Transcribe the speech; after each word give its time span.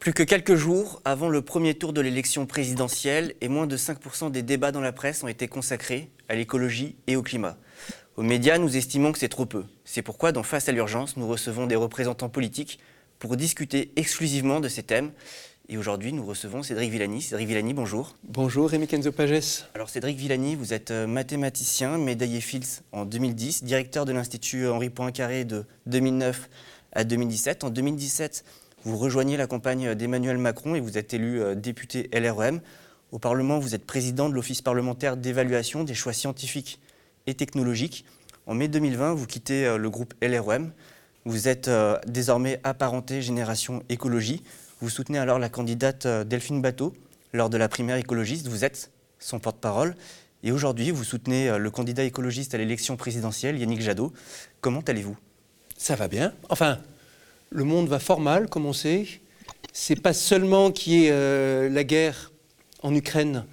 Plus 0.00 0.14
que 0.14 0.22
quelques 0.22 0.54
jours 0.54 1.02
avant 1.04 1.28
le 1.28 1.42
premier 1.42 1.74
tour 1.74 1.92
de 1.92 2.00
l'élection 2.00 2.46
présidentielle 2.46 3.34
et 3.42 3.48
moins 3.48 3.66
de 3.66 3.76
5% 3.76 4.30
des 4.30 4.40
débats 4.40 4.72
dans 4.72 4.80
la 4.80 4.92
presse 4.92 5.22
ont 5.22 5.28
été 5.28 5.46
consacrés 5.46 6.08
à 6.30 6.34
l'écologie 6.34 6.96
et 7.06 7.16
au 7.16 7.22
climat. 7.22 7.58
Aux 8.16 8.22
médias, 8.22 8.56
nous 8.56 8.78
estimons 8.78 9.12
que 9.12 9.18
c'est 9.18 9.28
trop 9.28 9.44
peu. 9.44 9.66
C'est 9.84 10.00
pourquoi, 10.00 10.32
dans 10.32 10.42
Face 10.42 10.70
à 10.70 10.72
l'urgence, 10.72 11.18
nous 11.18 11.28
recevons 11.28 11.66
des 11.66 11.76
représentants 11.76 12.30
politiques 12.30 12.80
pour 13.18 13.36
discuter 13.36 13.92
exclusivement 13.96 14.60
de 14.60 14.68
ces 14.68 14.82
thèmes. 14.82 15.12
Et 15.68 15.76
aujourd'hui, 15.76 16.14
nous 16.14 16.24
recevons 16.24 16.62
Cédric 16.62 16.90
Villani. 16.90 17.20
Cédric 17.20 17.46
Villani, 17.46 17.74
bonjour. 17.74 18.16
Bonjour, 18.24 18.70
Rémi 18.70 18.86
Kenzo 18.86 19.12
Pages. 19.12 19.66
Alors, 19.74 19.90
Cédric 19.90 20.16
Villani, 20.16 20.54
vous 20.54 20.72
êtes 20.72 20.92
euh, 20.92 21.06
mathématicien, 21.06 21.98
médaillé 21.98 22.40
Fields 22.40 22.80
en 22.92 23.04
2010, 23.04 23.64
directeur 23.64 24.06
de 24.06 24.12
l'Institut 24.12 24.66
Henri 24.66 24.88
Poincaré 24.88 25.44
de 25.44 25.66
2009 25.84 26.48
à 26.92 27.04
2017. 27.04 27.64
En 27.64 27.70
2017, 27.70 28.44
vous 28.84 28.96
rejoignez 28.96 29.36
la 29.36 29.46
campagne 29.46 29.94
d'Emmanuel 29.94 30.38
Macron 30.38 30.74
et 30.74 30.80
vous 30.80 30.96
êtes 30.96 31.12
élu 31.12 31.40
euh, 31.42 31.54
député 31.54 32.08
LREM. 32.14 32.60
Au 33.12 33.18
Parlement, 33.18 33.58
vous 33.58 33.74
êtes 33.74 33.84
président 33.84 34.30
de 34.30 34.34
l'Office 34.34 34.62
parlementaire 34.62 35.18
d'évaluation 35.18 35.84
des 35.84 35.92
choix 35.92 36.14
scientifiques 36.14 36.80
et 37.26 37.34
technologiques. 37.34 38.06
En 38.46 38.54
mai 38.54 38.68
2020, 38.68 39.12
vous 39.12 39.26
quittez 39.26 39.66
euh, 39.66 39.76
le 39.76 39.90
groupe 39.90 40.14
LREM. 40.22 40.72
Vous 41.26 41.46
êtes 41.46 41.68
euh, 41.68 41.98
désormais 42.06 42.58
apparenté 42.64 43.20
Génération 43.20 43.82
Écologie. 43.90 44.42
Vous 44.80 44.88
soutenez 44.88 45.18
alors 45.18 45.38
la 45.38 45.50
candidate 45.50 46.06
Delphine 46.06 46.62
Bateau 46.62 46.94
lors 47.34 47.50
de 47.50 47.58
la 47.58 47.68
primaire 47.68 47.96
écologiste. 47.96 48.48
Vous 48.48 48.64
êtes 48.64 48.90
son 49.18 49.38
porte-parole. 49.38 49.94
Et 50.42 50.52
aujourd'hui, 50.52 50.90
vous 50.90 51.04
soutenez 51.04 51.58
le 51.58 51.70
candidat 51.70 52.02
écologiste 52.02 52.54
à 52.54 52.58
l'élection 52.58 52.96
présidentielle, 52.96 53.58
Yannick 53.58 53.82
Jadot. 53.82 54.10
Comment 54.62 54.80
allez-vous? 54.80 55.18
Ça 55.76 55.96
va 55.96 56.08
bien. 56.08 56.32
Enfin, 56.48 56.78
le 57.50 57.64
monde 57.64 57.88
va 57.88 57.98
fort 57.98 58.20
mal, 58.20 58.48
comme 58.48 58.66
on 58.66 58.72
sait. 58.72 59.06
C'est 59.72 60.00
pas 60.00 60.12
seulement 60.12 60.70
qu'il 60.70 60.92
y 60.92 61.06
ait 61.06 61.10
euh, 61.10 61.68
la 61.68 61.84
guerre 61.84 62.32
en 62.82 62.94
Ukraine, 62.94 63.44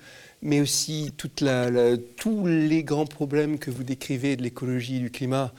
mais 0.42 0.62
aussi 0.62 1.14
toute 1.17 1.42
la, 1.42 1.98
tous 2.16 2.45
les 2.45 2.84
grands 2.84 3.06
problèmes 3.06 3.59
que 3.59 3.72
vous 3.72 3.84
décrivez 3.84 4.36
de 4.36 4.44
l'écologie 4.44 4.98
et 4.98 5.00
du 5.00 5.12
climat. 5.12 5.53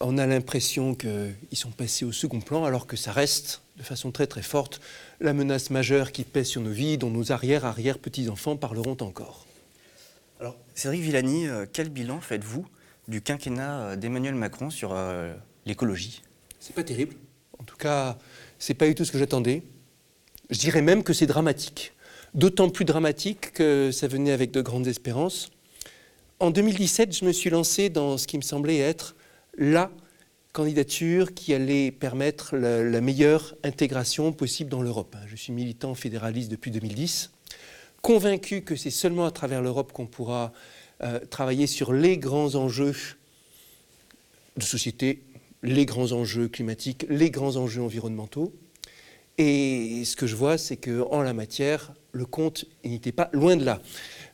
On 0.00 0.18
a 0.18 0.26
l'impression 0.26 0.94
qu'ils 0.94 1.36
sont 1.52 1.70
passés 1.70 2.04
au 2.04 2.12
second 2.12 2.40
plan, 2.40 2.64
alors 2.64 2.86
que 2.86 2.96
ça 2.96 3.12
reste, 3.12 3.62
de 3.76 3.82
façon 3.82 4.10
très 4.10 4.26
très 4.26 4.42
forte, 4.42 4.80
la 5.20 5.32
menace 5.32 5.70
majeure 5.70 6.12
qui 6.12 6.24
pèse 6.24 6.48
sur 6.48 6.62
nos 6.62 6.70
vies, 6.70 6.98
dont 6.98 7.10
nos 7.10 7.32
arrière-arrière-petits-enfants 7.32 8.56
parleront 8.56 8.96
encore. 9.00 9.46
Alors, 10.40 10.56
Cédric 10.74 11.02
Villani, 11.02 11.48
euh, 11.48 11.66
quel 11.70 11.90
bilan 11.90 12.20
faites-vous 12.20 12.66
du 13.08 13.20
quinquennat 13.20 13.80
euh, 13.80 13.96
d'Emmanuel 13.96 14.34
Macron 14.34 14.70
sur 14.70 14.96
l'écologie? 15.66 16.22
C'est 16.58 16.74
pas 16.74 16.82
terrible. 16.82 17.14
En 17.60 17.64
tout 17.64 17.76
cas, 17.76 18.16
ce 18.58 18.72
n'est 18.72 18.76
pas 18.76 18.86
du 18.86 18.94
tout 18.94 19.04
ce 19.04 19.12
que 19.12 19.18
j'attendais. 19.18 19.62
Je 20.48 20.58
dirais 20.58 20.82
même 20.82 21.02
que 21.02 21.12
c'est 21.12 21.26
dramatique. 21.26 21.92
D'autant 22.32 22.70
plus 22.70 22.84
dramatique 22.84 23.52
que 23.52 23.90
ça 23.92 24.08
venait 24.08 24.32
avec 24.32 24.50
de 24.50 24.62
grandes 24.62 24.86
espérances. 24.86 25.50
En 26.38 26.50
2017, 26.50 27.18
je 27.18 27.24
me 27.26 27.32
suis 27.32 27.50
lancé 27.50 27.90
dans 27.90 28.16
ce 28.16 28.26
qui 28.26 28.38
me 28.38 28.42
semblait 28.42 28.78
être 28.78 29.14
la 29.58 29.90
candidature 30.52 31.34
qui 31.34 31.52
allait 31.52 31.90
permettre 31.90 32.56
la, 32.56 33.00
meilleure 33.00 33.54
intégration 33.62 34.32
possible 34.32 34.70
dans 34.70 34.80
l'Europe. 34.80 35.16
Je 35.26 35.36
suis 35.36 35.52
militant 35.52 35.94
fédéraliste 35.94 36.50
depuis 36.50 36.70
2010, 36.70 37.30
convaincu 38.00 38.62
que 38.62 38.74
c'est 38.74 38.90
seulement 38.90 39.26
à 39.26 39.30
travers 39.30 39.60
l'Europe 39.60 39.92
qu'on 39.92 40.06
pourra 40.06 40.52
euh, 41.02 41.20
travailler 41.30 41.66
sur 41.66 41.92
les 41.92 42.16
grands 42.16 42.54
enjeux 42.54 42.96
de 44.56 44.62
société 44.62 45.22
les 45.62 45.86
grands 45.86 46.12
enjeux 46.12 46.48
climatiques, 46.48 47.06
les 47.08 47.30
grands 47.30 47.56
enjeux 47.56 47.82
environnementaux. 47.82 48.52
Et 49.38 50.04
ce 50.04 50.16
que 50.16 50.26
je 50.26 50.36
vois, 50.36 50.58
c'est 50.58 50.76
qu'en 50.76 51.22
la 51.22 51.32
matière, 51.32 51.94
le 52.12 52.26
compte 52.26 52.66
n'était 52.84 53.12
pas 53.12 53.30
loin 53.32 53.56
de 53.56 53.64
là. 53.64 53.80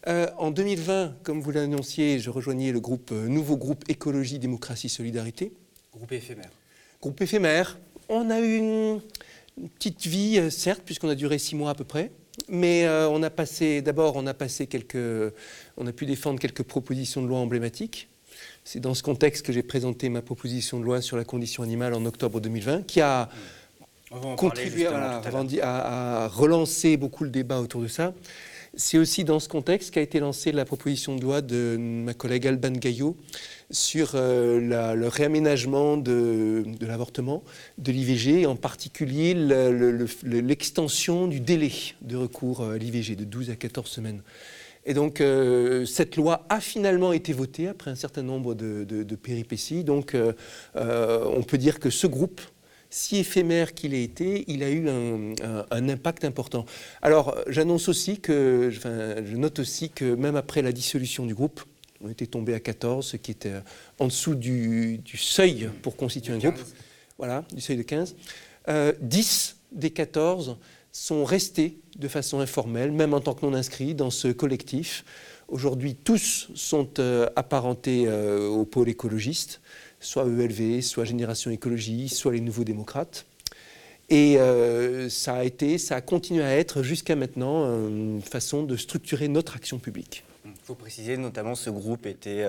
Euh, 0.08 0.26
en 0.38 0.50
2020, 0.50 1.18
comme 1.22 1.40
vous 1.40 1.50
l'annonciez, 1.50 2.18
je 2.18 2.30
rejoignais 2.30 2.72
le 2.72 2.80
groupe, 2.80 3.10
euh, 3.12 3.28
nouveau 3.28 3.56
groupe 3.56 3.84
Écologie, 3.88 4.38
Démocratie, 4.38 4.88
Solidarité. 4.88 5.52
Groupe 5.92 6.12
éphémère. 6.12 6.50
Groupe 7.00 7.20
éphémère. 7.20 7.78
On 8.08 8.30
a 8.30 8.40
eu 8.40 8.56
une, 8.56 9.00
petite 9.78 10.06
vie, 10.06 10.38
euh, 10.38 10.50
certes, 10.50 10.82
puisqu'on 10.84 11.08
a 11.08 11.14
duré 11.14 11.38
six 11.38 11.56
mois 11.56 11.70
à 11.70 11.74
peu 11.74 11.84
près. 11.84 12.10
Mais 12.48 12.86
on 12.86 13.22
a 13.22 13.30
passé, 13.30 13.80
d'abord, 13.80 14.16
on 14.16 14.26
a 14.26 14.34
passé 14.34 14.66
quelques, 14.66 14.98
on 15.78 15.86
a 15.86 15.92
pu 15.92 16.04
défendre 16.04 16.38
quelques 16.38 16.64
propositions 16.64 17.22
de 17.22 17.26
loi 17.26 17.38
emblématiques. 17.38 18.10
C'est 18.64 18.80
dans 18.80 18.94
ce 18.94 19.02
contexte 19.02 19.44
que 19.44 19.52
j'ai 19.52 19.62
présenté 19.62 20.08
ma 20.08 20.22
proposition 20.22 20.80
de 20.80 20.84
loi 20.84 21.00
sur 21.00 21.16
la 21.16 21.24
condition 21.24 21.62
animale 21.62 21.94
en 21.94 22.04
octobre 22.04 22.40
2020, 22.40 22.86
qui 22.86 23.00
a 23.00 23.28
contribué 24.36 24.86
à, 24.86 26.28
relancer 26.28 26.96
beaucoup 26.96 27.24
le 27.24 27.30
débat 27.30 27.60
autour 27.60 27.82
de 27.82 27.88
ça. 27.88 28.14
C'est 28.78 28.98
aussi 28.98 29.24
dans 29.24 29.40
ce 29.40 29.48
contexte 29.48 29.90
qu'a 29.90 30.02
été 30.02 30.20
lancée 30.20 30.52
la 30.52 30.66
proposition 30.66 31.16
de 31.16 31.22
loi 31.22 31.40
de 31.40 31.78
ma 31.78 32.12
collègue 32.12 32.46
Alban 32.46 32.72
Gaillot 32.72 33.16
sur 33.70 34.10
euh, 34.14 34.60
le 34.60 35.08
réaménagement 35.08 35.96
de, 35.96 36.64
l'avortement, 36.82 37.42
de 37.78 37.90
l'IVG, 37.90 38.44
en 38.44 38.54
particulier 38.54 39.34
l'extension 40.24 41.26
du 41.26 41.40
délai 41.40 41.72
de 42.02 42.16
recours 42.16 42.62
à 42.62 42.76
l'IVG 42.76 43.16
de 43.16 43.24
12 43.24 43.50
à 43.50 43.56
14 43.56 43.88
semaines. 43.88 44.20
Et 44.86 44.94
donc, 44.94 45.20
euh, 45.20 45.84
cette 45.84 46.16
loi 46.16 46.46
a 46.48 46.60
finalement 46.60 47.12
été 47.12 47.32
votée 47.32 47.66
après 47.66 47.90
un 47.90 47.96
certain 47.96 48.22
nombre 48.22 48.54
de, 48.54 49.16
péripéties. 49.16 49.82
Donc, 49.82 50.14
euh, 50.14 50.32
euh, 50.76 51.24
on 51.34 51.42
peut 51.42 51.58
dire 51.58 51.80
que 51.80 51.90
ce 51.90 52.06
groupe, 52.06 52.40
si 52.88 53.16
éphémère 53.16 53.74
qu'il 53.74 53.94
ait 53.94 54.04
été, 54.04 54.44
il 54.46 54.62
a 54.62 54.70
eu 54.70 54.88
un, 54.88 55.88
impact 55.88 56.24
important. 56.24 56.64
Alors, 57.02 57.36
j'annonce 57.48 57.88
aussi 57.88 58.20
que, 58.20 58.70
enfin, 58.74 59.16
je 59.24 59.36
note 59.36 59.58
aussi 59.58 59.90
que 59.90 60.14
même 60.14 60.36
après 60.36 60.62
la 60.62 60.70
dissolution 60.70 61.26
du 61.26 61.34
groupe, 61.34 61.62
on 62.00 62.08
était 62.08 62.26
tombé 62.26 62.54
à 62.54 62.60
14, 62.60 63.04
ce 63.04 63.16
qui 63.16 63.32
était 63.32 63.54
en 63.98 64.06
dessous 64.06 64.36
du, 64.36 65.00
seuil 65.16 65.68
pour 65.82 65.96
constituer 65.96 66.32
un 66.32 66.38
groupe. 66.38 66.60
Voilà, 67.18 67.44
du 67.52 67.60
seuil 67.60 67.76
de 67.76 67.82
15. 67.82 68.14
10 69.00 69.56
des 69.72 69.90
14 69.90 70.56
sont 70.96 71.24
restés 71.24 71.78
de 71.98 72.08
façon 72.08 72.40
informelle, 72.40 72.90
même 72.90 73.12
en 73.12 73.20
tant 73.20 73.34
que 73.34 73.44
non 73.44 73.52
inscrits, 73.52 73.94
dans 73.94 74.10
ce 74.10 74.28
collectif. 74.28 75.04
Aujourd'hui, 75.46 75.94
tous 75.94 76.48
sont 76.54 76.88
euh, 76.98 77.28
apparentés 77.36 78.04
euh, 78.06 78.48
au 78.48 78.64
pôle 78.64 78.88
écologiste, 78.88 79.60
soit 80.00 80.24
ELV, 80.24 80.80
soit 80.80 81.04
Génération 81.04 81.50
Écologie, 81.50 82.08
soit 82.08 82.32
les 82.32 82.40
Nouveaux 82.40 82.64
Démocrates. 82.64 83.26
Et 84.08 84.38
euh, 84.38 85.10
ça 85.10 85.34
a 85.34 85.44
été, 85.44 85.76
ça 85.76 85.96
a 85.96 86.00
continué 86.00 86.42
à 86.42 86.56
être 86.56 86.82
jusqu'à 86.82 87.14
maintenant 87.14 87.66
une 87.88 88.22
façon 88.22 88.62
de 88.62 88.76
structurer 88.76 89.28
notre 89.28 89.54
action 89.54 89.78
publique. 89.78 90.24
Il 90.46 90.52
faut 90.64 90.74
préciser, 90.74 91.18
notamment, 91.18 91.56
ce 91.56 91.68
groupe 91.68 92.06
était 92.06 92.46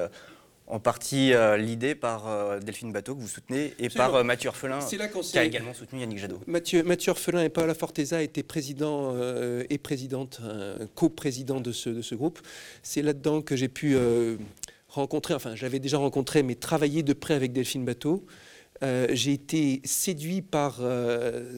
en 0.68 0.80
partie 0.80 1.34
euh, 1.34 1.56
l'idée 1.56 1.96
par 1.96 2.28
euh, 2.28 2.60
Delphine 2.60 2.92
Bateau, 2.92 3.16
que 3.16 3.22
vous 3.22 3.28
soutenez, 3.28 3.74
et 3.80 3.90
par 3.90 4.16
euh, 4.16 4.24
Mathieu 4.24 4.50
Orphelin, 4.50 4.80
qui 4.80 5.38
a 5.40 5.44
également 5.44 5.74
soutenu 5.74 6.02
Yannick 6.02 6.20
Jadot. 6.20 6.40
Mathieu, 6.46 6.84
Mathieu 6.84 7.12
Orphelin 7.12 7.44
et 7.44 7.50
Paola 7.50 7.74
Forteza 7.74 8.22
étaient 8.22 8.44
président 8.44 9.16
et 9.70 9.78
présidente, 9.78 10.42
co-président 10.96 11.62
de 11.62 11.72
ce, 11.72 11.90
de 11.90 12.02
ce 12.02 12.16
groupe. 12.16 12.40
C'est 12.84 13.02
là-dedans 13.02 13.42
que 13.42 13.56
j'ai 13.56 13.70
pu 13.70 13.98
rencontrer, 14.90 15.34
enfin 15.34 15.56
j'avais 15.56 15.80
déjà 15.80 15.98
rencontré, 15.98 16.44
mais 16.44 16.56
travailler 16.56 17.04
de 17.04 17.14
près 17.14 17.34
avec 17.34 17.54
Delphine 17.54 17.86
Bateau. 17.86 18.26
j'ai 18.82 19.34
été 19.34 19.82
séduit 19.86 20.42
par 20.42 20.82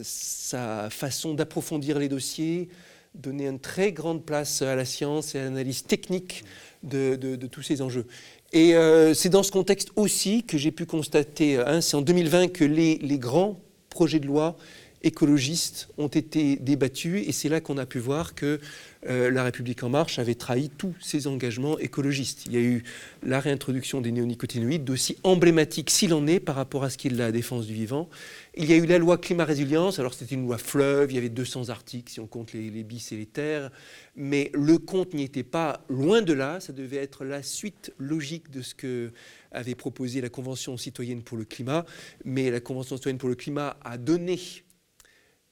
sa 0.02 0.88
façon 0.90 1.34
d'approfondir 1.34 1.98
les 1.98 2.08
dossiers, 2.08 2.68
donner 3.14 3.48
une 3.48 3.60
très 3.60 3.92
grande 3.92 4.24
place 4.24 4.62
à 4.62 4.76
la 4.76 4.84
science 4.84 5.34
et 5.34 5.40
à 5.40 5.44
l'analyse 5.44 5.82
technique 5.82 6.44
de, 6.82 7.16
de, 7.16 7.46
tous 7.46 7.62
ces 7.62 7.82
enjeux. 7.82 8.06
Et 8.52 8.74
euh, 8.74 9.14
c'est 9.14 9.28
dans 9.28 9.42
ce 9.42 9.52
contexte 9.52 9.90
aussi 9.96 10.42
que 10.42 10.58
j'ai 10.58 10.72
pu 10.72 10.84
constater, 10.84 11.58
hein, 11.58 11.80
c'est 11.80 11.96
en 11.96 12.02
2020 12.02 12.48
que 12.48 12.64
les, 12.64 12.98
les, 12.98 13.18
grands 13.18 13.60
projets 13.90 14.18
de 14.18 14.26
loi 14.26 14.56
écologistes 15.02 15.88
ont 15.98 16.08
été 16.08 16.56
débattus 16.56 17.26
et 17.26 17.32
c'est 17.32 17.48
là 17.48 17.60
qu'on 17.60 17.78
a 17.78 17.86
pu 17.86 17.98
voir 17.98 18.34
que 18.34 18.60
euh, 19.08 19.30
la 19.30 19.44
République 19.44 19.82
en 19.82 19.88
marche 19.88 20.18
avait 20.18 20.34
trahi 20.34 20.68
tous 20.68 20.94
ses 21.00 21.26
engagements 21.26 21.78
écologistes. 21.78 22.44
Il 22.46 22.52
y 22.52 22.56
a 22.58 22.60
eu 22.60 22.82
la 23.22 23.40
réintroduction 23.40 24.02
des 24.02 24.12
néonicotinoïdes, 24.12 24.84
d'aussi 24.84 25.16
emblématique 25.22 25.88
s'il 25.88 26.12
en 26.12 26.26
est 26.26 26.40
par 26.40 26.56
rapport 26.56 26.84
à 26.84 26.90
ce 26.90 26.98
qui 26.98 27.08
est 27.08 27.10
la 27.10 27.32
défense 27.32 27.66
du 27.66 27.72
vivant. 27.72 28.10
Il 28.54 28.68
y 28.68 28.74
a 28.74 28.76
eu 28.76 28.84
la 28.84 28.98
loi 28.98 29.16
climat-résilience, 29.16 29.98
alors 29.98 30.12
c'était 30.12 30.34
une 30.34 30.42
loi 30.42 30.58
fleuve, 30.58 31.12
il 31.12 31.14
y 31.14 31.18
avait 31.18 31.30
200 31.30 31.70
articles 31.70 32.12
si 32.12 32.20
on 32.20 32.26
compte 32.26 32.52
les, 32.52 32.68
les 32.68 32.82
bis 32.82 33.12
et 33.12 33.16
les 33.16 33.26
terres, 33.26 33.70
mais 34.16 34.50
le 34.52 34.76
compte 34.76 35.14
n'y 35.14 35.22
était 35.22 35.44
pas 35.44 35.82
loin 35.88 36.20
de 36.20 36.34
là, 36.34 36.60
ça 36.60 36.74
devait 36.74 36.98
être 36.98 37.24
la 37.24 37.42
suite 37.42 37.92
logique 37.98 38.50
de 38.50 38.60
ce 38.60 38.74
que 38.74 39.12
avait 39.52 39.74
proposé 39.74 40.20
la 40.20 40.28
Convention 40.28 40.76
citoyenne 40.76 41.22
pour 41.22 41.38
le 41.38 41.44
climat, 41.44 41.86
mais 42.24 42.50
la 42.50 42.60
Convention 42.60 42.96
citoyenne 42.96 43.18
pour 43.18 43.28
le 43.28 43.34
climat 43.34 43.76
a 43.82 43.96
donné 43.98 44.38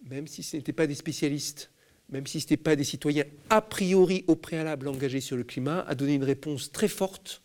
même 0.04 0.26
si 0.26 0.42
ce 0.42 0.56
n'étaient 0.56 0.72
pas 0.72 0.86
des 0.86 0.94
spécialistes, 0.94 1.70
même 2.10 2.26
si 2.26 2.40
ce 2.40 2.46
n'étaient 2.46 2.56
pas 2.56 2.76
des 2.76 2.84
citoyens 2.84 3.24
a 3.50 3.60
priori 3.60 4.24
au 4.26 4.36
préalable 4.36 4.88
engagés 4.88 5.20
sur 5.20 5.36
le 5.36 5.44
climat, 5.44 5.84
a 5.88 5.94
donné 5.94 6.14
une 6.14 6.24
réponse 6.24 6.72
très 6.72 6.88
forte, 6.88 7.42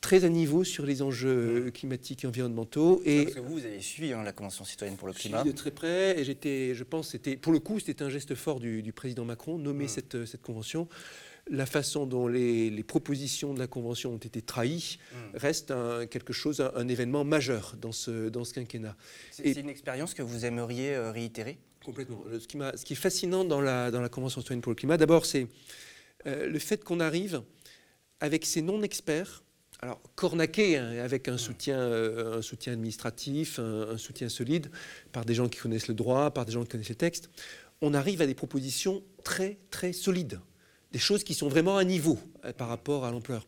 très 0.00 0.24
à 0.24 0.28
niveau 0.28 0.64
sur 0.64 0.86
les 0.86 1.02
enjeux 1.02 1.70
climatiques 1.72 2.24
et 2.24 2.26
environnementaux. 2.26 3.02
Et 3.04 3.24
Parce 3.24 3.34
que 3.34 3.40
vous, 3.40 3.58
vous 3.58 3.66
avez 3.66 3.80
suivi 3.80 4.12
hein, 4.12 4.22
la 4.22 4.32
Convention 4.32 4.64
citoyenne 4.64 4.96
pour 4.96 5.08
le 5.08 5.12
climat. 5.12 5.44
de 5.44 5.52
très 5.52 5.70
près, 5.70 6.18
et 6.18 6.24
j'étais, 6.24 6.74
je 6.74 6.84
pense, 6.84 7.10
c'était, 7.10 7.36
pour 7.36 7.52
le 7.52 7.58
coup, 7.58 7.78
c'était 7.80 8.02
un 8.02 8.08
geste 8.08 8.34
fort 8.34 8.60
du, 8.60 8.92
président 8.92 9.24
Macron, 9.24 9.58
nommer 9.58 9.88
cette, 9.88 10.24
cette 10.24 10.42
convention 10.42 10.88
la 11.50 11.66
façon 11.66 12.06
dont 12.06 12.28
les, 12.28 12.84
propositions 12.84 13.54
de 13.54 13.58
la 13.58 13.66
Convention 13.66 14.12
ont 14.12 14.18
été 14.18 14.40
trahies 14.40 14.98
hmm. 15.12 15.36
reste 15.36 15.74
quelque 16.10 16.32
chose, 16.32 16.60
un, 16.74 16.88
événement 16.88 17.24
majeur 17.24 17.74
dans 17.80 17.92
ce, 17.92 18.28
dans 18.28 18.44
ce 18.44 18.54
quinquennat. 18.54 18.96
C'est 19.30 19.52
une 19.52 19.68
expérience 19.68 20.14
que 20.14 20.22
vous 20.22 20.44
aimeriez 20.44 20.94
euh, 20.94 21.10
réitérer? 21.10 21.58
Complètement. 21.84 22.22
Ce 22.38 22.84
qui, 22.84 22.92
est 22.92 22.96
fascinant 22.96 23.44
dans 23.44 23.60
la, 23.60 24.08
Convention 24.10 24.40
citoyenne 24.40 24.60
pour 24.60 24.70
le 24.70 24.76
climat, 24.76 24.96
d'abord, 24.96 25.24
c'est 25.24 25.46
euh, 26.26 26.46
le 26.46 26.58
fait 26.58 26.84
qu'on 26.84 27.00
arrive 27.00 27.42
avec 28.20 28.44
ces 28.44 28.60
non-experts, 28.60 29.42
alors 29.80 30.00
cornaqués, 30.14 30.76
hein, 30.76 30.98
avec 30.98 31.28
un 31.28 31.38
soutien, 31.38 31.78
euh, 31.78 32.42
administratif, 32.66 33.58
un, 33.58 33.96
soutien 33.96 34.28
solide, 34.28 34.70
par 35.12 35.24
des 35.24 35.34
gens 35.34 35.48
qui 35.48 35.58
connaissent 35.58 35.88
le 35.88 35.94
droit, 35.94 36.30
par 36.30 36.44
des 36.44 36.52
gens 36.52 36.62
qui 36.62 36.68
connaissent 36.68 36.90
les 36.90 36.94
textes, 36.94 37.30
on 37.80 37.94
arrive 37.94 38.20
à 38.20 38.26
des 38.26 38.34
propositions 38.34 39.02
très, 39.24 39.58
très 39.70 39.94
solides 39.94 40.38
des 40.92 40.98
choses 40.98 41.24
qui 41.24 41.34
sont 41.34 41.48
vraiment 41.48 41.76
à 41.76 41.84
niveau 41.84 42.18
euh, 42.44 42.52
par 42.52 42.68
rapport 42.68 43.04
à 43.04 43.10
l'ampleur. 43.10 43.46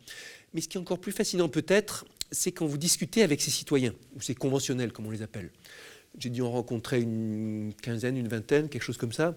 Mais 0.54 0.60
ce 0.60 0.68
qui 0.68 0.76
est 0.76 0.80
encore 0.80 1.00
plus 1.00 1.12
fascinant 1.12 1.48
peut-être, 1.48 2.04
c'est 2.30 2.52
quand 2.52 2.66
vous 2.66 2.78
discutez 2.78 3.22
avec 3.22 3.40
ces 3.40 3.50
citoyens, 3.50 3.94
ou 4.14 4.20
ces 4.20 4.34
conventionnels 4.34 4.92
comme 4.92 5.06
on 5.06 5.10
les 5.10 5.22
appelle. 5.22 5.50
J'ai 6.18 6.30
dû 6.30 6.42
en 6.42 6.50
rencontrer 6.50 7.00
une 7.00 7.72
quinzaine, 7.82 8.16
une 8.16 8.28
vingtaine, 8.28 8.68
quelque 8.68 8.82
chose 8.82 8.98
comme 8.98 9.12
ça. 9.12 9.34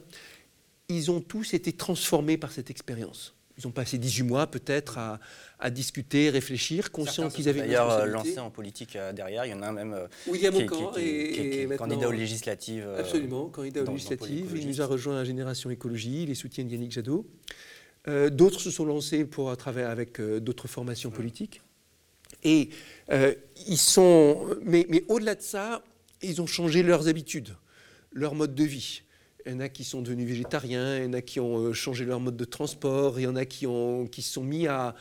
Ils 0.89 1.09
ont 1.09 1.21
tous 1.21 1.53
été 1.53 1.73
transformés 1.73 2.37
par 2.37 2.51
cette 2.51 2.69
expérience. 2.69 3.33
Ils 3.57 3.65
ont 3.67 3.71
passé 3.71 3.97
18 3.97 4.23
mois 4.23 4.47
peut-être 4.47 4.97
à, 4.97 5.69
discuter, 5.69 6.29
réfléchir, 6.29 6.91
conscients 6.91 7.29
qu'ils 7.29 7.47
avaient 7.47 7.61
D'ailleurs, 7.61 7.89
euh, 7.89 8.05
lancé 8.05 8.37
en 8.37 8.51
politique 8.51 8.97
euh, 8.97 9.13
derrière, 9.13 9.45
il 9.45 9.51
y 9.51 9.53
en 9.53 9.61
a 9.61 9.69
un 9.69 9.71
même 9.71 9.97
William 10.27 10.53
qui, 10.53 10.61
est 10.61 11.77
candidat 11.77 12.09
aux 12.09 12.11
législatives. 12.11 12.87
Absolument, 12.99 13.47
candidat 13.47 13.83
aux 13.83 13.91
législatives. 13.91 14.51
Il 14.55 14.67
nous 14.67 14.81
a 14.81 14.85
rejoint 14.85 15.17
à 15.17 15.23
Génération 15.23 15.69
Écologie, 15.69 16.25
les 16.25 16.35
soutiens 16.35 16.65
d'Yannick 16.65 16.91
Jadot. 16.91 17.25
Euh, 18.07 18.29
d'autres 18.29 18.59
se 18.59 18.71
sont 18.71 18.85
lancés 18.85 19.25
pour, 19.25 19.49
à 19.49 19.55
travers, 19.55 19.89
avec 19.89 20.19
euh, 20.19 20.39
d'autres 20.39 20.67
formations 20.67 21.09
politiques. 21.09 21.61
Et 22.43 22.69
euh, 23.11 23.33
ils 23.67 23.77
sont. 23.77 24.57
Mais, 24.63 24.85
mais 24.89 25.03
au-delà 25.07 25.35
de 25.35 25.41
ça, 25.41 25.83
ils 26.21 26.41
ont 26.41 26.47
changé 26.47 26.83
leurs 26.83 27.07
habitudes, 27.07 27.55
leur 28.11 28.35
mode 28.35 28.55
de 28.55 28.63
vie. 28.63 29.01
Il 29.45 29.51
y 29.51 29.55
en 29.55 29.59
a 29.59 29.69
qui 29.69 29.83
sont 29.83 30.01
devenus 30.01 30.27
végétariens, 30.27 30.97
il 30.97 31.03
y 31.03 31.07
en 31.07 31.13
a 31.13 31.21
qui 31.21 31.39
ont 31.39 31.71
changé 31.73 32.03
leur 32.05 32.19
mode 32.19 32.35
de 32.35 32.45
transport, 32.45 33.19
il 33.19 33.23
y 33.23 33.27
en 33.27 33.35
a 33.35 33.45
qui, 33.45 33.67
ont, 33.67 34.07
qui 34.07 34.21
se 34.23 34.33
sont 34.33 34.43
mis 34.43 34.67
à 34.67 34.95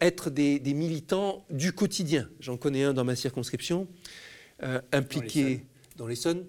être 0.00 0.28
des, 0.28 0.58
des, 0.58 0.74
militants 0.74 1.46
du 1.48 1.72
quotidien. 1.72 2.28
J'en 2.40 2.58
connais 2.58 2.82
un 2.82 2.92
dans 2.92 3.04
ma 3.04 3.16
circonscription, 3.16 3.88
impliqué 4.92 5.64
dans 5.96 6.06
l'Essonne, 6.06 6.44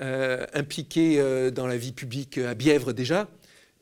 impliqué 0.00 1.50
dans 1.50 1.66
la 1.66 1.76
vie 1.76 1.92
publique 1.92 2.38
à 2.38 2.54
Bièvre 2.54 2.94
déjà, 2.94 3.28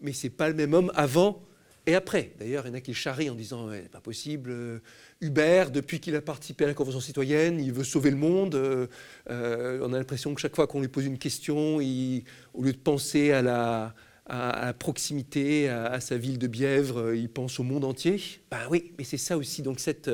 mais 0.01 0.13
ce 0.13 0.27
n'est 0.27 0.31
pas 0.31 0.49
le 0.49 0.55
même 0.55 0.75
homme 0.75 0.91
avant 0.97 1.45
et 1.87 1.95
après. 1.95 2.33
D'ailleurs, 2.39 2.67
il 2.67 2.71
y 2.71 2.73
en 2.73 2.75
a 2.75 2.81
qui 2.81 2.91
le 2.91 2.97
charrient 2.97 3.31
en 3.31 3.35
disant 3.35 3.69
ouais, 3.69 3.89
pas 3.91 4.01
possible. 4.01 4.51
Euh, 4.51 4.79
Hubert, 5.21 5.71
depuis 5.71 6.01
qu'il 6.01 6.15
a 6.15 6.21
participé 6.21 6.65
à 6.65 6.67
la 6.69 6.75
Convention 6.75 7.01
citoyenne, 7.01 7.61
il 7.61 7.73
veut 7.73 7.85
sauver 7.85 8.11
le 8.11 8.17
monde. 8.17 8.55
Euh, 8.55 8.87
euh, 9.31 9.81
on 9.83 9.93
a 9.93 9.99
l'impression 9.99 10.35
que 10.35 10.41
chaque 10.41 10.55
fois 10.55 10.67
qu'on 10.67 10.81
lui 10.81 10.89
pose 10.89 11.07
une 11.07 11.19
question, 11.19 11.81
il, 11.81 12.25
au 12.55 12.63
lieu 12.63 12.73
de 12.73 12.79
penser 12.79 13.33
à 13.33 13.41
la, 13.41 13.95
à, 14.27 14.73
proximité, 14.75 15.69
à, 15.69 16.01
sa 16.01 16.17
ville 16.17 16.39
de 16.39 16.47
Bièvre, 16.47 17.15
il 17.15 17.29
pense 17.29 17.59
au 17.59 17.63
monde 17.63 17.85
entier. 17.85 18.21
Ben 18.51 18.61
oui, 18.71 18.93
mais 18.99 19.05
c'est 19.05 19.17
ça 19.17 19.39
aussi. 19.39 19.63
Donc 19.63 19.81
cette, 19.81 20.11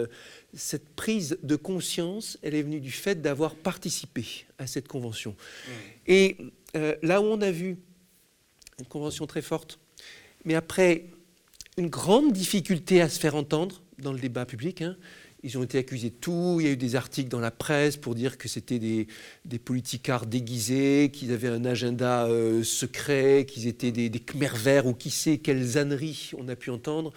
cette 0.55 0.89
prise 0.95 1.39
de 1.43 1.57
conscience, 1.57 2.39
elle 2.43 2.55
est 2.55 2.63
venue 2.63 2.81
du 2.81 2.93
fait 2.93 3.21
d'avoir 3.21 3.57
participé 3.57 4.47
à 4.59 4.67
cette 4.67 4.89
convention. 4.89 5.33
Mmh. 5.33 5.71
Et 6.07 6.37
là 7.03 7.21
où 7.21 7.25
on 7.25 7.41
a 7.41 7.51
vu 7.51 7.79
une 8.79 8.87
convention 8.87 9.27
très 9.27 9.43
forte. 9.43 9.79
Mais 10.45 10.55
après, 10.55 11.07
une 11.79 11.91
grande 11.91 12.33
difficulté 12.33 13.03
à 13.03 13.09
se 13.11 13.21
faire 13.21 13.35
entendre 13.35 13.83
dans 13.99 14.13
le 14.13 14.19
débat 14.19 14.47
public. 14.47 14.81
Hein. 14.81 14.97
Ils 15.43 15.59
ont 15.59 15.63
été 15.63 15.77
accusés 15.77 16.09
de 16.09 16.15
tout. 16.15 16.57
Il 16.59 16.67
y 16.67 16.71
a 16.71 16.73
eu 16.73 16.77
des 16.77 16.97
articles 16.97 17.29
dans 17.29 17.39
la 17.39 17.51
presse 17.51 17.99
pour 17.99 18.15
dire 18.15 18.39
que 18.39 18.49
c'était 18.49 18.79
des, 18.79 19.07
des 19.45 19.59
politicards 19.59 20.25
déguisés, 20.25 21.11
qu'ils 21.13 21.33
avaient 21.33 21.49
un 21.49 21.67
agenda 21.67 22.25
euh, 22.27 22.63
secret, 22.63 23.45
qu'ils 23.47 23.67
étaient 23.67 23.93
des, 23.93 24.09
des 24.09 24.21
Khmer 24.21 24.53
verts 24.55 24.87
ou 24.87 24.95
qui 24.95 25.11
sait 25.11 25.37
quelles 25.37 25.77
ânneries 25.77 26.31
on 26.39 26.49
a 26.49 26.57
pu 26.57 26.71
entendre. 26.71 27.13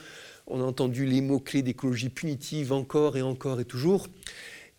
On 0.46 0.60
a 0.60 0.66
entendu 0.66 1.06
les 1.06 1.22
mots-clés 1.22 1.62
d'écologie 1.62 2.10
punitive 2.10 2.74
encore 2.74 3.16
et 3.16 3.22
encore 3.22 3.62
et 3.62 3.66
toujours. 3.66 4.08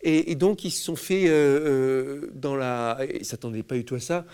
Et, 0.03 0.35
donc 0.35 0.63
ils 0.63 0.71
se 0.71 0.83
sont 0.83 0.95
fait 0.95 1.27
euh, 1.27 1.31
euh, 1.31 2.31
dans 2.35 2.55
la... 2.55 2.99
Ils 3.13 3.19
ne 3.19 3.23
s'attendaient 3.23 3.63
pas 3.63 3.75
du 3.75 3.85
tout 3.85 3.95
à 3.95 3.99
ça 3.99 4.25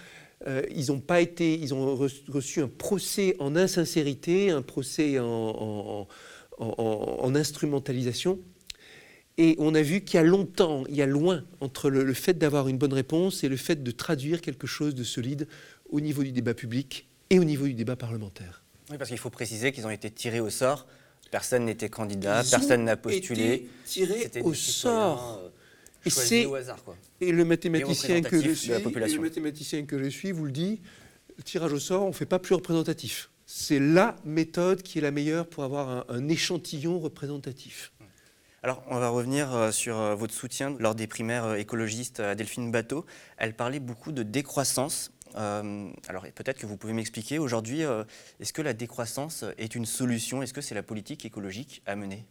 euh, 0.45 0.61
ils 0.69 0.91
ont 0.91 0.99
pas 0.99 1.21
été, 1.21 1.57
ils 1.57 1.73
ont 1.73 1.95
reçu 1.95 2.61
un 2.61 2.67
procès 2.67 3.35
en 3.39 3.55
insincérité, 3.55 4.51
un 4.51 4.61
procès 4.61 5.17
en, 5.19 6.07
instrumentalisation. 7.35 8.39
Et 9.39 9.55
on 9.59 9.75
a 9.75 9.81
vu 9.81 10.01
qu'il 10.01 10.17
y 10.17 10.19
a 10.19 10.23
longtemps, 10.23 10.83
il 10.89 10.95
y 10.95 11.01
a 11.01 11.05
loin 11.05 11.43
entre 11.59 11.89
le, 11.89 12.13
fait 12.13 12.37
d'avoir 12.37 12.67
une 12.67 12.77
bonne 12.77 12.93
réponse 12.93 13.43
et 13.43 13.49
le 13.49 13.57
fait 13.57 13.83
de 13.83 13.91
traduire 13.91 14.41
quelque 14.41 14.65
chose 14.65 14.95
de 14.95 15.03
solide 15.03 15.47
au 15.89 16.01
niveau 16.01 16.23
du 16.23 16.31
débat 16.31 16.53
public 16.53 17.07
et 17.29 17.39
au 17.39 17.43
niveau 17.43 17.65
du 17.65 17.73
débat 17.73 17.95
parlementaire. 17.95 18.63
Oui, 18.89 18.97
parce 18.97 19.09
qu'il 19.09 19.19
faut 19.19 19.29
préciser 19.29 19.71
qu'ils 19.71 19.85
ont 19.85 19.91
été 19.91 20.09
tirés 20.09 20.39
au 20.39 20.49
sort. 20.49 20.87
Personne 21.29 21.65
n'était 21.65 21.89
candidat, 21.89 22.43
personne 22.49 22.85
n'a 22.85 22.95
postulé. 22.95 23.67
Tirés 23.85 24.31
au 24.43 24.53
sort. 24.53 25.51
Et 26.07 26.09
c'est 26.09 26.47
Et 27.21 27.31
le 27.31 27.45
mathématicien 27.45 28.21
que 28.21 28.41
je 28.41 28.51
suis, 28.51 28.69
le 28.69 29.19
mathématicien 29.19 29.85
que 29.85 30.01
je 30.01 30.09
suis 30.09 30.31
vous 30.31 30.45
le 30.45 30.51
dit, 30.51 30.81
le 31.37 31.43
tirage 31.43 31.73
au 31.73 31.79
sort, 31.79 32.03
on 32.03 32.09
ne 32.09 32.13
fait 32.13 32.25
pas 32.25 32.39
plus 32.39 32.55
représentatif. 32.55 33.29
C'est 33.45 33.79
la 33.79 34.15
méthode 34.25 34.81
qui 34.81 34.97
est 34.99 35.01
la 35.01 35.11
meilleure 35.11 35.47
pour 35.47 35.63
avoir 35.63 36.05
un, 36.09 36.27
échantillon 36.27 36.99
représentatif. 36.99 37.93
Alors, 38.63 38.83
on 38.87 38.99
va 38.99 39.09
revenir 39.09 39.55
euh, 39.55 39.71
sur 39.71 39.97
euh, 39.97 40.15
votre 40.15 40.33
soutien 40.33 40.75
lors 40.79 40.95
des 40.95 41.07
primaires 41.07 41.45
euh, 41.45 41.55
écologistes 41.55 42.19
à 42.19 42.35
Delphine 42.35 42.71
Bateau. 42.71 43.05
Elle 43.37 43.55
parlait 43.55 43.79
beaucoup 43.79 44.11
de 44.11 44.23
décroissance. 44.23 45.11
alors, 45.35 46.25
peut-être 46.35 46.57
que 46.57 46.65
vous 46.65 46.75
pouvez 46.75 46.93
m'expliquer 46.93 47.37
aujourd'hui, 47.37 47.81
est-ce 48.39 48.53
que 48.53 48.63
la 48.63 48.73
décroissance 48.73 49.45
est 49.57 49.75
une 49.75 49.85
solution? 49.85 50.41
Est-ce 50.41 50.53
que 50.53 50.61
c'est 50.61 50.73
la 50.73 50.83
politique 50.83 51.25
écologique 51.25 51.83
à 51.85 51.95
mener? 51.95 52.25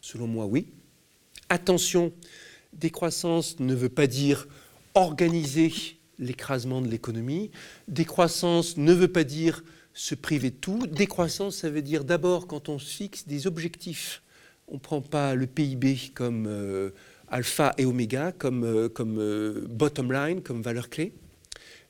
Selon 0.00 0.26
moi, 0.26 0.46
oui. 0.46 0.72
Attention, 1.50 2.12
Décroissance 2.72 3.60
ne 3.60 3.74
veut 3.74 3.88
pas 3.88 4.06
dire 4.06 4.46
organiser 4.94 5.72
l'écrasement 6.18 6.80
de 6.80 6.88
l'économie. 6.88 7.50
Décroissance 7.86 8.76
ne 8.76 8.92
veut 8.92 9.08
pas 9.08 9.24
dire 9.24 9.62
se 9.94 10.14
priver 10.14 10.50
de 10.50 10.56
tout. 10.56 10.86
Décroissance, 10.86 11.56
ça 11.56 11.70
veut 11.70 11.82
dire 11.82 12.04
d'abord 12.04 12.46
quand 12.46 12.68
on 12.68 12.78
se 12.78 12.88
fixe 12.88 13.26
des 13.26 13.46
objectifs. 13.46 14.22
On 14.68 14.74
ne 14.74 14.78
prend 14.78 15.00
pas 15.00 15.34
le 15.34 15.46
PIB 15.46 15.98
comme 16.14 16.46
euh, 16.46 16.90
alpha 17.28 17.74
et 17.78 17.84
oméga, 17.84 18.32
comme, 18.32 18.64
euh, 18.64 18.88
comme 18.88 19.18
euh, 19.18 19.66
bottom 19.68 20.12
line, 20.12 20.42
comme 20.42 20.62
valeur 20.62 20.90
clé, 20.90 21.12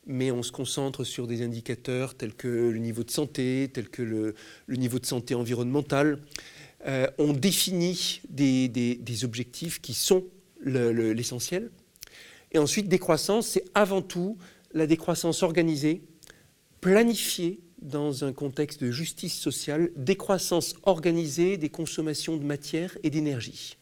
mais 0.06 0.30
on 0.30 0.42
se 0.42 0.52
concentre 0.52 1.04
sur 1.04 1.26
des 1.26 1.42
indicateurs 1.42 2.14
tels 2.14 2.34
que 2.34 2.48
le 2.48 2.78
niveau 2.78 3.02
de 3.02 3.10
santé, 3.10 3.68
tels 3.72 3.90
que 3.90 4.02
le, 4.02 4.34
niveau 4.68 4.98
de 4.98 5.06
santé 5.06 5.34
environnementale. 5.34 6.18
on 7.18 7.32
définit 7.34 8.22
des, 8.30 8.68
des 8.68 9.24
objectifs 9.24 9.82
qui 9.82 9.92
sont 9.92 10.24
l'essentiel. 10.64 11.70
et 12.52 12.58
ensuite, 12.58 12.88
décroissance, 12.88 13.48
c'est 13.48 13.64
avant 13.74 14.02
tout 14.02 14.38
la 14.72 14.86
décroissance 14.86 15.42
organisée, 15.42 16.02
planifiée 16.80 17.60
dans 17.80 18.24
un 18.24 18.32
contexte 18.32 18.82
de 18.82 18.90
justice 18.90 19.38
sociale, 19.38 19.90
décroissance 19.96 20.74
organisée 20.82 21.56
des 21.56 21.68
consommations 21.68 22.36
de 22.36 22.44
matière 22.44 22.96
et 23.02 23.10
d'énergie, 23.10 23.76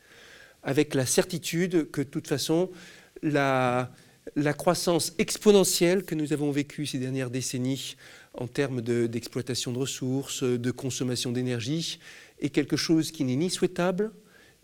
avec 0.62 0.94
la 0.94 1.06
certitude 1.06 1.90
que 1.90 2.02
de 2.02 2.08
toute 2.08 2.28
façon, 2.28 2.70
la, 3.22 3.90
la 4.34 4.52
croissance 4.52 5.14
exponentielle 5.18 6.04
que 6.04 6.14
nous 6.14 6.32
avons 6.32 6.50
vécue 6.50 6.86
ces 6.86 6.98
dernières 6.98 7.30
décennies 7.30 7.96
en 8.34 8.46
termes 8.46 8.82
d'exploitation 8.82 9.70
de, 9.70 9.76
de 9.76 9.80
ressources, 9.80 10.42
de 10.42 10.70
consommation 10.70 11.32
d'énergie, 11.32 11.98
est 12.40 12.50
quelque 12.50 12.76
chose 12.76 13.12
qui 13.12 13.24
n'est 13.24 13.36
ni 13.36 13.50
souhaitable, 13.50 14.12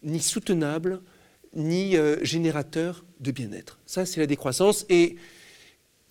ni 0.02 0.20
soutenable, 0.20 1.00
ni 1.54 1.96
euh, 1.96 2.22
générateur 2.24 3.04
de 3.20 3.30
bien-être. 3.30 3.78
Ça, 3.86 4.06
c'est 4.06 4.20
la 4.20 4.26
décroissance. 4.26 4.86
Et 4.88 5.16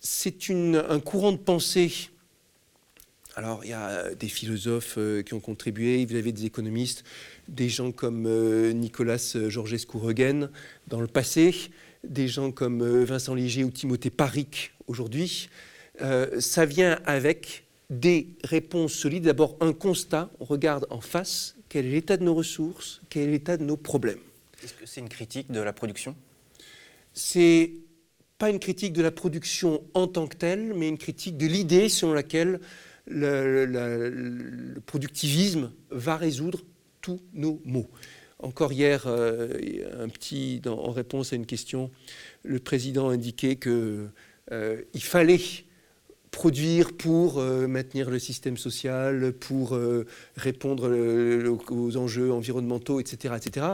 c'est 0.00 0.50
un 0.50 1.00
courant 1.00 1.32
de 1.32 1.38
pensée. 1.38 1.92
Alors, 3.34 3.64
il 3.64 3.70
y 3.70 3.72
a 3.72 4.14
des 4.14 4.28
philosophes 4.28 4.96
euh, 4.98 5.22
qui 5.22 5.34
ont 5.34 5.40
contribué, 5.40 6.04
vous 6.04 6.16
avez 6.16 6.32
des 6.32 6.44
économistes, 6.44 7.04
des 7.48 7.68
gens 7.68 7.92
comme 7.92 8.26
euh, 8.26 8.72
Nicolas 8.72 9.34
Georgescu-Regen 9.48 10.50
dans 10.88 11.00
le 11.00 11.06
passé, 11.06 11.54
des 12.04 12.28
gens 12.28 12.50
comme 12.50 13.04
Vincent 13.04 13.34
Léger 13.34 13.64
ou 13.64 13.70
Timothée 13.70 14.10
Paric 14.10 14.72
aujourd'hui. 14.88 15.48
ça 16.40 16.66
vient 16.66 16.98
avec 17.06 17.64
des 17.90 18.26
réponses 18.42 18.92
solides. 18.92 19.24
D'abord, 19.24 19.56
un 19.60 19.72
constat, 19.72 20.28
on 20.40 20.44
regarde 20.44 20.86
en 20.90 21.00
face 21.00 21.54
quel 21.68 21.86
est 21.86 21.90
l'état 21.90 22.16
de 22.16 22.24
nos 22.24 22.34
ressources, 22.34 23.00
quel 23.08 23.28
est 23.28 23.32
l'état 23.32 23.56
de 23.56 23.64
nos 23.64 23.76
problèmes? 23.76 24.18
Est-ce 24.62 24.74
que 24.74 24.86
c'est 24.86 25.00
une 25.00 25.08
critique 25.08 25.50
de 25.50 25.60
la 25.60 25.72
production? 25.72 26.14
C'est 27.14 27.72
pas 28.38 28.48
une 28.50 28.60
critique 28.60 28.92
de 28.92 29.02
la 29.02 29.10
production 29.10 29.82
en 29.94 30.06
tant 30.06 30.26
que 30.26 30.36
telle, 30.36 30.74
mais 30.74 30.88
une 30.88 30.98
critique 30.98 31.36
de 31.36 31.46
l'idée 31.46 31.88
selon 31.88 32.12
laquelle 32.12 32.60
le, 33.06 34.80
productivisme 34.86 35.72
va 35.90 36.16
résoudre 36.16 36.60
tous 37.00 37.20
nos 37.34 37.60
maux. 37.64 37.88
Encore 38.38 38.72
hier, 38.72 39.04
euh, 39.06 39.58
un 40.00 40.08
petit, 40.08 40.60
en 40.66 40.90
réponse 40.90 41.32
à 41.32 41.36
une 41.36 41.46
question, 41.46 41.90
le 42.42 42.58
président 42.58 43.10
indiquait 43.10 43.56
que 43.56 44.08
euh, 44.50 44.82
fallait 44.98 45.40
produire 46.30 46.96
pour 46.96 47.38
euh, 47.38 47.68
maintenir 47.68 48.10
le 48.10 48.18
système 48.18 48.56
social, 48.56 49.32
pour 49.32 49.78
répondre 50.36 50.90
aux 51.70 51.96
enjeux 51.96 52.32
environnementaux, 52.32 53.00
etc., 53.00 53.34
etc. 53.36 53.66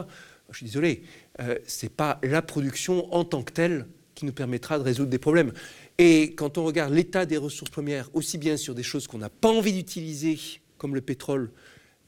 Je 0.50 0.56
suis 0.56 0.66
désolé, 0.66 1.02
euh, 1.40 1.58
c'est 1.66 1.92
pas 1.92 2.18
la 2.22 2.42
production 2.42 3.12
en 3.14 3.24
tant 3.24 3.42
que 3.42 3.52
telle 3.52 3.86
qui 4.14 4.24
nous 4.24 4.32
permettra 4.32 4.78
de 4.78 4.82
résoudre 4.82 5.10
des 5.10 5.18
problèmes. 5.18 5.52
Et 5.98 6.34
quand 6.34 6.58
on 6.58 6.64
regarde 6.64 6.92
l'état 6.92 7.26
des 7.26 7.36
ressources 7.36 7.70
premières, 7.70 8.08
aussi 8.14 8.38
bien 8.38 8.56
sur 8.56 8.74
des 8.74 8.82
choses 8.82 9.06
qu'on 9.06 9.18
n'a 9.18 9.28
pas 9.28 9.48
envie 9.48 9.72
d'utiliser, 9.72 10.38
comme 10.76 10.94
le 10.94 11.00
pétrole, 11.00 11.50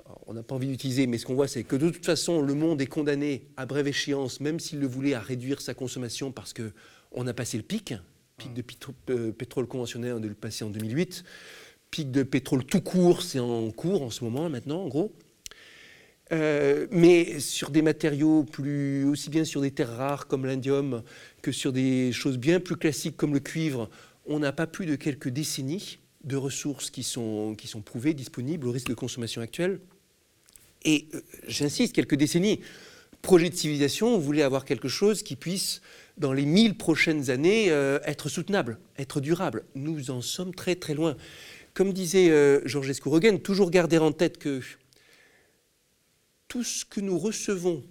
alors, 0.04 0.20
on 0.26 0.34
n'a 0.34 0.42
pas 0.42 0.56
envie 0.56 0.66
d'utiliser, 0.66 1.06
mais 1.06 1.18
ce 1.18 1.26
qu'on 1.26 1.34
voit, 1.34 1.46
c'est 1.46 1.62
que 1.62 1.76
de 1.76 1.88
toute 1.88 2.04
façon, 2.04 2.42
le 2.42 2.54
monde 2.54 2.80
est 2.82 2.86
condamné 2.86 3.46
à 3.56 3.64
brève 3.64 3.86
échéance, 3.86 4.40
même 4.40 4.58
s'il 4.58 4.80
le 4.80 4.88
voulait, 4.88 5.14
à 5.14 5.20
réduire 5.20 5.60
sa 5.60 5.72
consommation 5.72 6.32
parce 6.32 6.52
que 6.52 6.72
on 7.12 7.26
a 7.26 7.32
passé 7.32 7.56
le 7.56 7.62
pic. 7.62 7.94
Pic 8.36 8.52
de 8.54 8.64
euh, 9.10 9.32
pétrole 9.32 9.66
conventionnel, 9.66 10.14
on 10.14 10.22
a 10.22 10.26
le 10.26 10.34
passer 10.34 10.64
en 10.64 10.70
2008. 10.70 11.24
Pic 11.90 12.10
de 12.10 12.22
pétrole 12.22 12.64
tout 12.64 12.80
court, 12.80 13.22
c'est 13.22 13.38
en 13.38 13.70
cours 13.70 14.02
en 14.02 14.10
ce 14.10 14.24
moment, 14.24 14.48
maintenant, 14.48 14.82
en 14.82 14.88
gros. 14.88 15.12
Euh, 16.32 16.86
mais 16.92 17.40
sur 17.40 17.70
des 17.70 17.82
matériaux 17.82 18.46
aussi 19.06 19.30
bien 19.30 19.44
sur 19.44 19.60
des 19.60 19.72
terres 19.72 19.96
rares 19.96 20.28
comme 20.28 20.46
l'indium 20.46 21.02
que 21.42 21.50
sur 21.50 21.72
des 21.72 22.12
choses 22.12 22.38
bien 22.38 22.60
plus 22.60 22.76
classiques 22.76 23.16
comme 23.16 23.34
le 23.34 23.40
cuivre, 23.40 23.90
on 24.26 24.38
n'a 24.38 24.52
pas 24.52 24.68
plus 24.68 24.86
de 24.86 24.94
quelques 24.94 25.28
décennies 25.28 25.98
de 26.22 26.36
ressources 26.36 26.90
qui 26.90 27.02
sont, 27.02 27.56
prouvées, 27.84 28.14
disponibles 28.14 28.68
au 28.68 28.70
risque 28.70 28.88
de 28.88 28.94
consommation 28.94 29.40
actuelle. 29.40 29.80
Et 30.84 31.08
euh, 31.14 31.20
j'insiste, 31.48 31.94
quelques 31.94 32.14
décennies. 32.14 32.60
Projet 33.22 33.50
de 33.50 33.54
civilisation, 33.54 34.14
on 34.14 34.18
voulait 34.18 34.42
avoir 34.42 34.64
quelque 34.64 34.88
chose 34.88 35.22
qui 35.22 35.36
puisse, 35.36 35.82
dans 36.16 36.32
les 36.32 36.46
mille 36.46 36.76
prochaines 36.76 37.30
années, 37.30 37.70
euh, 37.70 37.98
être 38.04 38.28
soutenable, 38.28 38.78
être 38.98 39.20
durable. 39.20 39.64
Nous 39.74 40.10
en 40.10 40.22
sommes 40.22 40.54
très 40.54 40.74
très 40.74 40.94
loin. 40.94 41.16
Comme 41.74 41.92
disait 41.92 42.32
Georges 42.66 42.90
Escouregen, 42.90 43.38
toujours 43.38 43.70
garder 43.70 43.98
en 43.98 44.10
tête 44.10 44.38
que 44.38 44.60
tout 46.50 46.64
ce 46.64 46.84
que 46.84 47.00
nous 47.00 47.18
recevons 47.18 47.82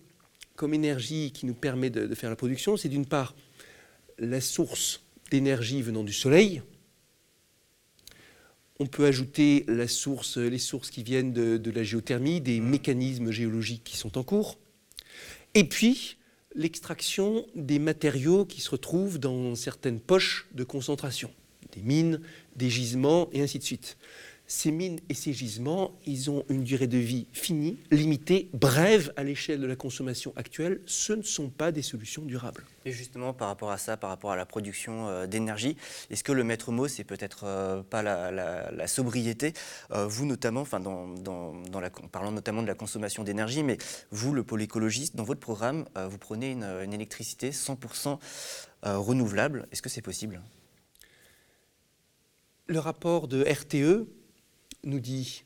comme 0.56 0.74
énergie 0.74 1.32
qui 1.32 1.46
nous 1.46 1.54
permet 1.54 1.90
de, 1.90 2.06
de 2.06 2.14
faire 2.14 2.30
la 2.30 2.36
production, 2.36 2.76
c'est 2.76 2.90
d'une 2.90 3.06
part 3.06 3.34
la 4.20 4.42
source 4.42 5.02
d'énergie 5.32 5.82
venant 5.82 6.04
du 6.04 6.12
soleil. 6.12 6.62
On 8.82 8.86
peut 8.86 9.06
ajouter 9.06 9.64
la 9.70 9.88
source, 9.88 10.38
les 10.38 10.60
sources 10.60 10.90
qui 10.90 11.04
viennent 11.04 11.32
de, 11.32 11.56
de 11.56 11.72
la 11.72 11.84
géothermie, 11.84 12.42
des 12.42 12.60
mécanismes 12.60 13.32
géologiques 13.32 13.86
qui 13.86 13.96
sont 13.96 14.18
en 14.18 14.24
cours. 14.24 14.58
Et 15.54 15.64
puis, 15.64 16.18
l'extraction 16.54 17.46
des 17.56 17.80
matériaux 17.80 18.44
qui 18.44 18.60
se 18.60 18.72
retrouvent 18.72 19.20
dans 19.20 19.56
certaines 19.56 20.02
poches 20.02 20.48
de 20.54 20.66
concentration, 20.66 21.32
des 21.72 21.82
mines, 21.82 22.20
des 22.58 22.70
gisements, 22.70 23.30
et 23.32 23.42
ainsi 23.42 23.58
de 23.58 23.64
suite. 23.64 23.98
Ces 24.52 24.72
mines 24.72 25.00
et 25.10 25.14
ces 25.14 25.32
gisements, 25.32 25.92
ils 26.08 26.32
ont 26.32 26.44
une 26.50 26.64
durée 26.64 26.88
de 26.88 26.98
vie 26.98 27.28
finie, 27.34 27.78
limitée, 27.92 28.50
brève 28.54 29.14
à 29.16 29.24
l'échelle 29.24 29.62
de 29.62 29.68
la 29.68 29.76
consommation 29.76 30.34
actuelle. 30.36 30.82
Ce 30.88 31.14
ne 31.14 31.22
sont 31.22 31.50
pas 31.50 31.72
des 31.72 31.84
solutions 31.84 32.24
durables. 32.24 32.66
Et 32.84 32.92
justement, 32.92 33.32
par 33.32 33.48
rapport 33.50 33.70
à 33.70 33.78
ça, 33.78 33.96
par 33.96 34.10
rapport 34.10 34.32
à 34.32 34.36
la 34.36 34.48
production 34.48 35.08
euh, 35.08 35.28
d'énergie, 35.28 35.78
est-ce 36.10 36.24
que 36.24 36.32
le 36.32 36.44
maître 36.44 36.72
mot, 36.72 36.88
c'est 36.88 37.04
peut-être 37.04 37.44
euh, 37.44 37.84
pas 37.84 38.02
la, 38.02 38.32
la- 38.32 38.72
la 38.72 38.88
sobriété 38.88 39.54
Euh, 39.92 40.08
Vous, 40.08 40.26
notamment, 40.26 40.62
enfin, 40.62 40.80
dans, 40.80 41.08
dans- 41.08 41.54
dans 41.70 41.80
la, 41.80 41.92
en 42.04 42.08
parlant 42.08 42.32
notamment 42.32 42.64
de 42.64 42.68
la 42.68 42.74
consommation 42.76 43.24
d'énergie, 43.24 43.62
mais 43.62 43.78
vous, 44.10 44.34
le 44.34 44.44
pôle 44.44 44.64
écologiste, 44.64 45.16
dans 45.16 45.26
votre 45.26 45.42
programme, 45.42 45.86
vous 45.96 46.18
prenez 46.18 46.50
une, 46.54 46.64
une 46.64 46.94
électricité 46.94 47.52
100% 47.52 48.18
euh, 48.88 48.98
renouvelable. 48.98 49.68
Est-ce 49.72 49.84
que 49.84 49.90
c'est 49.90 50.02
possible? 50.02 50.42
Le 52.66 52.80
rapport 52.80 53.28
de 53.28 53.44
RTE 53.44 54.08
nous 54.84 55.00
dit 55.00 55.44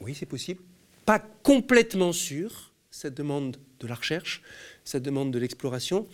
oui, 0.00 0.14
c'est 0.14 0.26
possible. 0.26 0.60
Pas 1.06 1.18
complètement 1.18 2.12
sûr. 2.12 2.72
Ça 2.90 3.08
demande 3.08 3.56
de 3.80 3.86
la 3.86 3.94
recherche, 3.94 4.42
ça 4.84 5.00
demande 5.00 5.30
de 5.32 5.38
l'exploration. 5.38 6.06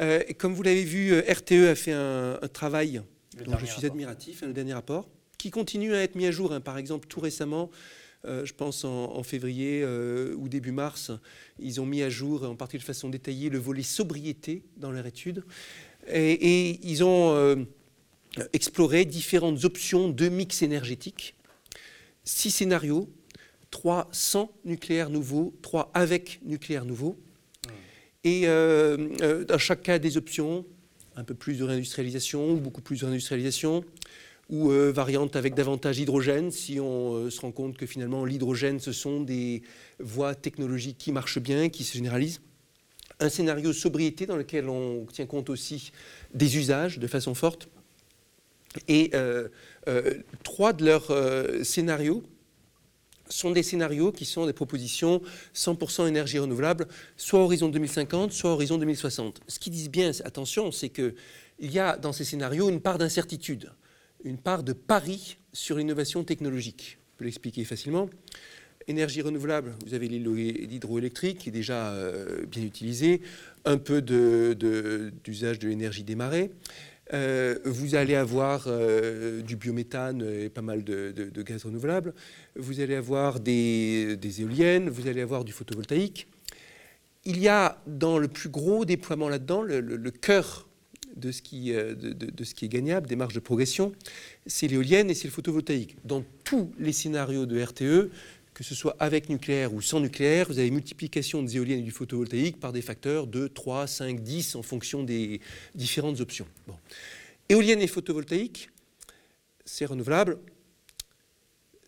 Euh, 0.00 0.22
et 0.28 0.34
comme 0.34 0.52
vous 0.52 0.62
l'avez 0.62 0.84
vu, 0.84 1.12
euh, 1.12 1.22
RTE 1.32 1.66
a 1.70 1.74
fait 1.74 1.92
un, 1.92 2.38
un 2.42 2.48
travail 2.48 3.00
Le 3.38 3.44
dont 3.44 3.52
je 3.58 3.64
suis 3.64 3.74
rapport. 3.76 3.90
admiratif, 3.90 4.42
hein, 4.42 4.48
le 4.48 4.52
dernier 4.52 4.74
rapport, 4.74 5.08
qui 5.38 5.50
continue 5.50 5.94
à 5.94 6.02
être 6.02 6.14
mis 6.14 6.26
à 6.26 6.30
jour. 6.30 6.52
hein. 6.52 6.60
Par 6.60 6.76
exemple, 6.76 7.08
tout 7.08 7.20
récemment, 7.20 7.70
euh, 8.26 8.44
je 8.44 8.52
pense 8.52 8.84
en, 8.84 9.14
en 9.16 9.22
février 9.22 9.80
euh, 9.82 10.34
ou 10.36 10.48
début 10.50 10.72
mars, 10.72 11.10
ils 11.58 11.80
ont 11.80 11.86
mis 11.86 12.02
à 12.02 12.10
jour, 12.10 12.42
en 12.42 12.54
partie 12.54 12.76
de 12.76 12.82
façon 12.82 13.08
détaillée, 13.08 13.48
le 13.48 13.58
volet 13.58 13.82
sobriété 13.82 14.62
dans 14.76 14.90
leur 14.90 15.06
étude. 15.06 15.42
Et, 16.08 16.32
et 16.32 16.80
ils 16.86 17.02
ont 17.02 17.66
exploré 18.52 19.06
différentes 19.06 19.64
options 19.64 20.10
de 20.10 20.28
mix 20.28 20.60
énergétique. 20.60 21.34
Six 22.26 22.50
scénarios, 22.50 23.08
trois 23.70 24.08
sans 24.12 24.52
nucléaire 24.64 25.10
nouveau, 25.10 25.54
trois 25.62 25.90
avec 25.94 26.40
nucléaire 26.44 26.84
nouveau. 26.84 27.16
Et 28.24 28.48
euh, 28.48 29.08
euh, 29.22 29.44
dans 29.44 29.58
chaque 29.58 29.84
cas, 29.84 30.00
des 30.00 30.16
options, 30.16 30.66
un 31.14 31.22
peu 31.22 31.34
plus 31.34 31.56
de 31.58 31.64
réindustrialisation, 31.64 32.50
ou 32.50 32.56
beaucoup 32.56 32.82
plus 32.82 33.00
de 33.00 33.04
réindustrialisation, 33.04 33.84
ou 34.50 34.72
euh, 34.72 34.90
variante 34.90 35.36
avec 35.36 35.54
davantage 35.54 35.96
d'hydrogène, 35.96 36.50
si 36.50 36.80
on 36.80 37.14
euh, 37.14 37.30
se 37.30 37.40
rend 37.40 37.52
compte 37.52 37.76
que 37.76 37.86
finalement 37.86 38.24
l'hydrogène, 38.24 38.80
ce 38.80 38.90
sont 38.90 39.20
des 39.20 39.62
voies 40.00 40.34
technologiques 40.34 40.98
qui 40.98 41.12
marchent 41.12 41.38
bien, 41.38 41.68
qui 41.68 41.84
se 41.84 41.94
généralisent. 41.94 42.40
Un 43.20 43.28
scénario 43.28 43.72
sobriété 43.72 44.26
dans 44.26 44.36
lequel 44.36 44.68
on 44.68 45.06
tient 45.06 45.26
compte 45.26 45.48
aussi 45.48 45.92
des 46.34 46.56
usages 46.56 46.98
de 46.98 47.06
façon 47.06 47.34
forte. 47.34 47.68
Et 48.88 49.10
euh, 49.14 49.48
euh, 49.88 50.14
trois 50.42 50.72
de 50.72 50.84
leurs 50.84 51.10
euh, 51.10 51.62
scénarios 51.64 52.22
sont 53.28 53.50
des 53.50 53.62
scénarios 53.64 54.12
qui 54.12 54.24
sont 54.24 54.46
des 54.46 54.52
propositions 54.52 55.20
100% 55.54 56.06
énergie 56.06 56.38
renouvelable, 56.38 56.86
soit 57.16 57.40
horizon 57.40 57.68
2050, 57.68 58.32
soit 58.32 58.50
horizon 58.50 58.78
2060. 58.78 59.40
Ce 59.48 59.58
qu'ils 59.58 59.72
disent 59.72 59.90
bien, 59.90 60.12
attention, 60.24 60.70
c'est 60.70 60.90
qu'il 60.90 61.14
y 61.60 61.78
a 61.80 61.96
dans 61.96 62.12
ces 62.12 62.24
scénarios 62.24 62.68
une 62.68 62.80
part 62.80 62.98
d'incertitude, 62.98 63.72
une 64.24 64.38
part 64.38 64.62
de 64.62 64.72
pari 64.72 65.38
sur 65.52 65.76
l'innovation 65.76 66.22
technologique. 66.22 66.98
Je 67.14 67.18
peux 67.18 67.24
l'expliquer 67.24 67.64
facilement. 67.64 68.08
Énergie 68.88 69.22
renouvelable, 69.22 69.74
vous 69.84 69.94
avez 69.94 70.06
l'hydro- 70.06 70.34
l'hydroélectrique 70.36 71.38
qui 71.38 71.48
est 71.48 71.52
déjà 71.52 71.92
bien 72.48 72.62
utilisé, 72.62 73.20
un 73.64 73.78
peu 73.78 74.00
de- 74.00 74.54
de- 74.56 75.12
d'usage 75.24 75.58
de, 75.58 75.66
l'énergie 75.66 76.04
des 76.04 76.14
marées. 76.14 76.52
Euh, 77.12 77.58
vous 77.64 77.94
allez 77.94 78.16
avoir 78.16 78.64
euh, 78.66 79.40
du 79.40 79.56
biométhane 79.56 80.22
et 80.22 80.48
pas 80.48 80.62
mal 80.62 80.82
de, 80.82 81.42
gaz 81.42 81.64
renouvelable. 81.64 82.14
Vous 82.56 82.80
allez 82.80 82.96
avoir 82.96 83.38
des, 83.38 84.18
éoliennes, 84.40 84.88
vous 84.88 85.06
allez 85.06 85.20
avoir 85.20 85.44
du 85.44 85.52
photovoltaïque. 85.52 86.26
Il 87.24 87.38
y 87.38 87.48
a 87.48 87.80
dans 87.86 88.18
le 88.18 88.28
plus 88.28 88.48
gros 88.48 88.84
déploiement 88.84 89.28
là-dedans, 89.28 89.62
le, 89.62 90.10
cœur 90.10 90.68
de 91.16 91.32
ce, 91.32 91.42
qui, 91.42 91.72
euh, 91.72 91.94
de 91.94 92.44
ce 92.44 92.54
qui 92.54 92.66
est 92.66 92.68
gagnable, 92.68 93.08
des 93.08 93.16
marges 93.16 93.34
de 93.34 93.40
progression, 93.40 93.92
c'est 94.46 94.68
l'éolienne 94.68 95.10
et 95.10 95.14
c'est 95.14 95.28
le 95.28 95.32
photovoltaïque. 95.32 95.96
Dans 96.04 96.24
tous 96.44 96.72
les 96.78 96.92
scénarios 96.92 97.46
de 97.46 97.60
RTE, 97.60 98.10
que 98.56 98.64
ce 98.64 98.74
soit 98.74 98.96
avec 99.00 99.28
nucléaire 99.28 99.74
ou 99.74 99.82
sans 99.82 100.00
nucléaire, 100.00 100.46
vous 100.48 100.58
avez 100.58 100.70
multiplication 100.70 101.42
des 101.42 101.58
éoliennes 101.58 101.80
et 101.80 101.82
du 101.82 101.90
photovoltaïque 101.90 102.58
par 102.58 102.72
des 102.72 102.80
facteurs 102.80 103.26
de 103.26 103.48
3, 103.48 103.86
5, 103.86 104.22
10 104.22 104.54
en 104.54 104.62
fonction 104.62 105.02
des 105.02 105.42
différentes 105.74 106.20
options. 106.20 106.46
Éolienne 107.50 107.82
et 107.82 107.86
photovoltaïque, 107.86 108.70
c'est 109.66 109.84
renouvelable. 109.84 110.38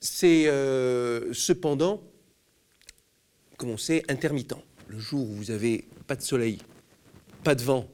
C'est 0.02 0.46
euh, 0.46 1.32
cependant, 1.32 2.02
comme 3.56 3.70
on 3.70 3.78
sait, 3.78 4.02
intermittent. 4.10 4.52
Le 4.88 4.98
jour 4.98 5.22
où 5.22 5.32
vous 5.32 5.50
avez 5.50 5.88
pas 6.06 6.16
de 6.16 6.22
soleil, 6.22 6.58
pas 7.44 7.54
de 7.54 7.62
vent 7.62 7.88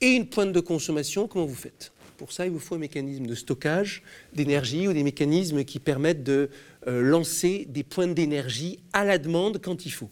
et 0.00 0.10
une 0.10 0.28
pointe 0.28 0.52
de 0.52 0.60
consommation, 0.60 1.26
comment 1.26 1.46
vous 1.46 1.56
faites? 1.56 1.90
Pour 2.18 2.30
ça, 2.30 2.46
il 2.46 2.52
vous 2.52 2.60
faut 2.60 2.76
un 2.76 2.78
mécanisme 2.78 3.26
de 3.26 3.34
stockage 3.34 4.04
d'énergie 4.32 4.86
ou 4.86 4.92
des 4.92 5.02
mécanismes 5.02 5.64
qui 5.64 5.80
permettent 5.80 6.22
de 6.22 6.50
lancer 6.86 7.66
des 7.68 7.82
pointes 7.84 8.14
d'énergie 8.14 8.80
à 8.92 9.04
la 9.04 9.18
demande 9.18 9.60
quand 9.62 9.86
il 9.86 9.90
faut. 9.90 10.10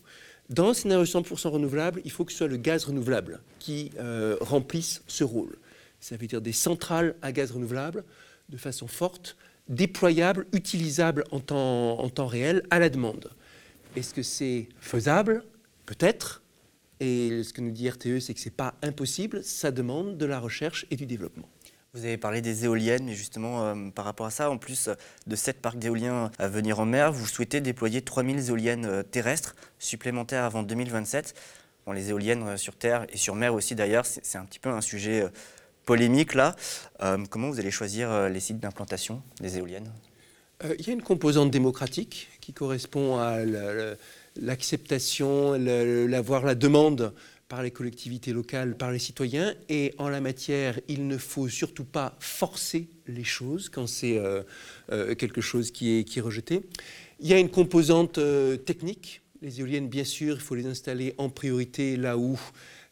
Dans 0.51 0.71
un 0.71 0.75
scénario 0.75 1.05
100% 1.05 1.49
renouvelable, 1.49 2.03
il 2.05 2.11
faut 2.11 2.25
que 2.25 2.33
ce 2.33 2.39
soit 2.39 2.49
le 2.49 2.57
gaz 2.57 2.85
renouvelable 2.85 3.41
qui 3.61 3.93
euh, 4.01 4.37
remplisse 4.41 5.03
ce 5.07 5.23
rôle. 5.23 5.57
Ça 6.01 6.17
veut 6.17 6.27
dire 6.27 6.41
des 6.41 6.53
centrales 6.53 7.15
à 7.23 7.31
gaz 7.31 7.53
renouvelable 7.53 8.05
de 8.49 8.57
façon 8.57 8.89
forte, 8.89 9.37
déployables, 9.69 10.47
utilisables 10.53 11.23
en 11.31 11.39
temps, 11.39 12.01
en 12.01 12.09
temps 12.11 12.27
réel 12.27 12.65
à 12.71 12.81
la 12.81 12.89
demande. 12.89 13.31
Est-ce 13.95 14.13
que 14.13 14.25
c'est 14.25 14.69
faisable? 14.81 15.45
Peut-être. 15.87 16.43
Et 16.99 17.45
ce 17.45 17.53
que 17.53 17.61
nous 17.61 17.71
dit 17.71 17.89
RTE, 17.89 18.19
c'est 18.19 18.35
que 18.35 18.41
ce 18.41 18.47
n'est 18.47 18.55
pas 18.55 18.75
impossible, 18.83 19.45
ça 19.45 19.71
demande 19.71 20.19
de 20.19 20.27
la 20.27 20.41
recherche 20.41 20.85
et 20.91 20.97
du 20.97 21.07
développement. 21.07 21.49
Vous 21.93 22.05
avez 22.05 22.19
parlé 22.19 22.41
des 22.41 22.67
éoliennes, 22.67 23.07
mais 23.07 23.15
justement, 23.15 23.67
euh, 23.67 23.91
par 23.91 24.05
rapport 24.05 24.27
à 24.27 24.31
ça, 24.31 24.49
en 24.49 24.59
plus 24.59 24.89
de 25.27 25.37
sept 25.37 25.61
parcs 25.61 25.79
d'éoliens 25.79 26.31
à 26.39 26.47
venir 26.47 26.79
en 26.79 26.87
mer, 26.87 27.13
vous 27.13 27.27
souhaitez 27.27 27.61
déployer 27.61 28.01
3000 28.01 28.49
éoliennes 28.49 28.85
euh, 28.85 29.03
terrestres 29.03 29.57
supplémentaires 29.81 30.45
avant 30.45 30.63
2027. 30.63 31.35
Bon, 31.87 31.93
les 31.93 32.11
éoliennes 32.11 32.45
euh, 32.47 32.57
sur 32.57 32.77
terre 32.77 33.07
et 33.13 33.17
sur 33.17 33.35
mer 33.35 33.55
aussi, 33.55 33.75
d'ailleurs, 33.75 34.07
c'est 34.07 34.39
un 34.39 34.45
petit 34.45 34.61
peu 34.61 34.69
un 34.69 34.81
sujet 34.81 35.27
polémique 35.85 36.35
là. 36.35 36.55
comment 37.31 37.49
vous 37.49 37.59
allez 37.59 37.73
choisir 37.73 38.29
les 38.29 38.39
sites 38.39 38.61
d'implantation 38.61 39.23
des 39.41 39.59
éoliennes? 39.59 39.91
Il 40.79 40.87
y 40.87 40.91
a 40.91 40.93
une 40.93 41.03
composante 41.03 41.51
démocratique 41.51 42.29
qui 42.41 42.53
correspond 42.53 43.19
à 43.19 43.39
l'acceptation, 44.37 45.55
la, 45.55 46.21
voire 46.21 46.45
la 46.45 46.55
demande 46.55 47.13
par 47.51 47.65
les 47.65 47.73
collectivités 47.73 48.33
locales, 48.33 48.77
par 48.77 48.93
les 48.93 49.01
citoyens. 49.01 49.55
Et 49.69 49.93
en 49.99 50.09
la 50.09 50.21
matière, 50.21 50.79
il 50.87 51.09
ne 51.09 51.19
faut 51.19 51.49
surtout 51.49 51.85
pas 51.85 52.17
forcer 52.21 52.89
les 53.09 53.25
choses 53.25 53.69
quand 53.69 53.89
c'est 53.89 54.17
euh, 54.19 54.43
euh, 54.93 55.17
quelque 55.17 55.41
chose 55.41 55.73
qui 55.73 55.99
est, 55.99 56.05
qui 56.05 56.21
est, 56.21 56.23
rejeté. 56.23 56.63
Il 57.19 57.27
y 57.29 57.35
a 57.35 57.39
une 57.41 57.51
composante 57.51 58.19
euh, 58.19 58.57
technique. 58.57 59.21
Les 59.43 59.59
éoliennes, 59.59 59.89
bien 59.89 60.05
sûr, 60.05 60.37
il 60.37 60.41
faut 60.41 60.55
les 60.55 60.67
installer 60.67 61.15
en 61.19 61.29
priorité 61.29 61.97
là 61.97 62.17
où 62.17 62.39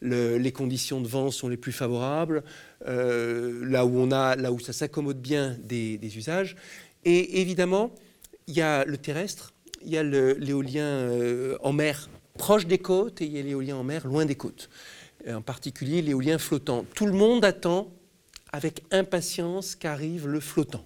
les 0.01 0.53
conditions 0.53 1.01
de 1.01 1.09
vent 1.09 1.31
sont 1.31 1.49
les 1.49 1.57
plus 1.57 1.73
favorables, 1.73 2.45
là, 2.87 3.85
où 3.85 3.99
on 3.99 4.13
a, 4.13 4.37
là 4.37 4.53
où 4.53 4.61
ça 4.61 4.73
s'accommode 4.73 5.21
bien 5.21 5.57
des, 5.63 5.99
des, 5.99 6.17
usages. 6.17 6.57
Et 7.05 7.41
évidemment, 7.41 7.93
il 8.47 8.55
y 8.55 8.63
a 8.63 8.85
le 8.85 8.97
terrestre, 8.97 9.53
il 9.85 9.91
y 9.91 9.99
a 9.99 10.05
l'éolien 10.05 11.11
en 11.61 11.73
mer 11.73 12.09
proche 12.39 12.67
des 12.67 12.79
côtes 12.79 13.21
et 13.21 13.27
il 13.27 13.37
y 13.37 13.39
a 13.39 13.43
l'éolien 13.43 13.77
en 13.77 13.85
mer 13.85 14.07
loin 14.07 14.25
des 14.25 14.37
côtes. 14.37 14.71
En 15.29 15.43
particulier 15.43 16.01
l'éolien 16.01 16.39
flottant. 16.39 16.87
Tout 16.95 17.05
le 17.05 17.13
monde 17.13 17.45
attend 17.45 17.93
avec 18.53 18.83
impatience 18.91 19.75
qu'arrive 19.75 20.27
le 20.27 20.41
flottant. 20.41 20.85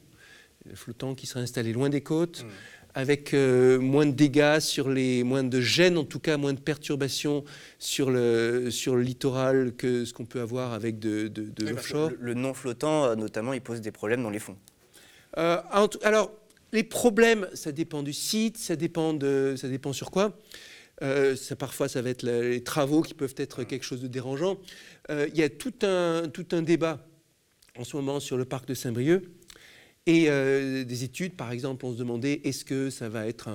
Le 0.69 0.75
flottant 0.75 1.15
qui 1.15 1.27
sera 1.27 1.41
installé 1.41 1.73
loin 1.73 1.89
des 1.89 2.01
côtes, 2.01 2.45
mm. 2.45 2.49
avec 2.95 3.35
euh, 3.35 3.79
moins 3.79 4.07
de 4.07 4.13
dégâts 4.13 4.61
sur 4.61 4.89
les, 4.89 5.25
moins 5.25 5.43
de 5.43 5.61
gêne 5.61 5.99
en 5.99 6.05
tout 6.05 6.21
cas, 6.21 6.37
moins 6.37 6.53
de 6.53 6.61
perturbations 6.61 7.45
sur 7.79 8.11
le, 8.11 8.71
sur 8.71 8.97
le 8.97 9.03
littoral 9.03 9.75
que 9.77 10.05
ce 10.05 10.13
qu'on 10.13 10.25
peut 10.25 10.41
avoir 10.41 10.73
avec 10.73 10.99
de, 10.99 11.29
de, 11.29 11.67
l'offshore. 11.67 12.11
Le, 12.19 12.35
non 12.35 12.55
flottant, 12.55 13.05
euh, 13.05 13.15
notamment, 13.15 13.53
il 13.53 13.61
pose 13.61 13.81
des 13.81 13.93
problèmes 13.93 14.23
dans 14.23 14.31
les 14.31 14.39
fonds. 14.39 14.57
Euh, 15.39 15.61
alors, 16.03 16.33
les 16.73 16.85
problèmes, 16.85 17.49
ça 17.55 17.73
dépend 17.73 18.03
du 18.03 18.13
site, 18.13 18.57
ça 18.57 18.77
dépend, 18.77 19.15
de, 19.15 19.55
ça 19.57 19.69
dépend 19.69 19.93
sur 19.93 20.11
quoi. 20.11 20.39
Euh, 21.03 21.35
parfois, 21.59 21.89
ça 21.89 22.03
va 22.03 22.11
être 22.11 22.23
les 22.23 22.63
travaux 22.63 23.03
qui 23.03 23.15
peuvent 23.15 23.35
être 23.37 23.65
quelque 23.65 23.85
chose 23.85 24.03
de 24.03 24.09
dérangeant. 24.09 24.59
Euh, 25.11 25.29
il 25.33 25.39
y 25.39 25.43
a 25.43 25.49
tout 25.49 25.75
un, 25.83 26.29
tout 26.29 26.47
un 26.53 26.63
débat 26.63 27.07
en 27.79 27.85
ce 27.85 27.97
moment 27.97 28.21
sur 28.21 28.37
le 28.37 28.45
parc 28.45 28.67
de 28.67 28.75
Saint-Brieuc. 28.75 29.25
Et 30.07 30.27
euh, 30.29 30.85
des 30.85 31.05
études, 31.05 31.37
par 31.37 31.53
exemple, 31.53 31.87
on 31.87 31.93
se 31.93 31.99
demandait 31.99 32.41
est-ce 32.45 32.65
que 32.65 32.91
ça 32.91 33.09
va 33.09 33.27
être 33.27 33.49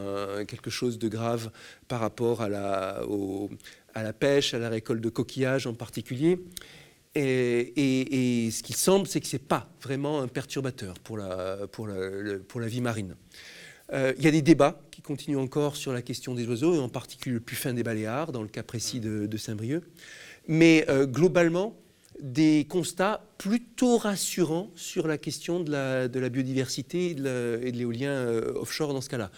quelque 0.45 0.69
chose 0.69 0.97
de 0.97 1.09
grave 1.09 1.51
par 1.87 1.99
rapport 1.99 2.41
à 2.41 2.49
la, 2.49 4.13
pêche, 4.13 4.53
à 4.53 4.59
la 4.59 4.69
récolte 4.69 5.01
de 5.01 5.09
coquillages 5.09 5.67
en 5.67 5.73
particulier? 5.73 6.39
Et, 7.15 8.45
et, 8.45 8.51
ce 8.51 8.61
qu'il 8.61 8.75
semble, 8.75 9.07
c'est 9.07 9.19
que 9.19 9.27
ce 9.27 9.35
n'est 9.35 9.43
pas 9.43 9.69
vraiment 9.81 10.21
un 10.21 10.27
perturbateur 10.27 10.99
pour 10.99 11.17
la, 11.17 11.67
pour 11.71 11.87
la, 11.87 12.37
pour 12.47 12.61
la 12.61 12.67
vie 12.67 12.81
marine. 12.81 13.15
Euh, 13.93 14.13
il 14.17 14.23
y 14.23 14.27
a 14.27 14.31
des 14.31 14.41
débats 14.41 14.79
qui 14.91 15.01
continuent 15.01 15.37
encore 15.37 15.75
sur 15.75 15.93
la 15.93 16.01
question 16.01 16.33
des 16.33 16.47
oiseaux, 16.47 16.75
et 16.75 16.79
en 16.79 16.89
particulier 16.89 17.35
le 17.35 17.39
plus 17.39 17.55
fin 17.55 17.73
des 17.73 17.83
Baléares, 17.83 18.31
dans 18.31 18.41
le 18.41 18.47
cas 18.47 18.63
précis 18.63 18.99
de, 18.99 19.37
Saint-Brieuc. 19.37 19.83
Mais 20.47 20.85
euh, 20.89 21.05
globalement, 21.05 21.75
des 22.21 22.65
constats 22.67 23.21
plutôt 23.37 23.97
rassurants 23.97 24.71
sur 24.75 25.07
la 25.07 25.17
question 25.17 25.59
de 25.59 25.71
la, 25.71 26.29
biodiversité 26.29 27.11
et 27.11 27.15
de 27.15 27.77
l'éolien 27.77 28.09
euh, 28.09 28.53
offshore 28.55 28.93
dans 28.93 29.01
ce 29.01 29.09
cas-là. 29.09 29.31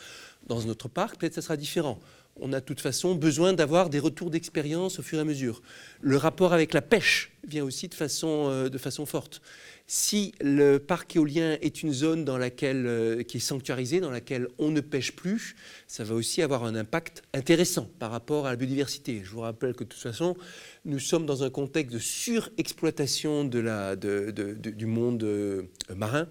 Dans 0.48 0.62
notre 0.64 0.88
parc, 0.88 1.20
peut-être 1.20 1.36
ça 1.36 1.42
sera 1.42 1.58
différent. 1.58 2.00
On 2.42 2.54
a 2.54 2.62
de 2.62 2.66
toute 2.66 2.80
façon 2.80 3.16
besoin 3.16 3.52
d'avoir 3.52 3.90
des 3.90 4.00
retours 4.00 4.30
d'expérience 4.30 5.00
au 5.00 5.02
fur 5.02 5.18
et 5.18 5.22
à 5.22 5.26
mesure. 5.26 5.62
Le 6.00 6.16
rapport 6.16 6.54
avec 6.54 6.74
la 6.74 6.82
pêche 6.82 7.34
vient 7.46 7.66
aussi 7.66 7.90
de 7.90 7.94
façon 7.94 9.06
forte. 9.06 9.42
Si 9.91 10.36
le 10.39 10.78
parc 10.78 11.15
éolien 11.15 11.58
est 11.62 11.82
une 11.82 11.91
zone 11.91 12.23
dans 12.23 12.38
laquelle, 12.38 12.86
euh, 12.86 13.23
qui 13.23 13.38
est 13.38 13.39
sanctuarisée, 13.39 13.99
dans 13.99 14.12
laquelle 14.12 14.47
on 14.60 14.69
ne 14.69 14.82
pêche 14.82 15.15
plus, 15.15 15.56
ça 15.88 16.04
va 16.04 16.13
aussi 16.13 16.43
avoir 16.43 16.63
un 16.63 16.75
impact 16.75 17.23
intéressant 17.34 17.89
par 17.97 18.12
rapport 18.12 18.45
à 18.45 18.52
la 18.52 18.56
biodiversité. 18.56 19.21
Je 19.23 19.32
vous 19.32 19.39
rappelle 19.39 19.73
que 19.73 19.84
de 19.84 19.89
toute 19.89 19.99
façon, 19.99 20.38
nous 20.86 20.99
sommes 20.99 21.25
dans 21.25 21.43
un 21.43 21.49
contexte 21.49 21.91
de 21.91 21.97
surexploitation 21.97 23.45
du 23.45 24.86
monde 24.86 25.23
euh, 25.23 25.63
marin, 25.95 26.30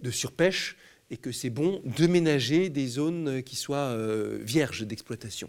de 0.00 0.10
surpêche, 0.10 0.76
et 1.08 1.16
que 1.16 1.32
c'est 1.32 1.48
bon 1.48 1.80
de 1.86 2.06
ménager 2.06 2.68
des 2.68 2.86
zones 2.86 3.42
qui 3.44 3.56
soient 3.56 3.78
euh, 3.78 4.40
vierges 4.42 4.82
d'exploitation. 4.82 5.48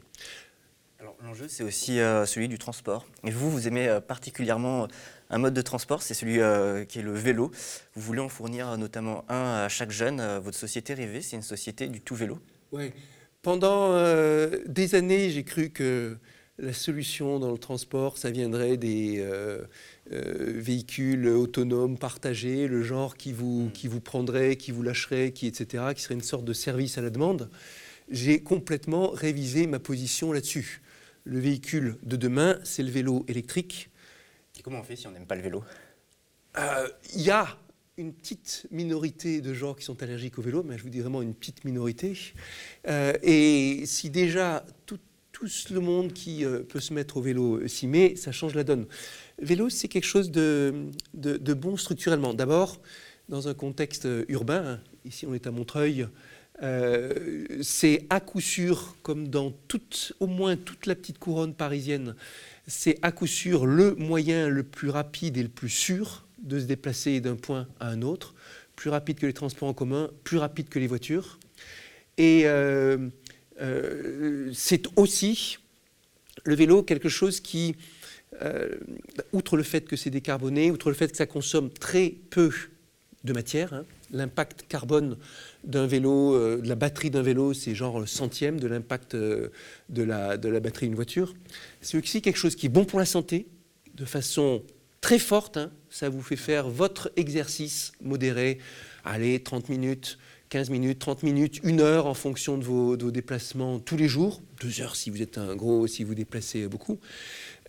Alors 1.01 1.17
l'enjeu, 1.21 1.49
c'est 1.49 1.63
aussi 1.63 1.97
celui 1.97 2.47
du 2.47 2.57
transport. 2.57 3.05
Et 3.25 3.29
vous, 3.29 3.51
vous 3.51 3.67
aimez 3.67 3.99
particulièrement 4.07 4.87
un 5.29 5.37
mode 5.39 5.53
de 5.53 5.61
transport, 5.61 6.01
c'est 6.01 6.13
celui 6.13 6.39
euh, 6.39 6.85
qui 6.85 6.99
est 6.99 7.01
le 7.01 7.13
vélo. 7.13 7.51
Vous 7.95 8.01
voulez 8.01 8.19
en 8.19 8.29
fournir 8.29 8.77
notamment 8.77 9.25
un 9.29 9.63
à 9.65 9.69
chaque 9.69 9.91
jeune. 9.91 10.19
Euh, 10.19 10.39
votre 10.39 10.57
société 10.57 10.93
rêvée, 10.93 11.21
c'est 11.21 11.35
une 11.35 11.41
société 11.41 11.87
du 11.87 12.01
tout 12.01 12.15
vélo. 12.15 12.39
Oui. 12.71 12.91
Pendant 13.41 13.93
euh, 13.93 14.59
des 14.67 14.95
années, 14.95 15.29
j'ai 15.29 15.43
cru 15.43 15.69
que 15.69 16.17
la 16.57 16.73
solution 16.73 17.39
dans 17.39 17.51
le 17.51 17.57
transport, 17.57 18.17
ça 18.17 18.31
viendrait 18.31 18.77
des 18.77 19.25
véhicules 20.07 21.27
autonomes 21.27 21.97
partagés, 21.97 22.67
le 22.67 22.81
genre 22.81 23.17
qui 23.17 23.33
vous, 23.33 23.65
hmm. 23.65 23.71
qui 23.71 23.87
vous 23.87 23.99
prendrait, 23.99 24.55
qui 24.55 24.71
vous 24.71 24.81
lâcherait, 24.81 25.31
qui, 25.31 25.47
etc., 25.47 25.83
qui 25.93 26.01
serait 26.01 26.13
une 26.13 26.21
sorte 26.21 26.45
de 26.45 26.53
service 26.53 26.97
à 26.97 27.01
la 27.01 27.09
demande. 27.09 27.49
J'ai 28.09 28.39
complètement 28.39 29.09
révisé 29.09 29.67
ma 29.67 29.79
position 29.79 30.31
là-dessus. 30.31 30.81
Le 31.25 31.39
véhicule 31.39 31.97
de 32.03 32.15
demain, 32.15 32.59
c'est 32.63 32.83
le 32.83 32.91
vélo 32.91 33.25
électrique 33.27 33.89
comment 34.63 34.79
on 34.79 34.83
fait 34.83 34.95
si 34.95 35.07
on 35.07 35.11
n'aime 35.11 35.25
pas 35.25 35.35
le 35.35 35.41
vélo? 35.41 35.63
Il 36.57 36.61
euh, 36.61 36.87
y 37.15 37.31
a 37.31 37.47
une 37.97 38.13
petite 38.13 38.67
minorité 38.71 39.41
de 39.41 39.53
gens 39.53 39.73
qui 39.73 39.83
sont 39.83 40.01
allergiques 40.01 40.37
au 40.37 40.41
vélo, 40.41 40.63
mais 40.63 40.77
je 40.77 40.83
vous 40.83 40.89
dis 40.89 40.99
vraiment 40.99 41.21
une 41.21 41.33
petite 41.33 41.65
minorité. 41.65 42.17
Euh, 42.87 43.13
et 43.23 43.83
si 43.85 44.09
déjà 44.09 44.65
tout, 44.85 44.99
le 45.69 45.79
monde 45.79 46.13
qui 46.13 46.43
euh, 46.45 46.63
peut 46.63 46.79
se 46.79 46.93
mettre 46.93 47.17
au 47.17 47.21
vélo 47.21 47.67
s'y 47.67 47.87
met, 47.87 48.15
ça 48.15 48.31
change 48.31 48.55
la 48.55 48.63
donne. 48.63 48.87
vélo, 49.39 49.69
c'est 49.69 49.89
quelque 49.89 50.05
chose 50.05 50.31
de, 50.31 50.73
bon 51.13 51.75
structurellement. 51.75 52.33
D'abord, 52.33 52.81
dans 53.27 53.49
un 53.49 53.53
contexte 53.53 54.07
urbain, 54.29 54.79
ici 55.03 55.25
on 55.27 55.33
est 55.33 55.45
à 55.45 55.51
Montreuil, 55.51 56.07
c'est 57.61 58.05
à 58.09 58.21
coup 58.21 58.39
sûr, 58.39 58.95
comme 59.03 59.27
dans 59.27 59.53
au 60.21 60.27
moins 60.27 60.55
toute 60.55 60.85
la 60.85 60.95
petite 60.95 61.19
couronne 61.19 61.53
parisienne, 61.53 62.15
c'est 62.67 62.97
à 63.01 63.11
coup 63.11 63.27
sûr 63.27 63.65
le 63.65 63.95
moyen 63.95 64.49
le 64.49 64.63
plus 64.63 64.89
rapide 64.89 65.37
et 65.37 65.43
le 65.43 65.49
plus 65.49 65.69
sûr 65.69 66.25
de 66.39 66.59
se 66.59 66.65
déplacer 66.65 67.19
d'un 67.21 67.35
point 67.35 67.67
à 67.79 67.89
un 67.89 68.01
autre, 68.01 68.35
plus 68.75 68.89
rapide 68.89 69.19
que 69.19 69.25
les 69.25 69.33
transports 69.33 69.69
en 69.69 69.73
commun, 69.73 70.09
plus 70.23 70.37
rapide 70.37 70.69
que 70.69 70.79
les 70.79 70.87
voitures. 70.87 71.39
Et 72.17 72.43
euh, 72.45 73.09
euh, 73.61 74.51
c'est 74.53 74.85
aussi 74.95 75.57
le 76.43 76.55
vélo 76.55 76.83
quelque 76.83 77.09
chose 77.09 77.39
qui, 77.39 77.75
euh, 78.41 78.75
outre 79.33 79.57
le 79.57 79.63
fait 79.63 79.87
que 79.87 79.95
c'est 79.95 80.09
décarboné, 80.09 80.71
outre 80.71 80.89
le 80.89 80.95
fait 80.95 81.11
que 81.11 81.17
ça 81.17 81.25
consomme 81.25 81.69
très 81.69 82.13
peu 82.29 82.51
de 83.23 83.33
matière, 83.33 83.73
hein, 83.73 83.85
l'impact 84.11 84.65
carbone 84.67 85.17
d'un 85.63 85.87
vélo, 85.87 86.35
euh, 86.35 86.61
de 86.61 86.69
la 86.69 86.75
batterie 86.75 87.09
d'un 87.09 87.21
vélo, 87.21 87.53
c'est 87.53 87.75
genre 87.75 87.99
le 87.99 88.05
centième 88.05 88.59
de 88.59 88.67
l'impact 88.67 89.15
euh, 89.15 89.49
de, 89.89 90.03
la, 90.03 90.37
de 90.37 90.49
la 90.49 90.59
batterie 90.59 90.87
d'une 90.87 90.95
voiture. 90.95 91.33
C'est 91.81 91.97
aussi 91.97 92.21
quelque 92.21 92.37
chose 92.37 92.55
qui 92.55 92.67
est 92.67 92.69
bon 92.69 92.85
pour 92.85 92.99
la 92.99 93.05
santé, 93.05 93.47
de 93.95 94.05
façon 94.05 94.63
très 95.01 95.19
forte. 95.19 95.57
Hein. 95.57 95.71
Ça 95.89 96.09
vous 96.09 96.21
fait 96.21 96.35
faire 96.35 96.69
votre 96.69 97.11
exercice 97.15 97.91
modéré. 98.01 98.59
Allez, 99.03 99.41
30 99.41 99.69
minutes, 99.69 100.17
15 100.49 100.69
minutes, 100.69 100.99
30 100.99 101.23
minutes, 101.23 101.59
une 101.63 101.81
heure 101.81 102.05
en 102.05 102.13
fonction 102.13 102.57
de 102.57 102.63
vos, 102.63 102.95
déplacements 102.97 103.79
tous 103.79 103.97
les 103.97 104.07
jours. 104.07 104.41
Deux 104.61 104.81
heures 104.81 104.95
si 104.95 105.09
vous 105.09 105.21
êtes 105.21 105.37
un 105.37 105.55
gros, 105.55 105.87
si 105.87 106.03
vous 106.03 106.15
déplacez 106.15 106.67
beaucoup. 106.67 106.99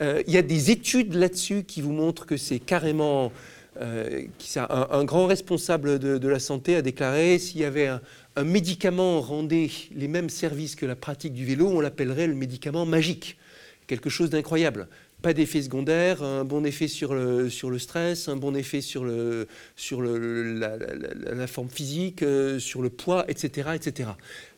Euh, 0.03 0.23
il 0.27 0.33
y 0.33 0.37
a 0.37 0.43
des 0.43 0.71
études 0.71 1.15
là-dessus 1.15 1.65
qui 1.65 1.81
vous 1.81 1.93
montrent 1.93 2.27
que 2.27 2.37
c'est 2.37 2.59
carrément 2.59 3.33
euh, 3.81 4.23
un, 4.69 5.05
grand 5.05 5.27
responsable 5.27 5.99
de, 5.99 6.29
la 6.29 6.39
santé 6.39 6.77
a 6.77 6.83
déclaré 6.83 7.39
s'il 7.39 7.61
y 7.61 7.65
avait 7.65 7.87
un, 7.87 8.01
médicament 8.45 9.21
rendait 9.21 9.71
les 9.95 10.09
mêmes 10.09 10.29
services 10.29 10.77
que 10.77 10.87
la 10.87 10.97
pratique 10.97 11.33
du 11.33 11.45
vélo, 11.45 11.69
on 11.69 11.81
l'appellerait 11.81 12.27
le 12.27 12.35
médicament 12.35 12.85
magique. 12.87 13.39
Quelque 13.87 14.11
chose 14.11 14.31
d'incroyable. 14.31 14.89
Pas 15.23 15.33
d'effet 15.33 15.63
secondaire, 15.63 16.23
un 16.23 16.45
bon 16.45 16.65
effet 16.67 16.89
sur 16.89 17.15
le, 17.15 17.49
sur 17.49 17.71
le 17.71 17.79
stress, 17.79 18.29
un 18.29 18.37
bon 18.37 18.55
effet 18.55 18.81
sur, 18.81 19.05
le, 19.05 19.49
sur 19.75 20.03
le, 20.03 20.59
la, 20.59 21.47
forme 21.47 21.71
physique, 21.71 22.23
euh, 22.23 22.59
sur 22.59 22.83
le 22.83 22.91
poids, 22.91 23.25
etc., 23.29 23.71
etc. 23.75 24.11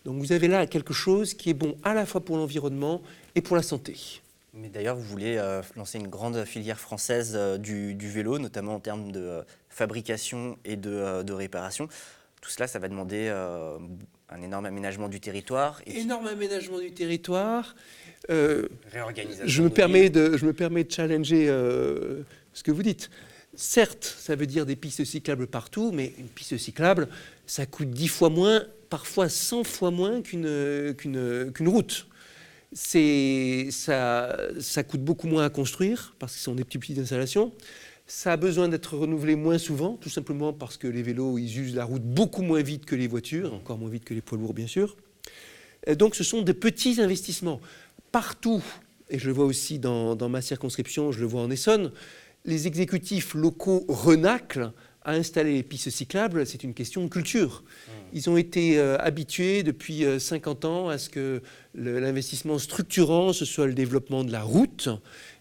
Donc 0.04 0.18
vous 0.18 0.32
avez 0.32 0.48
là 0.48 0.66
quelque 0.66 0.94
chose 0.94 1.34
qui 1.34 1.50
est 1.50 1.54
bon 1.54 1.76
à 1.84 1.94
la 1.94 2.06
fois 2.06 2.24
pour 2.24 2.36
l'environnement 2.36 3.02
et 3.34 3.40
pour 3.40 3.54
la 3.54 3.62
santé. 3.62 4.20
Mais 4.54 4.68
d'ailleurs, 4.68 4.96
vous 4.96 5.02
voulez 5.02 5.36
euh, 5.36 5.62
lancer 5.76 5.98
une 5.98 6.08
grande 6.08 6.44
filière 6.44 6.80
française 6.80 7.34
euh, 7.36 7.58
du, 7.58 7.94
du, 7.94 8.08
vélo, 8.08 8.38
notamment 8.38 8.74
en 8.74 8.80
termes 8.80 9.12
de 9.12 9.20
euh, 9.20 9.42
fabrication 9.68 10.58
et 10.64 10.76
de, 10.76 11.22
de, 11.22 11.32
réparation. 11.32 11.88
Tout 12.40 12.50
cela, 12.50 12.66
ça 12.66 12.78
va 12.78 12.88
demander 12.88 13.28
un 13.28 14.42
énorme 14.42 14.64
aménagement 14.64 15.08
du 15.08 15.18
territoire. 15.18 15.82
Et 15.86 15.98
énorme 15.98 16.28
aménagement 16.28 16.78
du 16.78 16.92
territoire. 16.92 17.74
Réorganisation. 18.28 19.44
Je 19.44 19.62
me, 19.62 19.70
permets 19.70 20.08
de, 20.08 20.36
je 20.36 20.46
me 20.46 20.52
permets 20.52 20.84
de 20.84 20.92
challenger 20.92 21.46
ce 21.48 22.62
que 22.62 22.70
vous 22.70 22.84
dites. 22.84 23.10
Certes, 23.56 24.04
ça 24.04 24.36
veut 24.36 24.46
dire 24.46 24.66
des 24.66 24.76
pistes 24.76 25.04
cyclables 25.04 25.48
partout, 25.48 25.90
mais 25.92 26.12
une 26.16 26.28
piste 26.28 26.56
cyclable, 26.58 27.08
ça 27.44 27.66
coûte 27.66 27.90
10 27.90 28.06
fois 28.06 28.30
moins, 28.30 28.62
parfois 28.88 29.28
100 29.28 29.64
fois 29.64 29.90
moins 29.90 30.22
qu'une 30.22 31.52
route 31.66 32.06
ça, 32.72 34.36
ça 34.60 34.82
coûte 34.84 35.02
beaucoup 35.02 35.26
moins 35.26 35.44
à 35.44 35.50
construire 35.50 36.14
parce 36.18 36.32
que 36.32 36.38
ce 36.38 36.44
sont 36.44 36.54
des 36.54 36.64
petites, 36.64 36.80
petites 36.80 36.98
installations. 36.98 37.52
Ça 38.06 38.32
a 38.32 38.36
besoin 38.36 38.68
d'être 38.68 38.96
renouvelé 38.96 39.36
moins 39.36 39.58
souvent, 39.58 39.96
tout 39.96 40.08
simplement 40.08 40.52
parce 40.52 40.76
que 40.76 40.88
les 40.88 41.02
vélos, 41.02 41.38
ils 41.38 41.58
usent 41.58 41.74
la 41.74 41.84
route 41.84 42.02
beaucoup 42.02 42.42
moins 42.42 42.62
vite 42.62 42.86
que 42.86 42.96
les 42.96 43.06
voitures, 43.06 43.52
encore 43.52 43.76
moins 43.78 43.90
vite 43.90 44.04
que 44.04 44.14
les 44.14 44.22
poids 44.22 44.38
lourds, 44.38 44.54
bien 44.54 44.66
sûr. 44.66 44.96
Donc, 45.96 46.14
ce 46.14 46.24
sont 46.24 46.42
des 46.42 46.54
petits 46.54 47.00
investissements. 47.00 47.60
Partout, 48.10 48.62
et 49.10 49.18
je 49.18 49.26
le 49.26 49.34
vois 49.34 49.44
aussi 49.44 49.78
dans, 49.78 50.16
dans 50.16 50.30
ma 50.30 50.40
circonscription, 50.40 51.12
je 51.12 51.20
le 51.20 51.26
vois 51.26 51.42
en 51.42 51.50
Essonne, 51.50 51.92
les 52.46 52.66
exécutifs 52.66 53.34
locaux 53.34 53.84
renaclent 53.88 54.72
à 55.08 55.12
installer 55.12 55.54
les 55.54 55.62
pistes 55.62 55.88
cyclables, 55.88 56.46
c'est 56.46 56.64
une 56.64 56.74
question 56.74 57.02
de 57.02 57.08
culture. 57.08 57.64
Mmh. 57.64 57.92
Ils 58.12 58.28
ont 58.28 58.36
été 58.36 58.78
euh, 58.78 58.98
habitués 58.98 59.62
depuis 59.62 60.04
50 60.18 60.64
euh, 60.64 60.68
ans 60.68 60.88
à 60.90 60.98
ce 60.98 61.08
que 61.08 61.40
l'investissement 61.74 62.58
structurant, 62.58 63.32
ce 63.32 63.46
soit 63.46 63.66
le 63.66 63.72
développement 63.72 64.22
de 64.22 64.30
la 64.30 64.42
route, 64.42 64.90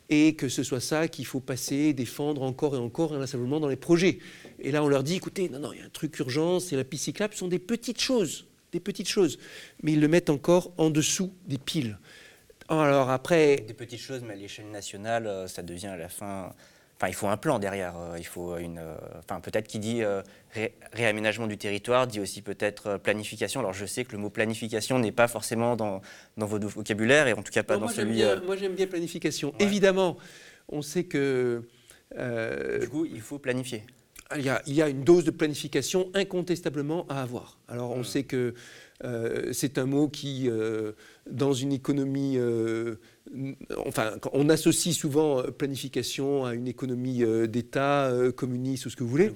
et 0.09 0.35
que 0.35 0.47
ce 0.47 0.63
soit 0.63 0.79
ça 0.79 1.09
qu'il 1.09 1.25
faut 1.25 1.41
passer, 1.41 1.91
défendre 1.91 2.43
encore 2.43 2.75
et 2.75 2.79
encore 2.79 3.13
inlassablement 3.13 3.59
dans 3.59 3.67
les 3.67 3.75
projets. 3.75 4.19
Et 4.59 4.71
là, 4.71 4.85
on 4.85 4.87
leur 4.87 5.03
dit, 5.03 5.15
écoutez, 5.15 5.49
non, 5.49 5.59
non, 5.59 5.73
il 5.73 5.79
y 5.79 5.81
a 5.81 5.85
un 5.85 5.89
truc 5.89 6.17
urgent, 6.19 6.61
c'est 6.61 6.77
la 6.77 6.85
piste 6.85 7.03
cyclable, 7.03 7.33
ce 7.33 7.39
sont 7.39 7.49
des 7.49 7.59
petites 7.59 7.99
choses, 7.99 8.47
des 8.71 8.79
petites 8.79 9.09
choses. 9.09 9.37
Mais 9.83 9.91
ils 9.91 9.99
le 9.99 10.07
mettent 10.07 10.29
encore 10.29 10.71
en 10.77 10.89
dessous 10.89 11.33
des 11.45 11.57
piles. 11.57 11.99
Alors 12.69 13.09
après... 13.09 13.57
Des 13.67 13.73
petites 13.73 13.99
choses, 13.99 14.21
mais 14.25 14.33
à 14.33 14.37
l'échelle 14.37 14.71
nationale, 14.71 15.27
euh, 15.27 15.47
ça 15.47 15.61
devient 15.61 15.87
à 15.87 15.97
la 15.97 16.07
fin 16.07 16.53
Enfin, 16.97 17.09
il 17.09 17.13
faut 17.13 17.27
un 17.27 17.37
plan 17.37 17.59
derrière. 17.59 17.95
Euh, 17.95 18.17
il 18.17 18.25
faut 18.25 18.57
une. 18.57 18.79
Euh, 18.79 18.95
enfin, 19.19 19.39
peut-être 19.39 19.67
qui 19.67 19.77
dit 19.77 20.01
euh, 20.01 20.23
réaménagement 20.93 21.45
du 21.45 21.57
territoire, 21.57 22.07
dit 22.07 22.19
aussi 22.19 22.41
peut-être 22.41 22.97
planification. 22.97 23.59
Alors, 23.59 23.73
je 23.73 23.85
sais 23.85 24.03
que 24.03 24.13
le 24.13 24.17
mot 24.17 24.31
planification 24.31 24.97
n'est 24.97 25.11
pas 25.11 25.27
forcément 25.27 25.75
dans, 25.75 26.01
dans 26.37 26.47
votre 26.47 26.65
vocabulaire 26.67 27.27
et 27.27 27.33
en 27.33 27.43
tout 27.43 27.51
cas 27.51 27.61
pas 27.61 27.75
dans 27.75 27.81
moi, 27.81 27.91
celui. 27.91 28.15
Bien, 28.15 28.41
moi, 28.41 28.55
j'aime 28.55 28.73
bien 28.73 28.87
planification. 28.87 29.53
Évidemment, 29.59 30.17
on 30.69 30.81
sait 30.81 31.03
que. 31.03 31.61
du 32.81 32.89
coup, 32.89 33.05
il 33.05 33.21
faut 33.21 33.37
planifier. 33.37 33.83
Il 34.35 34.41
y, 34.41 34.49
a, 34.49 34.61
il 34.67 34.73
y, 34.73 34.81
a, 34.81 34.89
une 34.89 35.05
dose 35.05 35.23
de 35.23 35.31
planification 35.31 36.11
incontestablement 36.13 37.05
à 37.07 37.21
avoir. 37.21 37.59
Alors, 37.69 37.91
on 37.91 37.99
hmm. 37.99 38.03
sait 38.03 38.23
que 38.23 38.55
c'est 39.51 39.77
un 39.77 39.85
mot 39.85 40.07
qui, 40.07 40.49
dans 41.29 41.53
une 41.53 41.71
économie 41.71 42.37
enfin, 43.85 44.13
on 44.33 44.49
associe 44.49 44.95
souvent 44.95 45.39
euh, 45.39 45.51
planification 45.51 46.45
à 46.45 46.53
une 46.53 46.67
économie 46.67 47.23
euh, 47.23 47.47
d'État, 47.47 48.05
euh, 48.05 48.31
communiste 48.31 48.85
ou 48.85 48.89
ce 48.89 48.95
que 48.95 49.03
vous 49.03 49.09
voulez. 49.09 49.31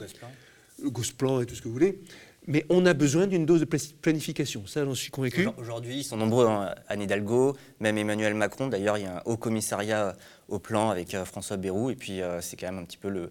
Le 0.82 0.89
Gosplan. 0.89 1.41
et 1.41 1.45
tout 1.45 1.56
ce 1.56 1.62
que 1.62 1.67
vous 1.67 1.74
voulez. 1.74 2.00
Mais 2.47 2.65
on 2.69 2.88
a 2.88 2.93
besoin 2.95 3.28
d'une 3.28 3.45
dose 3.45 3.60
de 3.60 3.67
planification, 4.02 4.65
ça 4.65 4.84
j'en 4.84 4.95
suis 4.95 5.12
convaincu. 5.12 5.47
Aujourd'hui, 5.58 6.00
ils 6.00 6.04
sont 6.04 6.17
nombreux, 6.17 6.47
hein. 6.47 6.74
Anne 6.88 7.04
Hidalgo, 7.04 7.56
même 7.80 8.00
Emmanuel 8.00 8.34
Macron. 8.34 8.67
D'ailleurs, 8.67 8.97
il 8.97 9.04
y 9.04 9.06
a 9.06 9.17
un 9.17 9.21
haut 9.26 9.38
commissariat 9.38 10.17
au 10.47 10.58
plan 10.58 10.89
avec 10.89 11.15
François 11.26 11.58
Bayrou. 11.58 11.91
Et 11.91 11.95
puis, 11.95 12.19
c'est 12.39 12.58
quand 12.60 12.65
même 12.65 12.80
un 12.80 12.86
petit 12.86 12.97
peu 12.97 13.10
le, 13.10 13.30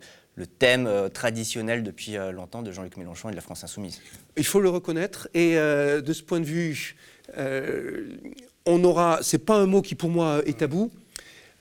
thème 0.58 0.88
traditionnel 1.12 1.82
depuis 1.82 2.16
longtemps 2.32 2.62
de 2.62 2.72
Jean-Luc 2.72 2.96
Mélenchon 2.96 3.28
et 3.28 3.32
de 3.32 3.36
la 3.36 3.42
France 3.42 3.64
Insoumise. 3.64 4.00
Il 4.36 4.44
faut 4.44 4.60
le 4.60 4.70
reconnaître. 4.70 5.28
Et 5.34 5.54
de 5.54 6.12
ce 6.12 6.22
point 6.22 6.40
de 6.40 6.46
vue, 6.46 6.96
on 8.66 8.84
aura, 8.84 9.18
c'est 9.22 9.44
pas 9.44 9.56
un 9.56 9.66
mot 9.66 9.82
qui 9.82 9.94
pour 9.94 10.08
moi 10.08 10.42
est 10.46 10.58
tabou. 10.58 10.90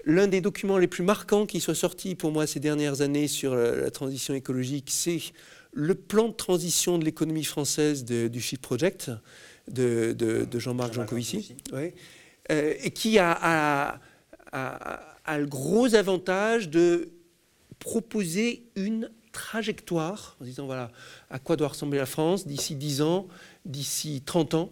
L'un 0.06 0.28
des 0.28 0.42
documents 0.42 0.78
les 0.78 0.88
plus 0.88 1.04
marquants 1.04 1.46
qui 1.46 1.60
soit 1.60 1.76
sorti 1.76 2.16
pour 2.16 2.32
moi 2.32 2.48
ces 2.48 2.60
dernières 2.60 3.02
années 3.02 3.28
sur 3.28 3.56
la, 3.56 3.92
transition 3.92 4.34
écologique, 4.34 4.90
c'est 4.90 5.20
le 5.74 5.94
plan 5.94 6.30
de 6.30 6.34
transition 6.34 6.98
de 6.98 7.06
l'économie 7.06 7.44
française 7.44 8.06
du 8.06 8.42
Shift 8.42 8.62
Project 8.62 9.12
de, 9.68 10.48
Jean-Marc 10.56 10.94
Jancovici, 10.94 11.56
euh, 11.74 12.74
et 12.82 12.92
qui 12.92 13.20
a, 13.20 14.00
le 14.54 15.46
gros 15.46 15.94
avantage 15.96 16.70
de 16.70 17.10
proposer 17.80 18.70
une 18.76 19.10
trajectoire 19.32 20.38
en 20.42 20.46
disant 20.46 20.65
voilà 20.65 20.92
à 21.30 21.39
quoi 21.39 21.56
doit 21.56 21.70
ressembler 21.70 22.00
la 22.00 22.06
France 22.06 22.48
d'ici 22.48 22.76
10 22.76 23.02
ans, 23.02 23.28
d'ici 23.65 24.22
30 24.26 24.54
ans, 24.56 24.70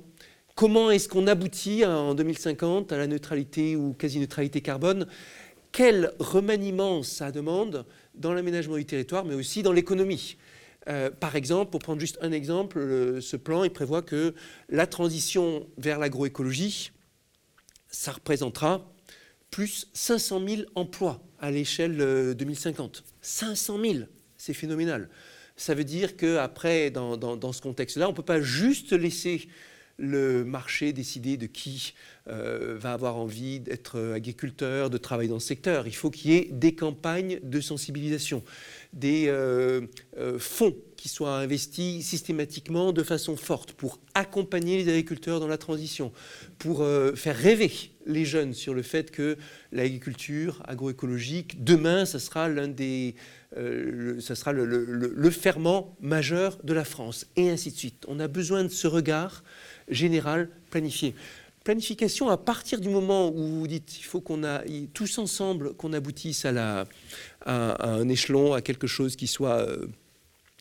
Comment 0.57 0.89
est-ce 0.89 1.07
qu'on 1.07 1.27
aboutit 1.27 1.85
en 1.85 2.15
2050 2.15 2.91
à 2.91 2.97
la 2.97 3.05
neutralité 3.05 3.75
ou 3.75 3.93
quasi-neutralité 3.93 4.59
carbone? 4.59 5.05
Quel 5.71 6.13
remaniement 6.17 7.03
ça 7.03 7.31
demande 7.31 7.85
dans 8.15 8.33
l'aménagement 8.33 8.75
du 8.75 8.85
territoire, 8.85 9.23
mais 9.23 9.35
aussi 9.35 9.61
dans 9.61 9.71
l'économie? 9.71 10.35
Euh, 10.89 11.11
par 11.11 11.35
exemple, 11.35 11.69
pour 11.69 11.79
prendre 11.79 11.99
juste 11.99 12.17
un 12.23 12.31
exemple, 12.31 12.79
ce 13.21 13.37
plan, 13.37 13.65
il 13.65 13.69
prévoit 13.69 14.01
que 14.01 14.33
la 14.67 14.87
transition 14.87 15.67
vers 15.77 15.99
l'agroécologie, 15.99 16.91
ça 17.91 18.13
représentera 18.13 18.91
plus 19.51 19.87
500 19.93 20.47
000 20.47 20.61
emplois 20.75 21.21
à 21.39 21.51
l'échelle 21.51 22.35
2050. 22.35 23.03
500 23.21 23.79
000, 23.81 23.93
c'est 24.37 24.53
phénoménal. 24.53 25.09
Ça 25.55 25.73
veut 25.73 25.83
dire 25.83 26.15
qu'après, 26.15 26.91
dans, 26.91 27.17
dans, 27.17 27.51
ce 27.51 27.61
contexte-là, 27.61 28.07
on 28.07 28.11
ne 28.11 28.15
peut 28.15 28.23
pas 28.23 28.41
juste 28.41 28.93
laisser 28.93 29.47
le 29.97 30.45
marché 30.45 30.93
décider 30.93 31.37
de 31.37 31.47
qui 31.47 31.95
euh, 32.27 32.77
va 32.79 32.93
avoir 32.93 33.17
envie 33.17 33.59
d'être 33.59 34.13
agriculteur, 34.13 34.91
de 34.91 34.97
travailler 34.97 35.29
dans 35.29 35.39
ce 35.39 35.47
secteur. 35.47 35.87
Il 35.87 35.95
faut 35.95 36.11
qu'il 36.11 36.31
y 36.31 36.35
ait 36.35 36.49
des 36.51 36.75
campagnes 36.75 37.39
de 37.41 37.59
sensibilisation, 37.59 38.43
des 38.93 39.25
euh, 39.27 39.81
euh, 40.17 40.37
fonds 40.37 40.75
qui 40.97 41.09
soient 41.09 41.37
investis 41.37 42.05
systématiquement 42.05 42.91
de 42.91 43.03
façon 43.03 43.37
forte 43.37 43.73
pour 43.73 43.99
accompagner 44.13 44.77
les 44.77 44.89
agriculteurs 44.89 45.39
dans 45.39 45.47
la 45.47 45.57
transition, 45.57 46.11
pour 46.57 46.85
faire 47.15 47.35
rêver 47.35 47.71
les 48.05 48.25
jeunes 48.25 48.53
sur 48.53 48.73
le 48.73 48.81
fait 48.81 49.11
que 49.11 49.37
l'agriculture 49.71 50.61
agroécologique, 50.65 51.63
demain, 51.63 52.05
ça 52.05 52.19
sera 52.19 52.49
l'un 52.49 52.67
des... 52.67 53.15
ça 54.19 54.35
sera 54.35 54.51
le, 54.53 54.65
le 54.65 55.29
ferment 55.29 55.95
majeur 56.01 56.57
de 56.63 56.73
la 56.73 56.83
France, 56.83 57.27
et 57.35 57.49
ainsi 57.49 57.71
de 57.71 57.77
suite. 57.77 58.05
On 58.07 58.19
a 58.19 58.27
besoin 58.27 58.63
de 58.63 58.69
ce 58.69 58.87
regard 58.87 59.43
générale 59.89 60.49
planifiée. 60.69 61.15
Planification 61.63 62.29
à 62.29 62.37
partir 62.37 62.79
du 62.79 62.87
moment 62.87 63.29
où 63.29 63.45
vous 63.59 63.67
dites 63.67 63.99
il 63.99 64.03
faut 64.03 64.21
qu'on 64.21 64.45
a 64.45 64.61
tous 64.93 65.17
ensemble 65.17 65.73
qu'on 65.73 65.91
aboutisse 65.91 66.45
à, 66.45 66.85
un 67.45 68.07
échelon, 68.07 68.53
à 68.53 68.61
quelque 68.61 68.87
chose 68.87 69.17
qui 69.17 69.27
soit 69.27 69.67
euh, 69.67 69.87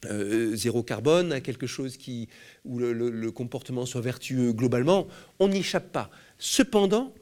euh, 0.05 0.55
zéro 0.55 0.83
carbone, 0.83 1.33
à 1.33 1.41
quelque 1.41 1.67
chose 1.67 1.97
qui, 1.97 2.29
où 2.67 2.79
le, 2.79 3.31
comportement 3.31 3.87
soit 3.87 4.03
vertueux 4.03 4.53
globalement, 4.53 5.07
on 5.39 5.49
n'y 5.49 5.59
échappe 5.59 5.91
pas. 5.91 6.11
Cependant, 6.39 7.15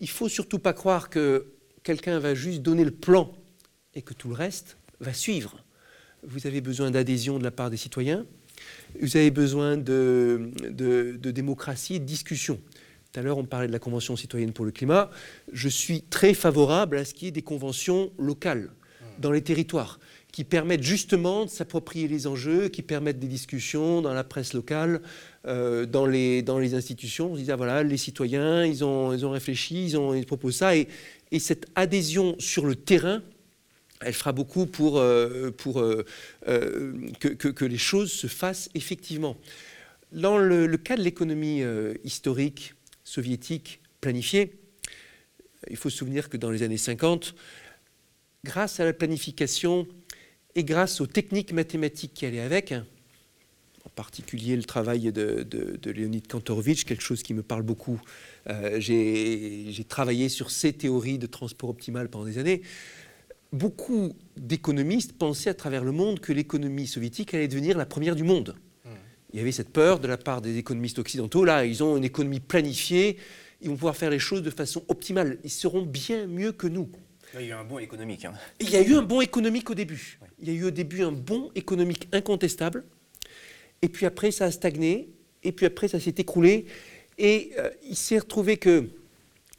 il 0.00 0.08
faut 0.08 0.28
surtout 0.28 0.58
pas 0.58 0.72
croire 0.72 1.08
que 1.08 1.52
quelqu'un 1.84 2.18
va 2.18 2.34
juste 2.34 2.62
donner 2.62 2.84
le 2.84 2.90
plan 2.90 3.32
et 3.94 4.02
que 4.02 4.12
tout 4.12 4.28
le 4.28 4.34
reste 4.34 4.76
va 4.98 5.12
suivre. 5.12 5.64
Vous 6.24 6.48
avez 6.48 6.60
besoin 6.60 6.90
d'adhésion 6.90 7.38
de 7.38 7.44
la 7.44 7.52
part 7.52 7.70
des 7.70 7.76
citoyens, 7.76 8.26
vous 9.00 9.16
avez 9.16 9.30
besoin 9.30 9.76
de, 9.76 10.50
démocratie 11.30 11.94
et 11.94 11.98
de 12.00 12.04
discussion. 12.04 12.58
Tout 13.12 13.20
à 13.20 13.22
l'heure, 13.22 13.38
on 13.38 13.44
parlait 13.44 13.68
de 13.68 13.72
la 13.72 13.78
Convention 13.78 14.16
citoyenne 14.16 14.52
pour 14.52 14.64
le 14.64 14.72
climat. 14.72 15.10
Je 15.52 15.68
suis 15.68 16.02
très 16.02 16.34
favorable 16.34 16.96
à 16.96 17.04
ce 17.04 17.14
qu'il 17.14 17.26
y 17.26 17.28
ait 17.28 17.32
des 17.32 17.42
conventions 17.42 18.10
locales 18.18 18.72
dans 19.18 19.30
les 19.30 19.42
territoires 19.42 20.00
qui 20.36 20.44
permettent 20.44 20.82
justement 20.82 21.46
de 21.46 21.50
s'approprier 21.50 22.08
les 22.08 22.26
enjeux, 22.26 22.68
qui 22.68 22.82
permettent 22.82 23.18
des 23.18 23.26
discussions 23.26 24.02
dans 24.02 24.12
la 24.12 24.22
presse 24.22 24.52
locale, 24.52 25.00
euh, 25.46 25.86
dans, 25.86 26.04
les, 26.04 26.42
dans 26.42 26.58
les 26.58 26.74
institutions. 26.74 27.32
On 27.32 27.36
se 27.36 27.40
dit, 27.40 27.50
ah, 27.50 27.56
voilà, 27.56 27.82
les 27.82 27.96
citoyens, 27.96 28.62
ils 28.62 28.84
ont, 28.84 29.14
ils 29.14 29.24
ont 29.24 29.30
réfléchi, 29.30 29.86
ils, 29.86 29.96
ont, 29.96 30.12
ils 30.12 30.26
proposent 30.26 30.56
ça. 30.56 30.76
Et, 30.76 30.88
et 31.32 31.38
cette 31.38 31.64
adhésion 31.74 32.36
sur 32.38 32.66
le 32.66 32.74
terrain, 32.74 33.22
elle 34.02 34.12
fera 34.12 34.32
beaucoup 34.32 34.66
pour, 34.66 34.98
euh, 34.98 35.50
pour 35.52 35.80
euh, 35.80 36.04
euh, 36.48 36.92
que, 37.18 37.64
les 37.64 37.78
choses 37.78 38.12
se 38.12 38.26
fassent 38.26 38.68
effectivement. 38.74 39.38
Dans 40.12 40.36
le, 40.36 40.68
cas 40.76 40.96
de 40.96 41.02
l'économie 41.02 41.62
historique 42.04 42.74
soviétique 43.04 43.80
planifiée, 44.02 44.52
il 45.70 45.78
faut 45.78 45.88
se 45.88 45.96
souvenir 45.96 46.28
que 46.28 46.36
dans 46.36 46.50
les 46.50 46.62
années 46.62 46.76
50, 46.76 47.34
grâce 48.44 48.80
à 48.80 48.84
la 48.84 48.92
planification 48.92 49.88
et 50.56 50.64
grâce 50.64 51.00
aux 51.00 51.06
techniques 51.06 51.52
mathématiques 51.52 52.14
qui 52.14 52.26
allaient 52.26 52.40
avec, 52.40 52.74
particulier 53.94 54.56
le 54.56 54.62
travail 54.62 55.12
de, 55.12 55.42
de, 55.42 55.90
Leonid 55.90 56.26
Kantorovitch, 56.28 56.84
quelque 56.84 57.02
chose 57.02 57.22
qui 57.22 57.34
me 57.34 57.42
parle 57.42 57.62
beaucoup. 57.62 58.00
Euh, 58.48 58.78
j'ai 58.78 59.84
travaillé 59.88 60.28
sur 60.28 60.50
ces 60.50 60.72
théories 60.72 61.18
de 61.18 61.26
transport 61.26 61.70
optimal 61.70 62.08
pendant 62.08 62.26
des 62.26 62.38
années. 62.38 62.62
Beaucoup 63.52 64.12
d'économistes 64.36 65.12
pensaient 65.12 65.50
à 65.50 65.54
travers 65.54 65.84
le 65.84 65.92
monde 65.92 66.20
que 66.20 66.32
l'économie 66.32 66.86
soviétique 66.86 67.32
allait 67.32 67.48
devenir 67.48 67.78
la 67.78 67.86
première 67.86 68.16
du 68.16 68.22
monde. 68.22 68.56
Hmm. 68.84 68.90
Il 69.32 69.38
y 69.38 69.42
avait 69.42 69.52
cette 69.52 69.70
peur 69.70 69.98
de 69.98 70.08
la 70.08 70.18
part 70.18 70.42
des 70.42 70.58
économistes 70.58 70.98
occidentaux. 70.98 71.44
Là, 71.44 71.64
ils 71.64 71.82
ont 71.82 71.96
une 71.96 72.04
économie 72.04 72.40
planifiée, 72.40 73.16
ils 73.62 73.68
vont 73.68 73.76
pouvoir 73.76 73.96
faire 73.96 74.10
les 74.10 74.18
choses 74.18 74.42
de 74.42 74.50
façon 74.50 74.84
optimale. 74.88 75.38
Ils 75.42 75.50
seront 75.50 75.82
bien 75.82 76.26
mieux 76.26 76.52
que 76.52 76.66
nous. 76.66 76.90
Il 77.38 77.46
y 77.46 77.52
a 77.52 77.56
eu 77.56 77.58
un 77.58 77.64
bon 77.64 77.78
économique. 77.78 78.24
Hein. 78.24 78.32
Il 78.60 78.70
y 78.70 78.76
a 78.76 78.82
eu 78.82 78.94
un 78.94 79.02
bon 79.02 79.20
économique 79.20 79.68
au 79.68 79.74
début. 79.74 80.18
Il 80.40 80.48
y 80.48 80.50
a 80.50 80.54
eu 80.54 80.64
au 80.64 80.70
début 80.70 81.02
un 81.02 81.12
bon 81.12 81.50
économique 81.54 82.08
incontestable. 82.12 82.84
Et 83.82 83.90
puis 83.90 84.06
après, 84.06 84.30
ça 84.30 84.46
a 84.46 84.50
stagné. 84.50 85.10
Et 85.42 85.52
puis 85.52 85.66
après, 85.66 85.88
ça 85.88 86.00
s'est 86.00 86.14
écroulé. 86.16 86.64
Et 87.18 87.50
euh, 87.58 87.68
il 87.86 87.96
s'est 87.96 88.18
retrouvé 88.18 88.56
que, 88.56 88.88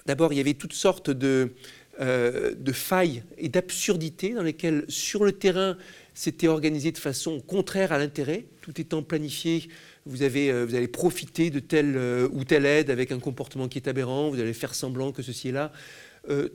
d'abord, 0.08 0.34
il 0.34 0.38
y 0.38 0.40
avait 0.40 0.56
toutes 0.56 0.74
sortes 0.74 1.12
de, 1.12 1.54
euh, 2.00 2.56
de 2.58 2.72
failles 2.72 3.24
et 3.38 3.48
d'absurdités 3.48 4.34
dans 4.34 4.44
lesquelles, 4.44 4.84
sur 4.88 5.24
le 5.24 5.34
terrain, 5.34 5.78
c'était 6.16 6.48
organisé 6.48 6.92
de 6.92 6.98
façon 6.98 7.40
contraire 7.42 7.92
à 7.92 8.00
l'intérêt. 8.00 8.46
Tout 8.62 8.82
étant 8.82 9.04
planifié, 9.04 9.70
vous, 10.08 10.24
avez, 10.24 10.50
euh, 10.50 10.66
vous 10.66 10.74
allez 10.74 10.88
profiter 10.88 11.52
de 11.52 11.60
telle 11.60 11.96
ou 12.32 12.44
telle 12.44 12.66
aide 12.66 12.90
avec 12.90 13.12
un 13.12 13.20
comportement 13.20 13.68
qui 13.68 13.78
est 13.78 13.88
aberrant, 13.88 14.32
vous 14.32 14.40
allez 14.40 14.54
faire 14.54 14.74
semblant 14.74 15.12
que 15.12 15.22
ceci 15.22 15.50
est 15.50 15.52
là. 15.52 15.72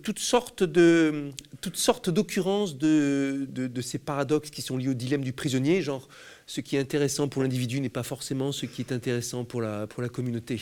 Toutes 0.02 0.18
sortes 0.18 0.62
de 0.62 1.30
toutes 1.61 1.76
sortes 1.76 2.11
d'occurrences 2.11 2.76
de, 2.76 3.46
de, 3.48 3.68
de, 3.68 3.80
ces 3.80 3.98
paradoxes 3.98 4.50
qui 4.50 4.62
sont 4.62 4.76
liés 4.76 4.88
au 4.88 4.94
dilemme 4.94 5.22
du 5.22 5.32
prisonnier, 5.32 5.80
genre 5.80 6.08
ce 6.46 6.61
qui 6.61 6.76
est 6.76 6.80
intéressant 6.80 7.28
pour 7.28 7.42
l'individu 7.42 7.80
n'est 7.80 7.88
pas 7.88 8.02
forcément 8.02 8.50
ce 8.52 8.66
qui 8.66 8.82
est 8.82 8.92
intéressant 8.92 9.44
pour 9.44 9.62
la, 9.62 9.87
pour 9.87 10.02
la 10.02 10.08
communauté. 10.08 10.61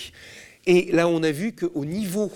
Et 0.66 0.92
là, 0.92 1.08
on 1.08 1.22
a 1.22 1.30
vu 1.30 1.52
qu'au 1.52 1.84
niveau 1.84 2.30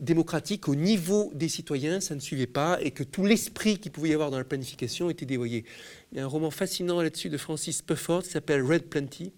démocratique, 0.00 0.68
au 0.68 0.74
niveau 0.74 1.30
des 1.34 1.48
citoyens, 1.48 2.00
ça 2.00 2.14
ne 2.14 2.20
suivait 2.20 2.46
pas 2.46 2.78
et 2.82 2.90
que 2.90 3.04
tout 3.04 3.24
l'esprit 3.24 3.78
qu'il 3.78 3.92
pouvait 3.92 4.08
y 4.08 4.14
avoir 4.14 4.30
dans 4.30 4.38
la 4.38 4.44
planification 4.44 5.10
était 5.10 5.26
dévoyé. 5.26 5.64
Il 6.10 6.18
y 6.18 6.20
a 6.20 6.24
un 6.24 6.28
roman 6.28 6.50
fascinant 6.50 7.00
là-dessus 7.00 7.28
de 7.28 7.36
Francis 7.36 7.82
Pufford 7.82 8.22
qui 8.22 8.30
s'appelle 8.30 8.62
Red 8.62 8.84
Plenty, 8.84 9.32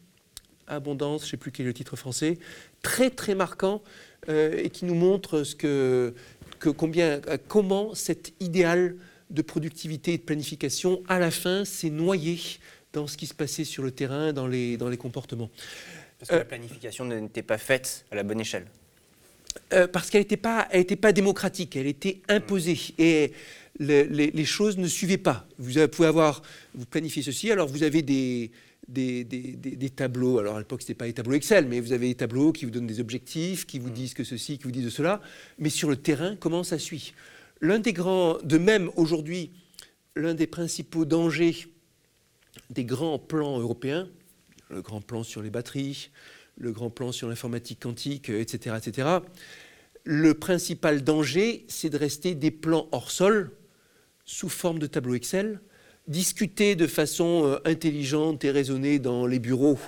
Abondance, 0.67 1.23
je 1.23 1.27
ne 1.27 1.31
sais 1.33 1.37
plus 1.37 1.53
quel 1.53 1.67
est 1.67 1.69
le 1.69 1.75
titre 1.75 1.97
français, 1.97 2.39
très 2.83 3.11
très 3.11 3.35
marquant 3.35 3.83
euh, 4.31 4.57
et 4.57 4.71
qui 4.71 4.87
nous 4.87 4.95
montre 4.95 5.43
ce 5.43 5.55
que, 5.55 6.15
que 6.65 6.71
combien, 6.71 7.21
comment 7.47 7.95
cet 7.95 8.33
idéal 8.41 8.97
de 9.29 9.43
productivité 9.43 10.15
et 10.15 10.19
de 10.19 10.23
planification, 10.23 11.03
à 11.09 11.19
la 11.19 11.31
fin, 11.31 11.67
s'est 11.67 11.91
noyé 11.91 12.41
dans 12.95 13.07
ce 13.07 13.19
qui 13.19 13.27
se 13.27 13.35
passait 13.35 13.65
sur 13.65 13.83
le 13.83 13.91
terrain, 13.91 14.33
dans 14.33 14.47
les, 14.47 14.79
dans 14.79 14.89
les 14.89 14.97
comportements. 14.97 15.51
Parce 16.19 16.31
que 16.31 16.37
la 16.37 16.41
euh, 16.41 16.45
planification 16.45 17.05
n'était 17.05 17.43
pas 17.43 17.59
faite 17.59 18.07
à 18.11 18.17
la 18.17 18.23
bonne 18.23 18.41
échelle. 18.41 18.65
Euh, 19.75 19.87
parce 19.87 20.09
qu'elle 20.09 20.23
n'était 20.23 20.39
pas, 20.39 20.67
pas 21.03 21.13
démocratique, 21.13 21.77
elle 21.77 21.87
était 21.87 22.23
imposée. 22.29 22.79
Et 22.97 23.33
les, 23.79 24.05
les, 24.07 24.45
choses 24.47 24.79
ne 24.79 24.89
suivaient 24.89 25.19
pas. 25.19 25.47
Vous 25.59 25.87
pouvez 25.89 26.09
avoir, 26.09 26.41
vous 26.75 26.87
planifiez 26.87 27.23
ceci, 27.23 27.53
alors 27.53 27.69
vous 27.69 27.83
avez 27.83 28.01
des, 28.01 28.51
des, 28.89 29.25
des, 29.25 29.57
des, 29.57 29.91
tableaux. 29.91 30.39
Alors 30.39 30.57
à 30.57 30.59
l'époque, 30.59 30.83
ce 30.83 30.87
n'était 30.87 30.95
pas 30.95 31.07
des 31.07 31.13
tableaux 31.13 31.35
Excel, 31.35 31.67
mais 31.67 31.81
vous 31.81 31.93
avez 31.93 32.09
des 32.09 32.15
tableaux 32.15 32.53
qui 32.53 32.65
vous 32.65 32.71
donnent 32.71 32.87
des 32.87 33.01
objectifs, 33.01 33.67
qui 33.67 33.79
vous 33.79 33.91
mm. 33.91 33.95
disent 33.95 34.15
que 34.15 34.25
ceci, 34.25 34.59
qui 34.59 34.65
vous 34.65 34.71
disent 34.71 34.85
de 34.85 34.91
cela. 34.91 35.21
Mais 35.59 35.71
sur 35.71 35.89
le 35.89 35.97
terrain, 35.97 36.37
comment 36.37 36.65
ça 36.65 36.79
suit? 36.79 37.15
L'un 37.61 37.79
des 37.79 37.93
grands, 37.93 38.39
de 38.43 38.59
même 38.59 38.91
aujourd'hui, 38.97 39.53
l'un 40.17 40.35
des 40.35 40.47
principaux 40.47 41.05
dangers 41.05 41.67
des 42.71 42.85
grands 42.85 43.19
plans 43.19 43.59
européens, 43.59 44.09
le 44.71 44.83
grand 44.83 45.01
plan 45.01 45.23
sur 45.23 45.43
les 45.43 45.51
batteries, 45.51 46.11
le 46.57 46.73
grand 46.73 46.91
plan 46.91 47.13
sur 47.13 47.29
l'informatique 47.29 47.81
quantique, 47.81 48.29
etc., 48.29 48.77
etc., 48.79 49.09
le 50.05 50.35
principal 50.35 51.03
danger, 51.03 51.65
c'est 51.69 51.89
de 51.89 51.97
rester 51.97 52.35
des 52.35 52.51
plans 52.51 52.89
hors 52.93 53.11
sol, 53.11 53.51
sous 54.27 54.51
forme 54.51 54.79
de 54.79 54.87
tableau 54.87 55.15
Excel, 55.15 55.61
discutés 56.07 56.77
de 56.77 56.87
façon 56.87 57.45
euh, 57.45 57.59
intelligente 57.65 58.45
et 58.45 58.51
raisonnée 58.51 58.99
dans 58.99 59.27
les 59.27 59.39
bureaux 59.39 59.79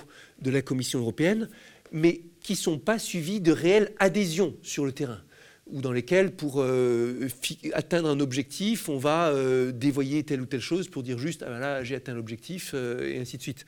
de 0.41 0.49
la 0.49 0.61
Commission 0.61 0.99
européenne, 0.99 1.49
mais 1.91 2.21
qui 2.41 2.53
ne 2.53 2.57
sont 2.57 2.79
pas 2.79 2.99
suivis 2.99 3.41
de 3.41 3.51
réelle 3.51 3.93
adhésion 3.99 4.55
sur 4.61 4.85
le 4.85 4.91
terrain 4.91 5.21
ou 5.69 5.81
dans 5.81 5.91
lesquels, 5.91 6.31
pour 6.31 6.61
euh, 6.61 7.27
atteindre 7.73 8.07
un 8.07 8.21
objectif, 8.21 8.87
on 8.87 8.97
va 8.97 9.31
euh, 9.31 9.73
dévoyer 9.73 10.23
telle 10.23 10.39
ou 10.39 10.45
telle 10.45 10.61
chose 10.61 10.87
pour 10.87 11.03
dire 11.03 11.17
juste, 11.17 11.43
ah 11.45 11.49
ben 11.49 11.59
là, 11.59 11.83
j'ai 11.83 11.95
atteint 11.95 12.13
l'objectif, 12.13 12.73
et 12.73 13.19
ainsi 13.19 13.35
de 13.35 13.41
suite. 13.41 13.65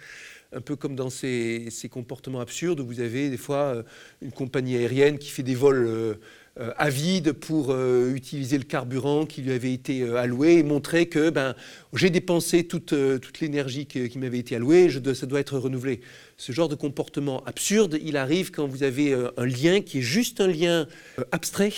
Un 0.53 0.61
peu 0.61 0.77
comme 0.77 0.95
dans 0.95 1.09
ces, 1.09 1.67
ces, 1.69 1.89
comportements 1.89 2.39
absurdes 2.39 2.79
où 2.79 2.85
vous 2.85 3.01
avez 3.01 3.29
des 3.29 3.37
fois 3.37 3.83
une 4.21 4.31
compagnie 4.31 4.77
aérienne 4.77 5.17
qui 5.19 5.29
fait 5.29 5.43
des 5.43 5.55
vols 5.55 6.17
avide 6.77 7.31
pour 7.31 7.71
euh, 7.71 8.13
utiliser 8.13 8.57
le 8.57 8.63
carburant 8.63 9.25
qui 9.25 9.41
lui 9.41 9.51
avait 9.51 9.71
été 9.71 10.01
euh, 10.01 10.15
alloué 10.15 10.55
et 10.55 10.63
montrer 10.63 11.07
que 11.07 11.29
ben, 11.29 11.55
j'ai 11.93 12.09
dépensé 12.09 12.65
toute, 12.65 12.93
toute 13.21 13.39
l'énergie 13.39 13.85
qui, 13.85 14.17
m'avait 14.17 14.39
été 14.39 14.55
allouée, 14.55 14.89
ça 15.13 15.25
doit 15.25 15.39
être 15.39 15.57
renouvelé. 15.57 16.01
Ce 16.37 16.51
genre 16.51 16.67
de 16.67 16.75
comportement 16.75 17.43
absurde, 17.45 17.97
il 18.03 18.17
arrive 18.17 18.51
quand 18.51 18.67
vous 18.67 18.83
avez 18.83 19.13
un 19.13 19.45
lien 19.45 19.81
qui 19.81 19.99
est 19.99 20.03
juste 20.03 20.41
un 20.41 20.47
lien 20.47 20.87
abstrait 21.31 21.73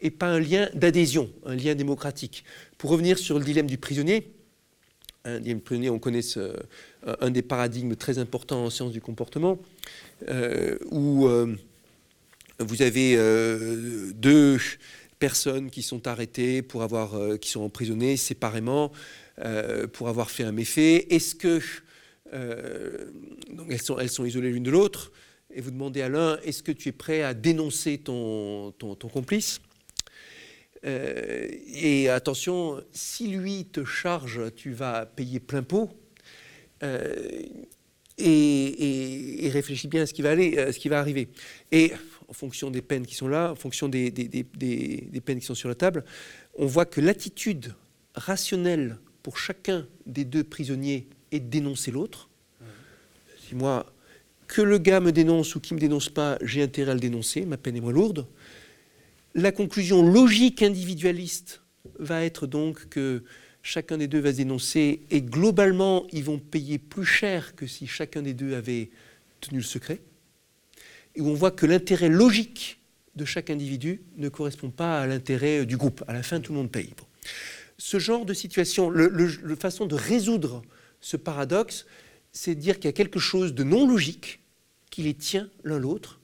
et 0.00 0.10
pas 0.10 0.26
un 0.26 0.40
lien 0.40 0.68
d'adhésion, 0.74 1.30
un 1.44 1.54
lien 1.54 1.74
démocratique. 1.74 2.44
Pour 2.78 2.90
revenir 2.90 3.18
sur 3.18 3.38
le 3.38 3.44
dilemme 3.44 3.66
du 3.66 3.78
prisonnier, 3.78 4.32
un 5.24 5.40
dilemme 5.40 5.58
du 5.58 5.64
prisonnier, 5.64 5.90
on 5.90 5.98
connaît 5.98 6.20
un 7.20 7.30
des 7.30 7.42
paradigmes 7.42 7.96
très 7.96 8.18
importants 8.18 8.64
en 8.64 8.70
sciences 8.70 8.92
du 8.92 9.00
comportement, 9.00 9.58
où 10.90 11.28
vous 12.58 12.82
avez 12.82 13.14
euh, 13.16 14.12
deux 14.14 14.58
personnes 15.18 15.70
qui 15.70 15.82
sont 15.82 16.06
arrêtées 16.06 16.62
pour 16.62 16.82
avoir, 16.82 17.14
euh, 17.14 17.36
qui 17.36 17.50
sont 17.50 17.62
emprisonnées 17.62 18.16
séparément 18.16 18.92
euh, 19.44 19.86
pour 19.86 20.08
avoir 20.08 20.30
fait 20.30 20.44
un 20.44 20.52
méfait. 20.52 21.06
Est-ce 21.14 21.34
que 21.34 21.60
donc 23.52 23.68
elles 23.70 23.80
sont, 23.80 24.00
elles 24.00 24.10
sont 24.10 24.24
isolées 24.24 24.50
l'une 24.50 24.64
de 24.64 24.70
l'autre 24.70 25.12
et 25.54 25.60
vous 25.60 25.70
demandez 25.70 26.02
à 26.02 26.08
l'un 26.08 26.38
est-ce 26.40 26.60
que 26.64 26.72
tu 26.72 26.88
es 26.88 26.92
prêt 26.92 27.22
à 27.22 27.34
dénoncer 27.34 27.98
ton, 27.98 28.72
ton, 28.72 28.96
complice? 29.08 29.60
Et 30.82 32.08
attention, 32.08 32.82
si 32.92 33.28
lui 33.28 33.66
te 33.66 33.84
charge, 33.84 34.52
tu 34.56 34.72
vas 34.72 35.06
payer 35.06 35.38
plein 35.38 35.62
pot. 35.62 35.88
et, 38.18 39.50
réfléchis 39.52 39.86
bien 39.86 40.02
à 40.02 40.06
ce 40.06 40.14
qui 40.14 40.22
va 40.22 40.30
aller, 40.30 40.72
ce 40.72 40.78
qui 40.80 40.88
va 40.88 40.98
arriver. 40.98 41.28
Et 41.70 41.92
en 42.28 42.32
fonction 42.32 42.70
des 42.70 42.82
peines 42.82 43.06
qui 43.06 43.14
sont 43.14 43.28
là, 43.28 43.52
en 43.52 43.54
fonction 43.54 43.88
des, 43.88 44.10
peines 44.10 45.40
qui 45.40 45.46
sont 45.46 45.54
sur 45.54 45.68
la 45.68 45.74
table, 45.74 46.04
on 46.54 46.66
voit 46.66 46.86
que 46.86 47.00
l'attitude 47.00 47.74
rationnelle 48.14 48.98
pour 49.22 49.38
chacun 49.38 49.86
des 50.06 50.24
deux 50.24 50.44
prisonniers 50.44 51.08
est 51.32 51.40
de 51.40 51.48
dénoncer 51.48 51.90
l'autre. 51.90 52.28
Si 53.46 53.54
moi, 53.54 53.92
que 54.46 54.62
le 54.62 54.78
gars 54.78 55.00
me 55.00 55.12
dénonce 55.12 55.54
ou 55.54 55.60
qu'il 55.60 55.74
ne 55.74 55.80
me 55.80 55.86
dénonce 55.86 56.08
pas, 56.08 56.38
j'ai 56.42 56.62
intérêt 56.62 56.92
à 56.92 56.94
le 56.94 57.00
dénoncer, 57.00 57.44
ma 57.44 57.56
peine 57.56 57.76
est 57.76 57.80
moins 57.80 57.92
lourde. 57.92 58.26
La 59.34 59.52
conclusion 59.52 60.02
logique 60.02 60.62
individualiste 60.62 61.62
va 61.98 62.24
être 62.24 62.46
donc 62.46 62.88
que 62.88 63.22
chacun 63.62 63.98
des 63.98 64.06
deux 64.08 64.20
va 64.20 64.32
se 64.32 64.38
dénoncer 64.38 65.00
et 65.10 65.22
globalement, 65.22 66.06
ils 66.12 66.24
vont 66.24 66.38
payer 66.38 66.78
plus 66.78 67.04
cher 67.04 67.54
que 67.54 67.66
si 67.66 67.86
chacun 67.86 68.22
des 68.22 68.34
deux 68.34 68.54
avait 68.54 68.90
tenu 69.40 69.58
le 69.58 69.64
secret 69.64 70.00
où 71.20 71.28
on 71.28 71.34
voit 71.34 71.50
que 71.50 71.66
l'intérêt 71.66 72.08
logique 72.08 72.80
de 73.14 73.24
chaque 73.24 73.50
individu 73.50 74.02
ne 74.16 74.28
correspond 74.28 74.70
pas 74.70 75.00
à 75.00 75.06
l'intérêt 75.06 75.66
du 75.66 75.76
groupe. 75.76 76.04
À 76.06 76.12
la 76.12 76.22
fin, 76.22 76.40
tout 76.40 76.52
le 76.52 76.58
monde 76.58 76.70
paye. 76.70 76.92
Ce 77.78 77.98
genre 77.98 78.24
de 78.24 78.34
situation, 78.34 78.90
la 78.90 79.56
façon 79.56 79.86
de 79.86 79.94
résoudre 79.94 80.62
ce 81.00 81.16
paradoxe, 81.16 81.86
c'est 82.32 82.54
de 82.54 82.60
dire 82.60 82.76
qu'il 82.76 82.86
y 82.86 82.88
a 82.88 82.92
quelque 82.92 83.18
chose 83.18 83.54
de 83.54 83.64
non 83.64 83.88
logique 83.88 84.40
qui 84.90 85.02
les 85.02 85.14
tient 85.14 85.48
l'un 85.64 85.78
l'autre. 85.78 86.20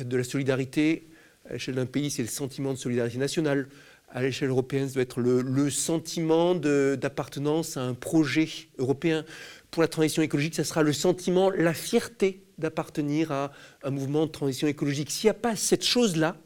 De 0.00 0.16
la 0.16 0.24
solidarité. 0.24 1.08
À 1.48 1.54
l'échelle 1.54 1.74
d'un 1.74 1.86
pays, 1.86 2.10
c'est 2.10 2.22
le 2.22 2.28
sentiment 2.28 2.72
de 2.72 2.78
solidarité 2.78 3.18
nationale. 3.18 3.68
À 4.08 4.22
l'échelle 4.22 4.48
européenne, 4.48 4.88
ça 4.88 4.94
doit 4.94 5.02
être 5.02 5.20
le, 5.20 5.42
le 5.42 5.70
sentiment 5.70 6.54
d'appartenance 6.54 7.76
à 7.76 7.82
un 7.82 7.94
projet 7.94 8.48
européen. 8.78 9.24
Pour 9.70 9.82
la 9.82 9.88
transition 9.88 10.22
écologique, 10.22 10.54
ça 10.54 10.64
sera 10.64 10.82
le 10.82 10.92
sentiment, 10.92 11.50
la 11.50 11.74
fierté 11.74 12.45
d'appartenir 12.58 13.32
à 13.32 13.52
un 13.82 13.90
mouvement 13.90 14.26
de 14.26 14.30
transition 14.30 14.66
écologique. 14.66 15.10
S'il 15.10 15.26
n'y 15.26 15.30
a 15.30 15.34
pas 15.34 15.56
cette 15.56 15.84
chose-là 15.84 16.36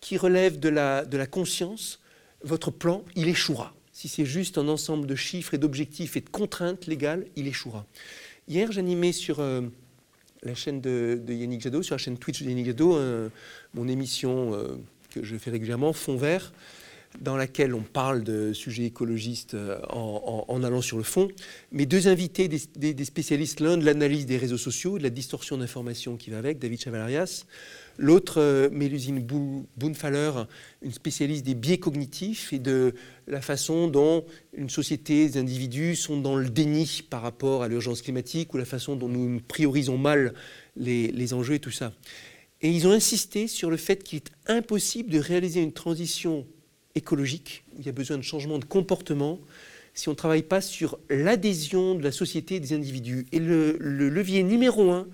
qui 0.00 0.16
relève 0.16 0.58
de 0.58 0.68
la, 0.68 1.04
de 1.04 1.16
la 1.16 1.26
conscience, 1.26 2.00
votre 2.42 2.70
plan, 2.70 3.04
il 3.16 3.28
échouera. 3.28 3.74
Si 3.92 4.08
c'est 4.08 4.26
juste 4.26 4.58
un 4.58 4.68
ensemble 4.68 5.06
de 5.06 5.16
chiffres 5.16 5.54
et 5.54 5.58
d'objectifs 5.58 6.16
et 6.16 6.20
de 6.20 6.28
contraintes 6.28 6.86
légales, 6.86 7.26
il 7.34 7.48
échouera. 7.48 7.84
Hier, 8.46 8.70
j'animais 8.70 9.12
sur 9.12 9.40
euh, 9.40 9.62
la 10.42 10.54
chaîne 10.54 10.80
de, 10.80 11.20
Yannick 11.28 11.60
Jadot, 11.60 11.82
sur 11.82 11.94
la 11.94 11.98
chaîne 11.98 12.16
Twitch 12.16 12.42
de 12.42 12.48
Yannick 12.48 12.66
Jadot, 12.66 12.98
mon 13.74 13.88
émission 13.88 14.54
euh, 14.54 14.76
que 15.10 15.22
je 15.22 15.36
fais 15.36 15.50
régulièrement, 15.50 15.92
Fond 15.92 16.16
Vert, 16.16 16.52
dans 17.20 17.36
laquelle 17.36 17.74
on 17.74 17.82
parle 17.82 18.22
de 18.22 18.52
sujets 18.52 18.84
écologistes 18.84 19.54
euh, 19.54 19.80
en, 19.88 20.62
allant 20.62 20.82
sur 20.82 20.96
le 20.96 21.02
fond, 21.02 21.28
mais 21.72 21.86
deux 21.86 22.08
invités, 22.08 22.48
des, 22.48 23.04
spécialistes, 23.04 23.60
l'un 23.60 23.76
de 23.76 23.84
l'analyse 23.84 24.26
des 24.26 24.36
réseaux 24.36 24.58
sociaux, 24.58 24.98
de 24.98 25.02
la 25.02 25.10
distorsion 25.10 25.58
d'information 25.58 26.16
qui 26.16 26.30
va 26.30 26.38
avec, 26.38 26.58
David 26.58 26.80
Chavalarias, 26.80 27.44
l'autre, 27.96 28.40
euh, 28.40 28.68
Mélusine 28.70 29.26
Boonfaller, 29.76 30.32
une 30.82 30.92
spécialiste 30.92 31.44
des 31.44 31.54
biais 31.54 31.78
cognitifs 31.78 32.52
et 32.52 32.58
de 32.58 32.94
la 33.26 33.40
façon 33.40 33.88
dont 33.88 34.24
une 34.52 34.70
société, 34.70 35.28
des 35.28 35.38
individus 35.38 35.96
sont 35.96 36.20
dans 36.20 36.36
le 36.36 36.48
déni 36.48 37.02
par 37.08 37.22
rapport 37.22 37.62
à 37.62 37.68
l'urgence 37.68 38.02
climatique 38.02 38.54
ou 38.54 38.58
la 38.58 38.64
façon 38.64 38.96
dont 38.96 39.08
nous 39.08 39.40
priorisons 39.40 39.98
mal 39.98 40.34
les 40.76 41.34
enjeux 41.34 41.54
et 41.54 41.60
tout 41.60 41.72
ça. 41.72 41.92
Et 42.60 42.70
ils 42.70 42.86
ont 42.86 42.92
insisté 42.92 43.46
sur 43.46 43.70
le 43.70 43.76
fait 43.76 44.02
qu'il 44.02 44.18
est 44.18 44.30
impossible 44.46 45.10
de 45.10 45.18
réaliser 45.18 45.60
une 45.60 45.72
transition 45.72 46.46
écologique, 46.98 47.64
il 47.78 47.86
y 47.86 47.88
a 47.88 47.92
besoin 47.92 48.18
de 48.18 48.22
changement 48.22 48.58
de 48.58 48.64
comportement, 48.64 49.40
si 49.94 50.08
on 50.08 50.12
ne 50.12 50.16
travaille 50.16 50.42
pas 50.42 50.60
sur 50.60 50.98
l'adhésion 51.08 51.94
de 51.94 52.02
la 52.02 52.12
société 52.12 52.56
et 52.56 52.60
des 52.60 52.72
individus. 52.72 53.26
Et 53.32 53.40
le, 53.40 53.76
levier 53.80 54.42
numéro 54.42 54.90
un, 54.92 55.08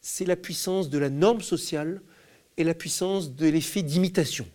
c'est 0.00 0.24
la 0.24 0.36
puissance 0.36 0.90
de 0.90 0.98
la 0.98 1.10
norme 1.10 1.40
sociale 1.40 2.00
et 2.56 2.64
la 2.64 2.74
puissance 2.74 3.34
de 3.34 3.48
l'effet 3.48 3.82
d'imitation. 3.82 4.46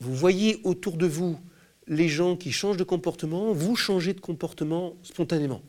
Vous 0.00 0.14
voyez 0.14 0.60
autour 0.64 0.96
de 0.96 1.06
vous 1.06 1.38
les 1.88 2.08
gens 2.08 2.36
qui 2.36 2.52
changent 2.52 2.76
de 2.76 2.84
comportement, 2.84 3.52
vous 3.52 3.74
changez 3.74 4.12
de 4.12 4.20
comportement 4.20 4.94
spontanément. 5.02 5.62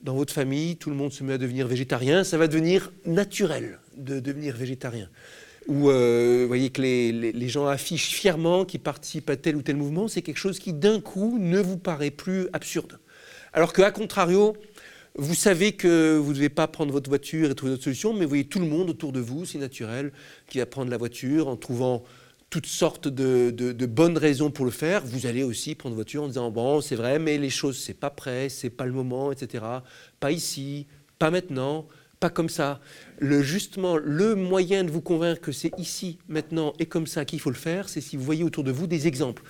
Dans 0.00 0.14
votre 0.14 0.32
famille, 0.32 0.76
tout 0.76 0.90
le 0.90 0.96
monde 0.96 1.12
se 1.12 1.24
met 1.24 1.32
à 1.34 1.38
devenir 1.38 1.66
végétarien, 1.66 2.22
ça 2.22 2.38
va 2.38 2.46
devenir 2.46 2.92
naturel 3.04 3.80
de 3.96 4.20
devenir 4.20 4.56
végétarien 4.56 5.08
où 5.68 5.90
euh, 5.90 6.40
vous 6.42 6.48
voyez 6.48 6.70
que 6.70 6.80
les, 6.80 7.48
gens 7.48 7.66
affichent 7.66 8.10
fièrement 8.10 8.64
qu'ils 8.64 8.80
participent 8.80 9.30
à 9.30 9.36
tel 9.36 9.56
ou 9.56 9.62
tel 9.62 9.76
mouvement, 9.76 10.08
c'est 10.08 10.22
quelque 10.22 10.38
chose 10.38 10.58
qui 10.58 10.72
d'un 10.72 11.00
coup 11.00 11.38
ne 11.38 11.60
vous 11.60 11.78
paraît 11.78 12.10
plus 12.10 12.48
absurde. 12.52 12.98
Alors 13.52 13.72
qu'à 13.72 13.90
contrario, 13.90 14.56
vous 15.16 15.34
savez 15.34 15.72
que 15.72 16.16
vous 16.16 16.30
ne 16.30 16.34
devez 16.34 16.50
pas 16.50 16.68
prendre 16.68 16.92
votre 16.92 17.08
voiture 17.08 17.50
et 17.50 17.54
trouver 17.54 17.72
d'autres 17.72 17.84
solutions, 17.84 18.12
mais 18.12 18.24
vous 18.24 18.28
voyez 18.28 18.44
tout 18.44 18.60
le 18.60 18.66
monde 18.66 18.90
autour 18.90 19.12
de 19.12 19.20
vous, 19.20 19.44
c'est 19.44 19.58
naturel, 19.58 20.12
qui 20.48 20.58
va 20.58 20.66
prendre 20.66 20.90
la 20.90 20.98
voiture 20.98 21.48
en 21.48 21.56
trouvant 21.56 22.04
toutes 22.50 22.66
sortes 22.66 23.08
de, 23.08 23.86
bonnes 23.86 24.18
raisons 24.18 24.50
pour 24.50 24.64
le 24.64 24.70
faire. 24.70 25.04
Vous 25.04 25.26
allez 25.26 25.42
aussi 25.42 25.74
prendre 25.74 25.94
voiture 25.94 26.22
en 26.22 26.28
disant 26.28 26.50
bon, 26.50 26.80
c'est 26.80 26.96
vrai, 26.96 27.18
mais 27.18 27.38
les 27.38 27.50
choses, 27.50 27.78
c'est 27.78 27.94
pas 27.94 28.10
prêt, 28.10 28.48
c'est 28.48 28.70
pas 28.70 28.86
le 28.86 28.92
moment, 28.92 29.32
etc. 29.32 29.64
Pas 30.20 30.32
ici, 30.32 30.86
pas 31.18 31.30
maintenant 31.30 31.86
comme 32.30 32.48
ça. 32.48 32.80
Justement, 33.20 33.96
le 33.96 34.34
moyen 34.34 34.84
de 34.84 34.90
vous 34.90 35.00
convaincre 35.00 35.40
que 35.40 35.52
c'est 35.52 35.72
ici, 35.78 36.18
maintenant 36.28 36.72
et 36.78 36.86
comme 36.86 37.06
ça 37.06 37.24
qu'il 37.24 37.40
faut 37.40 37.50
le 37.50 37.56
faire, 37.56 37.88
c'est 37.88 38.00
si 38.00 38.16
vous 38.16 38.24
voyez 38.24 38.44
autour 38.44 38.64
de 38.64 38.70
vous 38.70 38.86
des 38.86 39.06
exemples. 39.06 39.42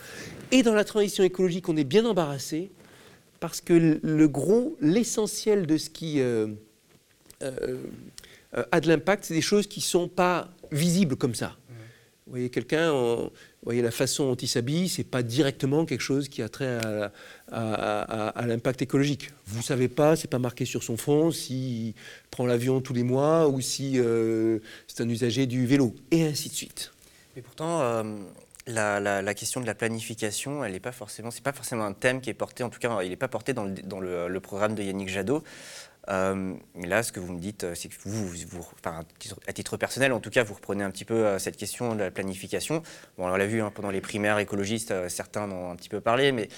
Et 0.53 0.63
dans 0.63 0.75
la 0.75 0.85
transition 0.85 1.25
écologique, 1.25 1.69
on 1.69 1.77
est 1.77 1.85
bien 1.85 2.05
embarrassé 2.05 2.71
parce 3.41 3.61
que 3.61 3.99
le 4.03 4.29
gros, 4.29 4.77
l'essentiel 4.81 5.67
de 5.67 5.77
ce 5.77 5.91
qui 5.91 6.21
euh, 6.21 6.49
euh, 7.43 7.83
a 8.73 8.81
de 8.81 8.89
l'impact, 8.89 9.25
c'est 9.25 9.35
des 9.35 9.41
choses 9.43 9.67
qui 9.67 9.81
ne 9.81 9.85
sont 9.85 10.09
pas 10.09 10.49
visibles 10.73 11.17
comme 11.17 11.35
ça. 11.35 11.57
Vous 12.27 12.33
voyez 12.33 12.51
quelqu'un, 12.51 12.91
vous 12.91 13.31
voyez 13.63 13.83
la 13.83 13.93
façon 13.93 14.27
dont 14.27 14.35
il 14.35 14.49
s'habille, 14.49 14.89
c'est 14.89 15.05
pas 15.05 15.23
directement 15.23 15.85
quelque 15.85 16.01
chose 16.01 16.29
qui 16.29 16.43
a 16.43 16.49
trait 16.49 16.81
à, 17.53 18.47
l'impact 18.47 18.83
écologique. 18.83 19.31
Vous 19.47 19.63
savez 19.63 19.87
pas, 19.87 20.17
c'est 20.17 20.27
pas 20.27 20.41
marqué 20.41 20.65
sur 20.65 20.83
son 20.83 20.97
front 20.97 21.31
s'il 21.31 21.95
prend 22.33 22.45
l'avion 22.45 22.81
tous 22.81 22.95
les 22.95 23.05
mois 23.05 23.47
ou 23.47 23.61
si 23.61 24.01
euh, 24.01 24.59
c'est 24.89 25.05
un 25.05 25.09
usager 25.09 25.47
du 25.47 25.67
vélo, 25.67 25.95
et 26.11 26.25
ainsi 26.25 26.49
de 26.49 26.55
suite. 26.55 26.93
Mais 27.37 27.43
pourtant, 27.43 27.81
euh, 27.81 28.03
la, 28.67 29.35
question 29.35 29.61
de 29.61 29.67
la 29.67 29.75
planification, 29.75 30.65
elle 30.65 30.73
n'est 30.73 30.81
pas 30.81 30.93
forcément, 30.93 31.31
c'est 31.31 31.45
pas 31.45 31.53
forcément 31.53 31.85
un 31.85 31.93
thème 31.93 32.21
qui 32.21 32.31
est 32.31 32.35
porté, 32.35 32.65
en 32.65 32.71
tout 32.71 32.81
cas, 32.81 33.03
il 33.03 33.11
n'est 33.11 33.17
pas 33.17 33.29
porté 33.29 33.53
dans 33.53 33.65
le, 33.65 34.41
programme 34.41 34.75
de 34.75 34.83
Yannick 34.83 35.09
Jadot. 35.09 35.45
Euh, 36.09 36.55
là, 36.85 37.03
ce 37.03 37.13
que 37.13 37.21
vous 37.21 37.33
me 37.33 37.41
dites, 37.41 37.65
euh, 37.65 37.75
c'est 37.75 37.89
que 37.89 37.95
vous, 38.05 38.31
à 39.47 39.53
titre 39.53 39.77
personnel, 39.77 40.13
en 40.13 40.21
tout 40.21 40.31
cas, 40.31 40.45
vous 40.45 40.55
reprenez 40.55 40.85
un 40.85 40.91
petit 40.91 41.05
peu 41.05 41.15
euh, 41.15 41.39
cette 41.39 41.57
question 41.57 41.95
de 41.95 42.01
la 42.01 42.11
planification. 42.11 42.83
Bon, 43.19 43.27
on 43.27 43.37
l'a 43.37 43.47
vu 43.47 43.61
hein, 43.61 43.73
pendant 43.75 43.91
les 43.91 44.01
primaires 44.01 44.39
écologistes, 44.39 45.09
certains 45.09 45.43
en 45.43 45.53
ont 45.53 45.71
un 45.71 45.77
petit 45.77 45.89
peu 45.89 46.01
parlé, 46.01 46.33
mais 46.33 46.49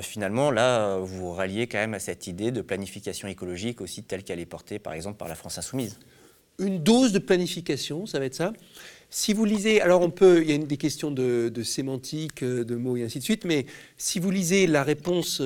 finalement, 0.00 0.50
là, 0.50 0.96
vous 0.96 1.06
vous 1.06 1.32
ralliez 1.32 1.66
quand 1.66 1.76
même 1.76 1.92
à 1.92 1.98
cette 1.98 2.26
idée 2.26 2.50
de 2.50 2.62
planification 2.62 3.28
écologique 3.28 3.82
aussi 3.82 4.02
telle 4.02 4.24
qu'elle 4.24 4.40
est 4.40 4.46
portée, 4.46 4.78
par 4.78 4.94
exemple, 4.94 5.18
par 5.18 5.28
la 5.28 5.34
France 5.34 5.58
insoumise. 5.58 5.98
Une 6.58 6.82
dose 6.82 7.12
de 7.12 7.18
planification, 7.18 8.06
ça 8.06 8.18
va 8.18 8.24
être 8.24 8.34
ça. 8.34 8.54
Si 9.10 9.34
vous 9.34 9.44
lisez, 9.44 9.82
alors 9.82 10.00
on 10.00 10.08
peut, 10.08 10.40
il 10.42 10.50
y 10.50 10.54
a 10.54 10.58
des 10.58 10.78
questions 10.78 11.10
de, 11.10 11.52
sémantique, 11.62 12.42
de 12.42 12.76
mots 12.76 12.96
et 12.96 13.04
ainsi 13.04 13.18
de 13.18 13.24
suite, 13.24 13.44
mais 13.44 13.66
si 13.98 14.20
vous 14.20 14.30
lisez 14.30 14.66
la 14.66 14.84
réponse 14.84 15.42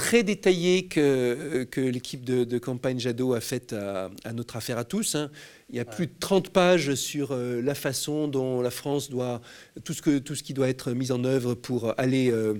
très 0.00 0.22
détaillé 0.22 0.86
que, 0.86 1.64
que 1.64 1.82
l'équipe 1.82 2.24
de, 2.24 2.58
campagne 2.58 2.98
Jadot 2.98 3.34
a 3.34 3.40
faite 3.42 3.74
à, 3.74 4.32
notre 4.32 4.56
affaire 4.56 4.78
à 4.78 4.84
tous. 4.84 5.14
Hein. 5.14 5.30
Il 5.68 5.76
y 5.76 5.78
a 5.78 5.84
plus 5.84 6.06
de 6.06 6.12
30 6.18 6.48
pages 6.48 6.94
sur 6.94 7.32
euh, 7.32 7.60
la 7.60 7.74
façon 7.74 8.26
dont 8.26 8.62
la 8.62 8.70
France 8.70 9.10
doit, 9.10 9.42
tout 9.84 9.92
ce, 9.92 10.00
que, 10.00 10.18
tout 10.18 10.34
ce 10.34 10.42
qui 10.42 10.54
doit 10.54 10.70
être 10.70 10.92
mis 10.92 11.12
en 11.12 11.22
œuvre 11.24 11.52
pour 11.52 11.92
aller, 12.00 12.30
euh, 12.30 12.54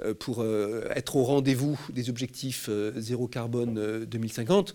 euh, 0.00 0.14
pour 0.14 0.42
être 0.96 1.16
au 1.16 1.24
rendez-vous 1.24 1.78
des 1.92 2.08
objectifs 2.08 2.70
zéro 2.96 3.28
carbone 3.28 4.06
2050. 4.06 4.72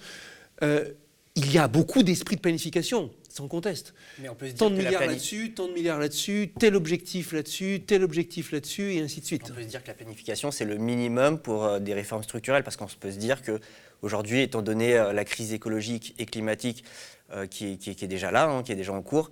Il 1.36 1.52
y 1.52 1.58
a 1.58 1.68
beaucoup 1.68 2.04
d'esprit 2.04 2.36
de 2.36 2.42
planification 2.42 3.12
sans 3.30 3.48
conteste. 3.48 3.96
Mais 4.20 4.30
on 4.30 4.36
peut 4.36 4.46
se 4.48 4.52
dire 4.52 4.60
tant 4.60 4.70
de 4.70 4.76
milliards 4.76 5.08
là-dessus, 5.08 5.54
tant 5.54 5.68
de 5.68 5.74
milliards 5.74 5.98
là-dessus, 6.00 6.52
tel 6.60 6.76
objectif 6.76 7.32
là-dessus, 7.32 7.82
tel 7.86 8.04
objectif 8.04 8.52
là-dessus, 8.52 8.94
et 8.94 9.02
ainsi 9.02 9.22
de 9.22 9.26
suite. 9.26 9.50
On 9.50 9.56
peut 9.56 9.64
se 9.64 9.68
dire 9.68 9.82
que 9.82 9.88
la 9.88 9.96
planification, 9.96 10.52
c'est 10.52 10.66
le 10.66 10.78
minimum 10.78 11.40
pour 11.40 11.64
euh, 11.64 11.80
des 11.80 11.96
réformes 11.96 12.22
structurelles, 12.22 12.64
parce 12.64 12.78
qu'on 12.78 12.86
peut 12.86 13.12
se 13.12 13.18
dire 13.18 13.42
qu'aujourd'hui, 13.42 14.42
étant 14.42 14.62
donné 14.62 14.96
euh, 14.96 15.14
la 15.14 15.26
crise 15.26 15.52
écologique 15.52 16.14
et 16.20 16.28
climatique 16.28 16.84
euh, 17.32 17.48
qui, 17.48 17.80
est, 17.88 18.06
déjà 18.06 18.30
là, 18.30 18.48
hein, 18.48 18.62
qui 18.62 18.72
est 18.72 18.76
déjà 18.76 18.94
en 18.94 19.02
cours, 19.02 19.32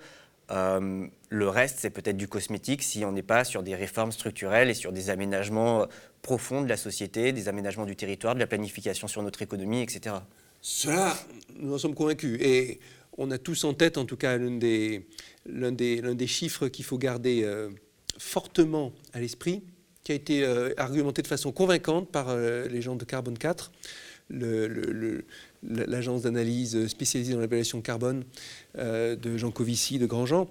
le 0.50 1.48
reste, 1.48 1.78
c'est 1.80 1.92
peut-être 1.92 2.18
du 2.18 2.28
cosmétique 2.28 2.84
si 2.84 3.06
on 3.06 3.14
n'est 3.14 3.22
pas 3.22 3.46
sur 3.46 3.64
des 3.64 3.74
réformes 3.74 4.12
structurelles 4.12 4.70
et 4.70 4.74
sur 4.74 4.92
des 4.92 5.10
aménagements 5.10 5.86
profonds 6.24 6.62
de 6.62 6.68
la 6.68 6.76
société, 6.76 7.32
des 7.32 7.48
aménagements 7.48 7.86
du 7.86 7.96
territoire, 7.96 8.34
de 8.34 8.40
la 8.40 8.48
planification 8.48 9.08
sur 9.08 9.24
notre 9.24 9.42
économie, 9.42 9.82
etc. 9.82 10.16
Cela, 10.62 11.18
nous 11.56 11.74
en 11.74 11.78
sommes 11.78 11.96
convaincus. 11.96 12.40
Et 12.40 12.80
on 13.18 13.32
a 13.32 13.38
tous 13.38 13.64
en 13.64 13.74
tête, 13.74 13.98
en 13.98 14.06
tout 14.06 14.18
cas, 14.18 14.38
l'un 14.38 14.52
des, 15.72 16.28
chiffres 16.28 16.68
qu'il 16.68 16.86
faut 16.86 16.98
garder 16.98 17.44
euh, 17.44 17.70
fortement 18.18 18.94
à 19.14 19.20
l'esprit, 19.20 19.64
qui 20.04 20.12
a 20.12 20.16
été 20.16 20.44
euh, 20.44 20.74
argumenté 20.78 21.22
de 21.22 21.28
façon 21.28 21.52
convaincante 21.52 22.10
par 22.12 22.30
euh, 22.30 22.68
les 22.68 22.82
gens 22.82 22.96
de 22.96 23.06
Carbone 23.06 23.38
4, 23.38 23.72
l'agence 25.64 26.22
d'analyse 26.22 26.88
spécialisée 26.88 27.34
dans 27.34 27.42
l'évaluation 27.42 27.82
carbone 27.82 28.24
de 28.78 29.38
Jean 29.38 29.52
Covici, 29.52 30.00
de 30.00 30.06
Grandjean, 30.06 30.48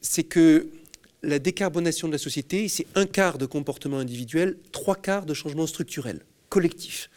c'est 0.00 0.22
que 0.22 0.68
la 1.24 1.40
décarbonation 1.40 2.06
de 2.06 2.12
la 2.12 2.18
société, 2.18 2.68
c'est 2.68 2.86
un 2.94 3.06
quart 3.06 3.36
de 3.38 3.46
comportement 3.46 3.98
individuel, 3.98 4.56
trois 4.70 4.94
quarts 4.94 5.26
de 5.26 5.34
changement 5.34 5.66
structurel, 5.66 6.20
collectif. 6.48 7.10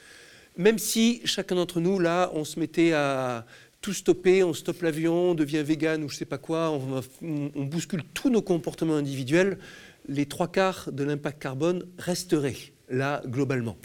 Même 0.58 0.80
si 0.80 1.22
chacun 1.24 1.56
d'entre 1.56 1.80
nous, 1.80 2.00
là, 2.00 2.32
on 2.34 2.44
se 2.44 2.60
mettait 2.60 2.94
à 2.94 3.46
tout 3.82 3.94
stopper, 3.94 4.44
on 4.44 4.54
stoppe 4.54 4.82
l'avion, 4.82 5.32
on 5.32 5.36
devient 5.36 5.64
vegan 5.64 6.04
ou 6.04 6.10
je 6.10 6.16
ne 6.16 6.18
sais 6.18 6.26
pas 6.26 6.40
quoi, 6.40 6.72
on, 6.72 7.64
bouscule 7.66 8.04
tous 8.14 8.30
nos 8.30 8.42
comportements 8.42 8.96
individuels, 8.96 9.60
les 10.08 10.26
trois 10.26 10.48
quarts 10.48 10.92
de 10.92 11.04
l'impact 11.04 11.42
carbone 11.42 11.86
resteraient 12.00 12.58
là 12.90 13.22
globalement. 13.28 13.78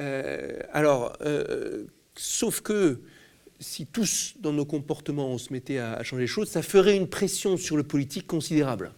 Euh, 0.00 0.58
alors, 0.72 1.16
euh, 1.20 1.84
sauf 2.16 2.60
que 2.60 3.00
si 3.60 3.86
tous 3.86 4.34
dans 4.40 4.52
nos 4.52 4.64
comportements 4.64 5.28
on 5.28 5.38
se 5.38 5.52
mettait 5.52 5.78
à, 5.78 6.02
changer 6.02 6.22
les 6.22 6.26
choses, 6.26 6.48
ça 6.48 6.62
ferait 6.62 6.96
une 6.96 7.08
pression 7.08 7.56
sur 7.56 7.76
le 7.76 7.84
politique 7.84 8.26
considérable. 8.26 8.92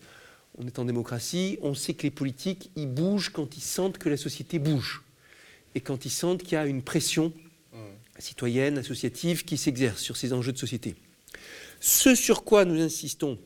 On 0.57 0.67
est 0.67 0.79
en 0.79 0.87
démocratie, 0.87 1.59
on 1.61 1.75
sait 1.75 1.93
que 1.93 2.05
les 2.05 2.11
politiques, 2.11 2.71
ils 2.75 2.89
bougent 2.89 3.29
quand 3.29 3.59
ils 3.59 3.63
sentent 3.63 3.99
que 3.99 4.09
la 4.09 4.17
société 4.17 4.59
bouge 4.59 5.03
et 5.77 5.83
quand 5.83 6.07
ils 6.07 6.11
sentent 6.11 6.43
qu'il 6.43 6.55
y 6.55 6.57
a 6.57 6.67
une 6.67 6.83
pression 6.83 7.35
citoyenne, 8.19 8.79
associative, 8.79 9.45
qui 9.45 9.59
s'exerce 9.59 10.01
sur 10.01 10.17
ces 10.17 10.33
enjeux 10.33 10.53
de 10.53 10.59
société. 10.59 10.97
Ce 11.81 12.15
sur 12.15 12.45
quoi 12.45 12.65
nous 12.65 12.81
insistons, 12.81 13.39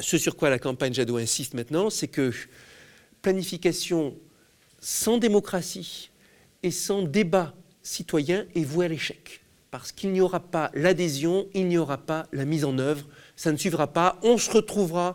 ce 0.00 0.18
sur 0.18 0.36
quoi 0.36 0.50
la 0.50 0.58
campagne 0.58 0.92
Jadot 0.92 1.18
insiste 1.18 1.54
maintenant, 1.54 1.88
c'est 1.88 2.08
que 2.08 2.32
planification 3.22 4.16
sans 4.80 5.18
démocratie 5.18 6.10
et 6.64 6.72
sans 6.72 7.02
débat 7.02 7.54
citoyen 7.80 8.44
est 8.56 8.64
vouée 8.64 8.86
à 8.86 8.88
l'échec. 8.88 9.40
Parce 9.70 9.92
qu'il 9.92 10.10
n'y 10.10 10.20
aura 10.20 10.40
pas 10.40 10.72
l'adhésion, 10.74 11.46
il 11.54 11.68
n'y 11.68 11.78
aura 11.78 11.98
pas 11.98 12.26
la 12.32 12.44
mise 12.44 12.64
en 12.64 12.76
œuvre, 12.78 13.06
ça 13.36 13.52
ne 13.52 13.56
suivra 13.56 13.92
pas, 13.92 14.18
on 14.24 14.36
se 14.36 14.50
retrouvera 14.50 15.14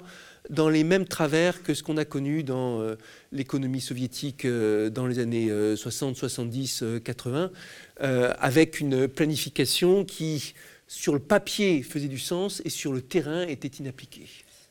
dans 0.51 0.67
les 0.67 0.83
mêmes 0.83 1.07
travers 1.07 1.63
que 1.63 1.73
ce 1.73 1.81
qu'on 1.81 1.97
a 1.97 2.05
connu 2.05 2.43
dans 2.43 2.81
euh, 2.81 2.97
l'économie 3.31 3.79
soviétique 3.79 4.43
euh, 4.43 4.89
dans 4.89 5.07
les 5.07 5.17
années 5.19 5.49
60, 5.75 6.15
70, 6.15 6.83
80, 7.03 7.51
avec 7.99 8.79
une 8.79 9.07
planification 9.07 10.03
qui, 10.03 10.53
sur 10.87 11.13
le 11.13 11.19
papier, 11.19 11.81
faisait 11.83 12.09
du 12.09 12.19
sens 12.19 12.61
et 12.65 12.69
sur 12.69 12.91
le 12.91 13.01
terrain 13.01 13.43
était 13.47 13.67
inappliquée. 13.67 14.27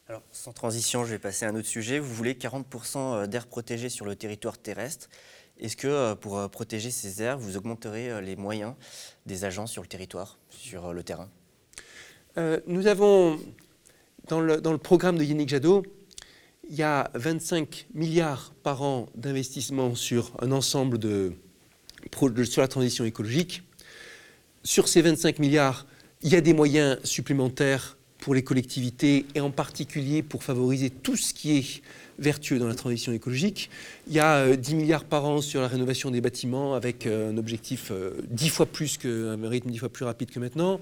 Alors, 0.08 0.22
sans 0.32 0.52
transition, 0.52 1.04
je 1.04 1.12
vais 1.12 1.18
passer 1.18 1.46
à 1.46 1.48
un 1.48 1.54
autre 1.54 1.68
sujet. 1.68 1.98
Vous 1.98 2.12
voulez 2.12 2.34
40% 2.34 3.26
d'air 3.26 3.46
protégé 3.46 3.88
sur 3.88 4.04
le 4.04 4.16
territoire 4.16 4.58
terrestre. 4.58 5.08
Est-ce 5.58 5.76
que 5.76 6.14
pour 6.14 6.50
protéger 6.50 6.90
ces 6.90 7.22
aires, 7.22 7.38
vous 7.38 7.56
augmenterez 7.56 8.20
les 8.20 8.34
moyens 8.34 8.74
des 9.26 9.44
agents 9.44 9.66
sur 9.66 9.82
le 9.82 9.88
territoire, 9.88 10.38
sur 10.50 10.92
le 10.92 11.02
terrain? 11.04 11.30
Nous 12.66 12.88
avons, 12.88 13.38
dans 14.30 14.40
le, 14.40 14.78
programme 14.78 15.18
de 15.18 15.24
Yannick 15.24 15.48
Jadot, 15.48 15.82
il 16.68 16.76
y 16.76 16.82
a 16.82 17.10
25 17.14 17.88
milliards 17.94 18.52
par 18.62 18.82
an 18.82 19.08
d'investissement 19.16 19.96
sur 19.96 20.30
un 20.40 20.52
ensemble 20.52 20.98
de, 20.98 21.32
sur 22.44 22.60
la 22.60 22.68
transition 22.68 23.04
écologique. 23.04 23.64
Sur 24.62 24.86
ces 24.86 25.02
25 25.02 25.40
milliards, 25.40 25.84
il 26.22 26.30
y 26.30 26.36
a 26.36 26.40
des 26.40 26.52
moyens 26.52 26.98
supplémentaires 27.02 27.96
pour 28.20 28.34
les 28.34 28.42
collectivités 28.42 29.26
et 29.34 29.40
en 29.40 29.50
particulier 29.50 30.22
pour 30.22 30.44
favoriser 30.44 30.90
tout 30.90 31.16
ce 31.16 31.32
qui 31.34 31.58
est 31.58 31.82
vertueux 32.20 32.58
dans 32.58 32.68
la 32.68 32.74
transition 32.74 33.12
écologique. 33.12 33.70
Il 34.06 34.12
y 34.12 34.20
a 34.20 34.54
10 34.54 34.72
euh, 34.72 34.76
milliards 34.76 35.04
par 35.04 35.24
an 35.24 35.40
sur 35.40 35.60
la 35.62 35.68
rénovation 35.68 36.10
des 36.10 36.20
bâtiments 36.20 36.74
avec 36.74 37.06
euh, 37.06 37.32
un 37.32 37.38
objectif 37.38 37.90
10 38.28 38.46
euh, 38.46 38.50
fois 38.50 38.66
plus 38.66 38.98
que, 38.98 39.36
rythme 39.46 39.70
10 39.70 39.78
fois 39.78 39.88
plus 39.88 40.04
rapide 40.04 40.30
que 40.30 40.38
maintenant. 40.38 40.80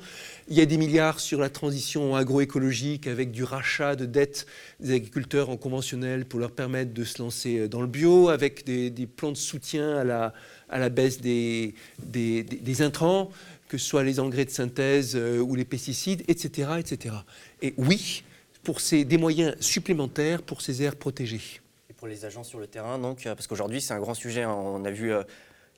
Il 0.49 0.57
y 0.57 0.61
a 0.61 0.66
des 0.66 0.76
milliards 0.76 1.20
sur 1.20 1.41
la 1.41 1.49
transition 1.49 2.16
agroécologique 2.16 3.07
avec 3.07 3.30
du 3.30 3.45
rachat 3.45 3.95
de 3.95 4.05
dettes 4.05 4.47
des 4.80 4.95
agriculteurs 4.95 5.49
en 5.49 5.57
conventionnel 5.57 6.24
pour 6.24 6.41
leur 6.41 6.51
permettre 6.51 6.93
de 6.93 7.05
se 7.05 7.22
lancer 7.22 7.68
dans 7.68 7.80
le 7.80 7.86
bio, 7.86 8.28
avec 8.28 8.64
des, 8.64 8.91
plans 9.07 9.32
de 9.32 9.36
soutien 9.36 9.97
à 9.97 10.05
la, 10.05 10.34
à 10.68 10.78
la 10.78 10.89
baisse 10.89 11.20
des, 11.20 11.74
des 12.05 12.82
intrants 12.82 13.30
que 13.68 13.78
ce 13.78 13.86
soit 13.86 14.02
les 14.02 14.18
engrais 14.18 14.44
de 14.44 14.50
synthèse 14.50 15.14
euh, 15.14 15.40
ou 15.40 15.54
les 15.54 15.64
pesticides, 15.64 16.24
etc., 16.28 16.70
etc. 16.78 17.14
Et 17.62 17.74
oui, 17.76 18.24
pour 18.62 18.80
ces, 18.80 19.04
des 19.04 19.18
moyens 19.18 19.54
supplémentaires 19.60 20.42
pour 20.42 20.62
ces 20.62 20.82
aires 20.82 20.96
protégées. 20.96 21.60
Et 21.90 21.92
pour 21.92 22.08
les 22.08 22.24
agents 22.24 22.44
sur 22.44 22.58
le 22.58 22.66
terrain, 22.66 22.98
donc, 22.98 23.26
euh, 23.26 23.34
parce 23.34 23.46
qu'aujourd'hui 23.46 23.80
c'est 23.80 23.94
un 23.94 24.00
grand 24.00 24.14
sujet, 24.14 24.42
hein. 24.42 24.52
on 24.52 24.84
a 24.84 24.90
vu 24.90 25.12
euh, 25.12 25.22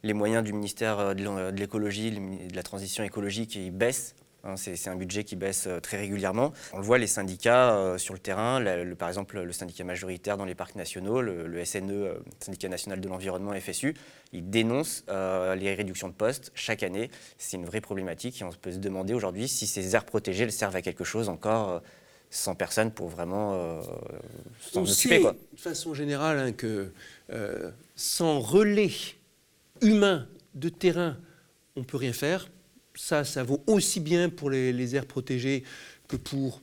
les 0.02 0.14
moyens 0.14 0.44
du 0.44 0.52
ministère 0.52 1.14
de 1.14 1.50
l'écologie, 1.50 2.12
de 2.12 2.56
la 2.56 2.62
transition 2.62 3.04
écologique, 3.04 3.56
ils 3.56 3.70
baissent 3.70 4.14
c'est 4.56 4.88
un 4.88 4.96
budget 4.96 5.24
qui 5.24 5.36
baisse 5.36 5.66
euh, 5.66 5.80
très 5.80 5.98
régulièrement. 5.98 6.52
On 6.72 6.78
le 6.78 6.84
voit, 6.84 6.98
les 6.98 7.06
syndicats 7.06 7.74
euh, 7.74 7.98
sur 7.98 8.14
le 8.14 8.20
terrain, 8.20 8.62
par 8.98 9.08
exemple 9.08 9.40
le 9.40 9.52
syndicat 9.52 9.84
majoritaire 9.84 10.36
dans 10.36 10.44
les 10.44 10.54
parcs 10.54 10.76
nationaux, 10.76 11.20
le, 11.20 11.64
SNE, 11.64 11.90
euh, 11.90 12.14
syndicat 12.40 12.68
national 12.68 13.00
de 13.00 13.08
l'environnement, 13.08 13.52
FSU, 13.52 13.94
ils 14.32 14.48
dénoncent 14.48 15.04
les 15.08 15.74
réductions 15.74 16.08
de 16.08 16.14
postes 16.14 16.52
chaque 16.54 16.82
année. 16.82 17.10
C'est 17.38 17.56
une 17.56 17.66
vraie 17.66 17.80
problématique 17.80 18.40
et 18.40 18.44
on 18.44 18.52
peut 18.52 18.72
se 18.72 18.78
demander 18.78 19.12
aujourd'hui 19.12 19.48
si 19.48 19.66
ces 19.66 19.94
aires 19.94 20.04
protégées 20.04 20.44
elles 20.44 20.52
servent 20.52 20.76
à 20.76 20.82
quelque 20.82 21.04
chose 21.04 21.28
encore 21.28 21.82
sans 22.30 22.54
personne 22.54 22.92
pour 22.92 23.08
vraiment 23.08 23.82
s'en 24.60 24.84
occuper. 24.84 25.20
Quoi. 25.20 25.32
De 25.32 25.58
façon 25.58 25.94
générale, 25.94 26.38
hein, 26.38 26.52
que 26.52 26.92
sans 27.96 28.38
relais 28.38 28.92
humain 29.82 30.28
de 30.54 30.68
terrain, 30.68 31.16
on 31.74 31.80
ne 31.80 31.84
peut 31.84 31.96
rien 31.96 32.12
faire 32.12 32.48
ça, 32.94 33.24
ça 33.24 33.42
vaut 33.42 33.62
aussi 33.66 34.00
bien 34.00 34.28
pour 34.28 34.50
les, 34.50 34.96
aires 34.96 35.06
protégées 35.06 35.64
que 36.08 36.16
pour 36.16 36.62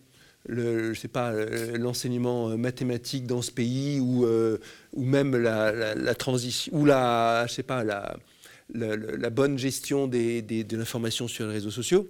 je 0.50 0.94
sais 0.94 1.10
pas, 1.10 1.34
l'enseignement 1.78 2.58
mathématique 2.58 3.28
dans 3.28 3.42
ce 3.42 3.52
pays 3.52 4.00
ou, 4.00 4.26
euh, 4.26 4.60
ou 4.94 5.04
même 5.04 5.36
la, 5.36 6.16
transition 6.16 6.74
ou 6.74 6.86
la, 6.86 7.46
je 7.48 7.54
sais 7.54 7.64
pas, 7.64 7.84
la, 7.84 9.30
bonne 9.30 9.58
gestion 9.58 10.08
des, 10.08 10.42
de 10.42 10.78
l'information 10.78 11.28
sur 11.28 11.48
les 11.48 11.54
réseaux 11.54 11.72
sociaux. 11.72 12.08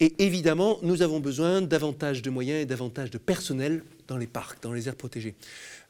Et 0.00 0.14
évidemment, 0.18 0.78
nous 0.82 1.02
avons 1.02 1.20
besoin 1.20 1.62
davantage 1.62 2.22
de 2.22 2.30
moyens 2.30 2.60
et 2.60 2.66
davantage 2.66 3.10
de 3.10 3.18
personnel 3.18 3.84
dans 4.08 4.16
les 4.16 4.26
parcs, 4.26 4.60
dans 4.60 4.72
les 4.72 4.88
aires 4.88 4.96
protégées. 4.96 5.36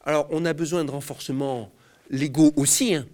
Alors, 0.04 0.28
on 0.30 0.44
a 0.44 0.52
besoin 0.52 0.84
de 0.84 0.90
renforcements 0.90 1.72
légaux 2.10 2.52
aussi, 2.56 2.94
hein, 2.94 3.06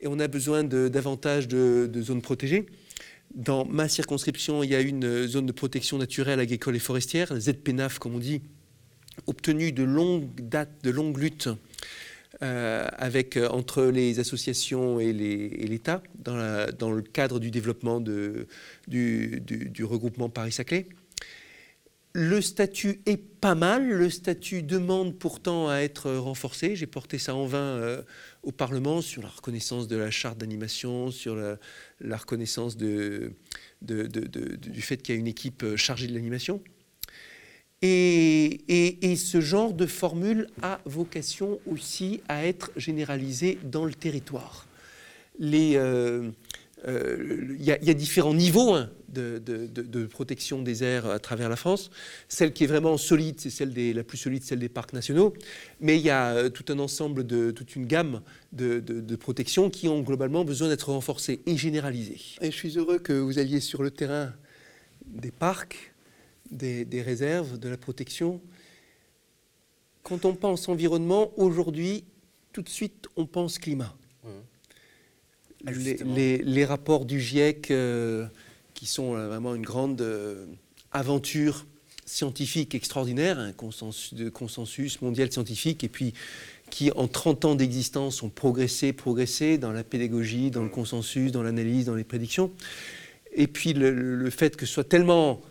et 0.00 0.08
on 0.08 0.18
a 0.18 0.26
besoin 0.26 0.64
de 0.64 0.88
davantage 0.88 1.46
de 1.46 2.02
zones 2.02 2.22
protégées. 2.22 2.66
Dans 3.34 3.64
ma 3.66 3.88
circonscription, 3.88 4.62
il 4.62 4.70
y 4.70 4.74
a 4.74 4.80
une 4.80 5.26
zone 5.26 5.46
de 5.46 5.52
protection 5.52 5.98
naturelle 5.98 6.40
agricole 6.40 6.76
et 6.76 6.80
forestière, 6.80 7.32
la 7.32 7.40
ZPNAF 7.40 7.98
comme 7.98 8.14
on 8.14 8.18
dit, 8.18 8.42
obtenue 9.26 9.72
de 9.72 9.82
longue 9.82 10.28
date, 10.40 10.70
de 10.82 10.90
longues 10.90 11.18
luttes 11.18 11.48
euh, 12.42 12.86
avec, 12.96 13.36
euh, 13.36 13.48
entre 13.48 13.84
les 13.84 14.20
associations 14.20 15.00
et 15.00 15.12
l'État 15.12 16.02
dans, 16.14 16.90
le 16.90 17.02
cadre 17.02 17.40
du 17.40 17.50
développement 17.50 18.00
du, 18.00 18.46
du, 18.86 19.84
regroupement 19.84 20.28
Paris-Saclay. 20.28 20.86
Le 22.20 22.40
statut 22.40 23.00
est 23.06 23.16
pas 23.16 23.54
mal, 23.54 23.88
le 23.88 24.10
statut 24.10 24.64
demande 24.64 25.16
pourtant 25.16 25.68
à 25.68 25.76
être 25.76 26.10
renforcé. 26.10 26.74
J'ai 26.74 26.88
porté 26.88 27.16
ça 27.16 27.32
en 27.36 27.46
vain 27.46 27.58
euh, 27.58 28.02
au 28.42 28.50
Parlement 28.50 29.00
sur 29.02 29.22
la 29.22 29.28
reconnaissance 29.28 29.86
de 29.86 29.94
la 29.96 30.10
charte 30.10 30.36
d'animation, 30.36 31.12
sur 31.12 31.36
la, 31.36 32.16
reconnaissance 32.16 32.76
du 32.76 33.30
fait 34.80 34.96
qu'il 34.96 35.14
y 35.14 35.16
a 35.16 35.20
une 35.20 35.28
équipe 35.28 35.62
euh, 35.62 35.76
chargée 35.76 36.08
de 36.08 36.14
l'animation. 36.14 36.60
Et, 37.82 39.14
ce 39.16 39.40
genre 39.40 39.72
de 39.72 39.86
formule 39.86 40.48
a 40.60 40.80
vocation 40.86 41.60
aussi 41.66 42.20
à 42.26 42.44
être 42.44 42.72
généralisé 42.74 43.60
dans 43.62 43.84
le 43.84 43.94
territoire. 43.94 44.66
Les, 45.38 45.76
euh, 45.76 46.32
euh, 46.86 47.56
il 47.58 47.64
y, 47.64 47.72
a 47.72 47.94
différents 47.94 48.34
niveaux 48.34 48.74
hein, 48.74 48.90
de, 49.08 50.06
protection 50.06 50.62
des 50.62 50.84
aires 50.84 51.06
à 51.06 51.18
travers 51.18 51.48
la 51.48 51.56
France. 51.56 51.90
Celle 52.28 52.52
qui 52.52 52.64
est 52.64 52.68
vraiment 52.68 52.96
solide, 52.96 53.40
c'est 53.40 53.50
celle 53.50 53.72
des, 53.72 53.92
la 53.92 54.04
plus 54.04 54.18
solide, 54.18 54.44
celle 54.44 54.60
des 54.60 54.68
parcs 54.68 54.92
nationaux. 54.92 55.34
Mais 55.80 55.96
il 55.96 56.02
y 56.02 56.10
a 56.10 56.34
euh, 56.34 56.48
tout 56.50 56.64
un 56.72 56.78
ensemble 56.78 57.26
de, 57.26 57.50
toute 57.50 57.74
une 57.74 57.86
gamme 57.86 58.22
de, 58.52 59.16
protections 59.16 59.70
qui 59.70 59.88
ont 59.88 60.00
globalement 60.02 60.44
besoin 60.44 60.68
d'être 60.68 60.90
renforcées 60.90 61.40
et 61.46 61.56
généralisées. 61.56 62.20
Et 62.40 62.50
je 62.50 62.56
suis 62.56 62.78
heureux 62.78 62.98
que 62.98 63.12
vous 63.12 63.38
alliez 63.38 63.60
sur 63.60 63.82
le 63.82 63.90
terrain 63.90 64.32
des 65.04 65.32
parcs, 65.32 65.92
des, 66.50 67.02
réserves, 67.02 67.58
de 67.58 67.68
la 67.68 67.76
protection. 67.76 68.40
Quand 70.04 70.24
on 70.24 70.34
pense 70.34 70.68
environnement, 70.68 71.32
aujourd'hui, 71.36 72.04
tout 72.52 72.62
de 72.62 72.68
suite, 72.68 73.08
on 73.16 73.26
pense 73.26 73.58
climat. 73.58 73.94
Ah, 75.66 75.70
les, 75.72 76.64
rapports 76.64 77.04
du 77.04 77.20
GIEC, 77.20 77.70
euh, 77.70 78.26
qui 78.74 78.86
sont 78.86 79.16
euh, 79.16 79.26
vraiment 79.26 79.54
une 79.56 79.62
grande 79.62 80.00
euh, 80.00 80.46
aventure 80.92 81.66
scientifique 82.06 82.74
extraordinaire, 82.74 83.38
un 83.38 83.52
consensus, 83.52 84.14
de 84.14 84.28
consensus 84.28 85.02
mondial 85.02 85.32
scientifique, 85.32 85.82
et 85.82 85.88
puis 85.88 86.14
qui, 86.70 86.92
en 86.92 87.08
30 87.08 87.44
ans 87.44 87.54
d'existence, 87.56 88.22
ont 88.22 88.28
progressé, 88.28 88.92
progressé 88.92 89.58
dans 89.58 89.72
la 89.72 89.82
pédagogie, 89.82 90.50
dans 90.50 90.62
le 90.62 90.68
consensus, 90.68 91.32
dans 91.32 91.42
l'analyse, 91.42 91.86
dans 91.86 91.96
les 91.96 92.04
prédictions. 92.04 92.52
Et 93.34 93.46
puis 93.46 93.72
le, 93.72 94.30
fait 94.30 94.56
que 94.56 94.64
ce 94.64 94.74
soit 94.74 94.88
tellement 94.88 95.42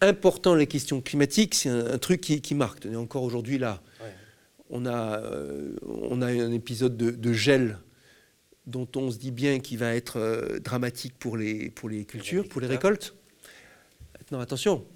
important 0.00 0.54
les 0.54 0.66
questions 0.66 1.00
climatiques, 1.00 1.54
c'est 1.54 1.68
un, 1.68 1.98
truc 1.98 2.20
qui, 2.20 2.54
marque. 2.54 2.84
Et 2.84 2.96
encore 2.96 3.22
aujourd'hui 3.22 3.58
là, 3.58 3.80
on, 4.70 4.86
a, 4.86 5.22
on 5.86 6.20
a 6.20 6.26
un 6.26 6.52
épisode 6.52 6.96
de, 6.96 7.10
de 7.10 7.32
gel 7.32 7.78
dont 8.66 8.88
on 8.96 9.10
se 9.10 9.18
dit 9.18 9.32
bien 9.32 9.58
qu'il 9.58 9.78
va 9.78 9.94
être 9.94 10.18
euh, 10.18 10.58
dramatique 10.58 11.14
pour 11.18 11.36
les, 11.36 11.70
pour 11.70 11.88
les 11.88 12.04
cultures, 12.04 12.48
pour 12.48 12.60
les 12.60 12.66
récoltes. 12.66 13.14
Maintenant, 14.18 14.40
attention, 14.40 14.86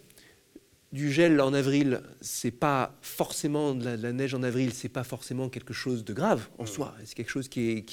du 0.93 1.13
gel 1.13 1.41
en 1.41 1.53
avril, 1.53 2.01
c'est 2.21 2.53
pas 2.53 2.97
forcément 3.03 3.75
de 3.75 3.85
la, 3.85 4.13
neige 4.13 4.35
en 4.35 4.43
avril, 4.43 4.73
c'est 4.73 4.89
pas 4.89 5.05
forcément 5.05 5.49
quelque 5.49 5.73
chose 5.73 6.05
de 6.05 6.13
grave 6.13 6.49
en 6.59 6.65
mm. 6.65 6.69
soi. 6.69 6.95
C'est 7.05 7.15
quelque 7.15 7.31
chose 7.31 7.49
qui 7.49 7.85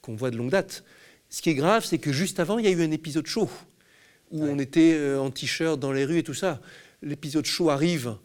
qu'on 0.00 0.14
voit 0.14 0.30
de 0.30 0.36
longue 0.36 0.50
date. 0.50 0.84
Ce 1.28 1.42
qui 1.42 1.50
est 1.50 1.54
grave, 1.54 1.84
c'est 1.84 1.98
que 1.98 2.12
juste 2.12 2.40
avant, 2.40 2.58
il 2.58 2.64
y 2.64 2.68
a 2.68 2.70
eu 2.70 2.82
un 2.82 2.90
épisode 2.90 3.26
chaud 3.26 3.48
où 4.30 4.44
on 4.44 4.58
était 4.58 4.94
euh, 4.94 5.20
en 5.20 5.30
t-shirt 5.30 5.78
dans 5.78 5.92
les 5.92 6.04
rues 6.04 6.18
et 6.18 6.22
tout 6.22 6.34
ça. 6.34 6.60
L'épisode 7.02 7.46
chaud 7.46 7.70
arrive. 7.70 8.16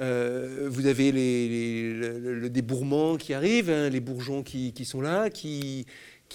Euh, 0.00 0.66
vous 0.70 0.86
avez 0.86 1.12
les, 1.12 1.92
le, 1.94 2.50
débourrement 2.50 3.16
qui 3.16 3.32
arrive, 3.32 3.70
hein, 3.70 3.88
les 3.88 4.00
bourgeons 4.00 4.42
qui, 4.42 4.72
qui, 4.72 4.84
sont 4.84 5.00
là, 5.00 5.30
qui, 5.30 5.86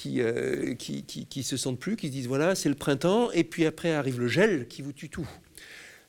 euh, 0.08 0.76
qui, 0.76 1.04
qui, 1.04 1.44
se 1.44 1.58
sentent 1.58 1.80
plus, 1.80 1.96
qui 1.96 2.08
se 2.08 2.12
disent 2.12 2.28
voilà, 2.28 2.56
c'est 2.56 2.70
le 2.70 2.76
printemps, 2.76 3.32
et 3.32 3.44
puis 3.44 3.66
après 3.66 3.92
arrive 3.92 4.20
le 4.20 4.28
gel 4.28 4.68
qui 4.68 4.82
vous 4.82 4.94
tue 4.94 5.10
tout. 5.10 5.28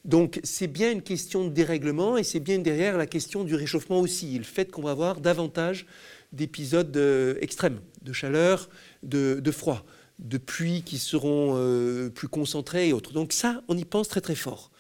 Donc 0.05 0.41
c'est 0.45 0.69
bien 0.69 0.93
une 0.93 1.03
question 1.03 1.45
de 1.45 1.51
dérèglement 1.51 2.17
et 2.17 2.23
c'est 2.23 2.41
bien 2.41 2.59
derrière 2.59 2.97
la 2.97 3.07
question 3.07 3.45
du 3.45 3.55
réchauffement 3.55 4.01
aussi, 4.01 4.39
le 4.39 4.45
fait 4.45 4.71
qu'on 4.71 4.83
va 4.83 4.93
avoir 4.93 5.21
davantage 5.21 5.87
d'épisodes 6.33 6.97
euh, 6.97 7.35
extrêmes, 7.41 7.81
de 8.03 8.13
chaleur, 8.13 8.71
de, 9.03 9.43
froid, 9.51 9.85
de 10.19 10.39
pluie 10.39 10.83
qui 10.83 10.99
seront 10.99 11.55
euh, 11.57 12.09
plus 12.09 12.29
concentrées 12.29 12.89
et 12.89 12.93
autres. 12.93 13.13
Donc 13.13 13.33
ça, 13.33 13.63
on 13.69 13.77
y 13.77 13.85
pense 13.85 14.09
très 14.09 14.21
très 14.21 14.37
fort. 14.37 14.71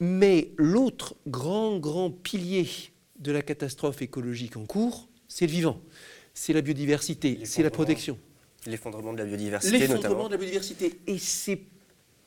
Mais 0.00 0.52
l'autre 0.56 1.16
grand, 1.26 1.78
grand 1.78 2.10
pilier 2.10 2.68
de 3.18 3.32
la 3.32 3.42
catastrophe 3.42 4.00
écologique 4.00 4.56
en 4.56 4.64
cours, 4.64 5.08
c'est 5.26 5.46
le 5.46 5.52
vivant 5.52 5.80
c'est 6.38 6.52
la 6.52 6.60
biodiversité, 6.60 7.40
c'est 7.44 7.62
la 7.64 7.70
protection. 7.70 8.16
L'effondrement 8.66 9.12
de 9.12 9.18
la 9.18 9.24
biodiversité, 9.24 9.78
notamment. 9.80 9.94
L'effondrement 9.96 10.26
de 10.28 10.32
la 10.32 10.38
biodiversité. 10.38 10.98
Et 11.06 11.18
c'est 11.18 11.60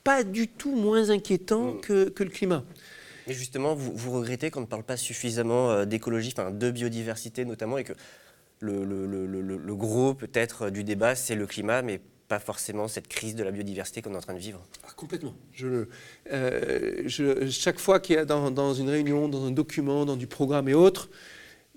pas 0.04 0.24
du 0.24 0.48
tout 0.48 0.76
moins 0.76 1.10
inquiétant 1.10 1.74
mm. 1.76 1.82
que, 1.82 2.14
le 2.24 2.30
climat. 2.30 2.64
Et 3.28 3.34
justement, 3.34 3.74
vous, 3.74 3.92
vous 3.96 4.12
regrettez 4.12 4.52
qu'on 4.52 4.62
ne 4.62 4.66
parle 4.66 4.84
pas 4.84 4.98
suffisamment 4.98 5.72
euh, 5.72 5.86
d'écologie, 5.86 6.34
enfin 6.36 6.52
de 6.52 6.72
biodiversité 6.72 7.46
notamment, 7.46 7.78
et 7.78 7.84
que 7.86 7.94
le, 8.60 8.84
le- 8.84 9.06
le- 9.06 9.26
le- 9.26 9.58
le 9.58 9.76
gros 9.76 10.14
peut-être 10.14 10.70
du 10.70 10.84
débat, 10.84 11.16
c'est 11.16 11.36
le 11.36 11.48
climat, 11.48 11.82
mais 11.82 12.02
pas 12.28 12.40
forcément 12.40 12.88
cette 12.88 13.08
crise 13.08 13.36
de 13.36 13.44
la 13.44 13.52
biodiversité 13.52 14.02
qu'on 14.02 14.14
est 14.14 14.18
en 14.18 14.22
train 14.22 14.34
de 14.34 14.40
vivre. 14.40 14.62
Ah, 14.86 14.92
complètement. 14.96 15.36
Je, 15.54 15.88
euh, 16.32 17.04
je- 17.06 17.50
chaque 17.50 17.80
fois 17.80 18.00
qu'il 18.00 18.16
y 18.16 18.20
a 18.20 18.26
dans, 18.26 18.52
dans 18.52 18.74
une 18.74 18.90
réunion, 18.90 19.30
dans 19.30 19.46
un 19.46 19.52
document, 19.52 20.06
dans 20.06 20.18
du 20.18 20.28
programme 20.28 20.68
et 20.68 20.74
autres, 20.74 21.10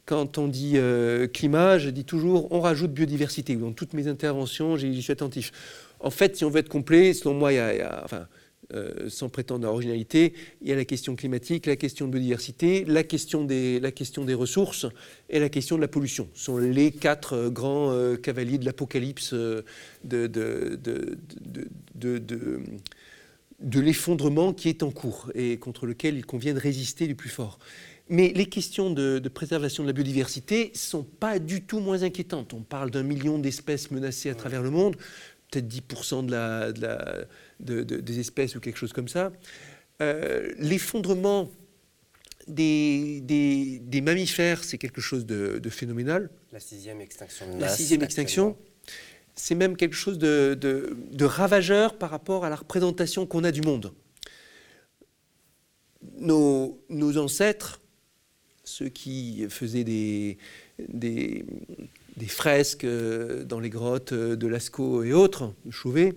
quand 0.07 0.38
on 0.38 0.48
dit 0.48 0.72
euh, 0.74 1.26
climat, 1.26 1.78
je 1.78 1.90
dis 1.90 2.05
toujours 2.05 2.52
on 2.52 2.61
rajoute 2.61 2.92
biodiversité. 2.92 3.57
Dans 3.57 3.72
toutes 3.72 3.94
mes 3.94 4.09
interventions, 4.09 4.76
j'y 4.76 5.02
suis 5.02 5.12
attentif. 5.12 5.52
En 6.00 6.11
fait, 6.11 6.36
si 6.36 6.44
on 6.44 6.50
veut 6.50 6.59
être 6.59 6.68
complet, 6.68 7.14
selon 7.14 7.34
moi, 7.34 7.50
euh, 7.52 9.09
sans 9.09 9.28
prétendre 9.28 9.66
à 9.66 9.70
originalité, 9.70 10.34
il 10.61 10.68
y 10.68 10.72
a 10.72 10.76
la 10.76 10.84
question 10.84 11.16
climatique, 11.16 11.66
la 11.66 11.76
question 11.76 12.07
de 12.07 12.12
biodiversité, 12.12 12.84
la 12.86 13.02
question 13.02 13.44
des, 13.44 13.80
ressources 14.34 14.86
et 15.30 15.38
la 15.38 15.48
question 15.48 15.76
de 15.76 15.80
la 15.80 15.88
pollution. 15.88 16.28
Ce 16.34 16.44
sont 16.44 16.59
les 16.59 16.90
quatre 16.90 17.34
euh, 17.34 17.50
grands 17.50 18.16
cavaliers 18.22 18.59
de 18.59 18.66
l'apocalypse 18.66 19.34
de 23.61 23.80
l'effondrement 23.80 24.52
qui 24.52 24.68
est 24.68 24.82
en 24.82 24.90
cours 24.90 25.30
et 25.34 25.57
contre 25.57 25.86
lequel 25.86 26.16
il 26.16 26.26
convient 26.26 26.52
de 26.52 26.59
résister 26.59 27.07
du 27.07 27.14
plus 27.14 27.30
fort. 27.30 27.59
Mais 28.11 28.32
les 28.34 28.46
questions 28.46 28.90
de, 28.90 29.18
de 29.18 29.28
préservation 29.28 29.82
de 29.82 29.88
la 29.88 29.92
biodiversité 29.94 30.70
sont 30.74 31.05
pas 31.05 31.38
du 31.38 31.62
tout 31.64 31.80
moins 31.80 32.02
inquiétantes. 32.02 32.52
On 32.52 32.62
parle 32.62 32.90
d'un 32.90 33.02
million 33.02 33.38
d'espèces 33.38 33.90
menacées 33.90 34.28
à 34.28 34.34
travers 34.34 34.62
le 34.62 34.70
monde, 34.70 34.96
peut-être 35.50 35.66
10% 35.68 36.26
de 36.26 36.30
la, 36.30 36.72
de 36.72 36.80
la- 36.82 37.24
de- 37.61 37.82
de- 37.82 37.96
des 38.00 38.18
espèces 38.20 38.57
ou 38.57 38.61
quelque 38.61 38.76
chose 38.76 38.92
comme 38.92 39.09
ça. 39.09 39.32
Euh, 40.02 40.52
L'effondrement 40.59 41.50
des, 42.46 43.20
des- 43.22 43.78
des 43.78 44.00
mammifères, 44.02 44.64
c'est 44.64 44.76
quelque 44.76 45.00
chose 45.00 45.24
de, 45.24 45.59
de 45.59 45.70
phénoménal. 45.70 46.28
La 46.52 46.61
sixième 46.61 47.00
extinction 47.00 47.46
de 47.46 47.52
La 47.52 47.59
masse. 47.68 47.76
sixième 47.78 48.02
extinction, 48.02 48.57
c'est 49.34 49.55
même 49.55 49.76
quelque 49.78 49.96
chose 49.96 50.18
de, 50.18 50.52
de- 50.61 50.94
de 51.11 51.24
ravageur 51.24 51.96
par 51.96 52.11
rapport 52.11 52.44
à 52.44 52.50
la 52.50 52.57
représentation 52.57 53.24
qu'on 53.26 53.44
a 53.44 53.50
du 53.50 53.62
monde. 53.62 53.94
Nos, 56.18 56.82
nos 56.90 57.16
ancêtres, 57.16 57.80
ceux 58.65 58.89
qui 58.89 59.45
faisaient 59.49 59.85
des, 59.85 60.39
fresques 62.29 62.85
euh, 62.85 63.45
dans 63.45 63.61
les 63.61 63.71
grottes 63.71 64.12
euh, 64.12 64.37
de 64.37 64.47
Lascaux 64.47 65.03
et 65.03 65.12
autres, 65.12 65.53
Chauvet, 65.71 66.15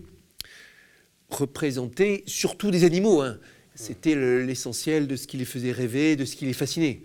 représentaient 1.30 2.24
surtout 2.26 2.72
des 2.72 2.84
animaux. 2.86 3.22
hein. 3.22 3.38
C'était 3.76 4.16
le- 4.16 4.44
l'essentiel 4.44 5.08
de 5.08 5.16
ce 5.16 5.28
qui 5.28 5.38
les 5.38 5.46
faisait 5.46 5.72
rêver, 5.72 6.16
de 6.16 6.26
ce 6.26 6.36
qui 6.36 6.46
les 6.46 6.54
fascinait. 6.54 7.02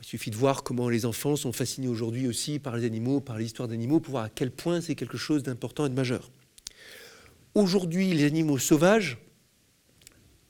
Il 0.00 0.06
suffit 0.06 0.30
de 0.30 0.36
voir 0.36 0.62
comment 0.62 0.88
les 0.88 1.04
enfants 1.04 1.36
sont 1.36 1.52
fascinés 1.52 1.88
aujourd'hui 1.88 2.28
aussi 2.28 2.58
par 2.58 2.76
les 2.76 2.84
animaux, 2.86 3.20
par 3.20 3.38
l'histoire 3.38 3.68
d'animaux, 3.68 3.98
pour 4.00 4.12
voir 4.12 4.24
à 4.24 4.28
quel 4.28 4.50
point 4.50 4.80
c'est 4.80 4.94
quelque 4.94 5.18
chose 5.18 5.42
d'important 5.42 5.86
et 5.86 5.88
de 5.88 5.94
majeur. 5.94 6.30
Aujourd'hui, 7.54 8.12
les 8.14 8.24
animaux 8.24 8.58
sauvages, 8.58 9.18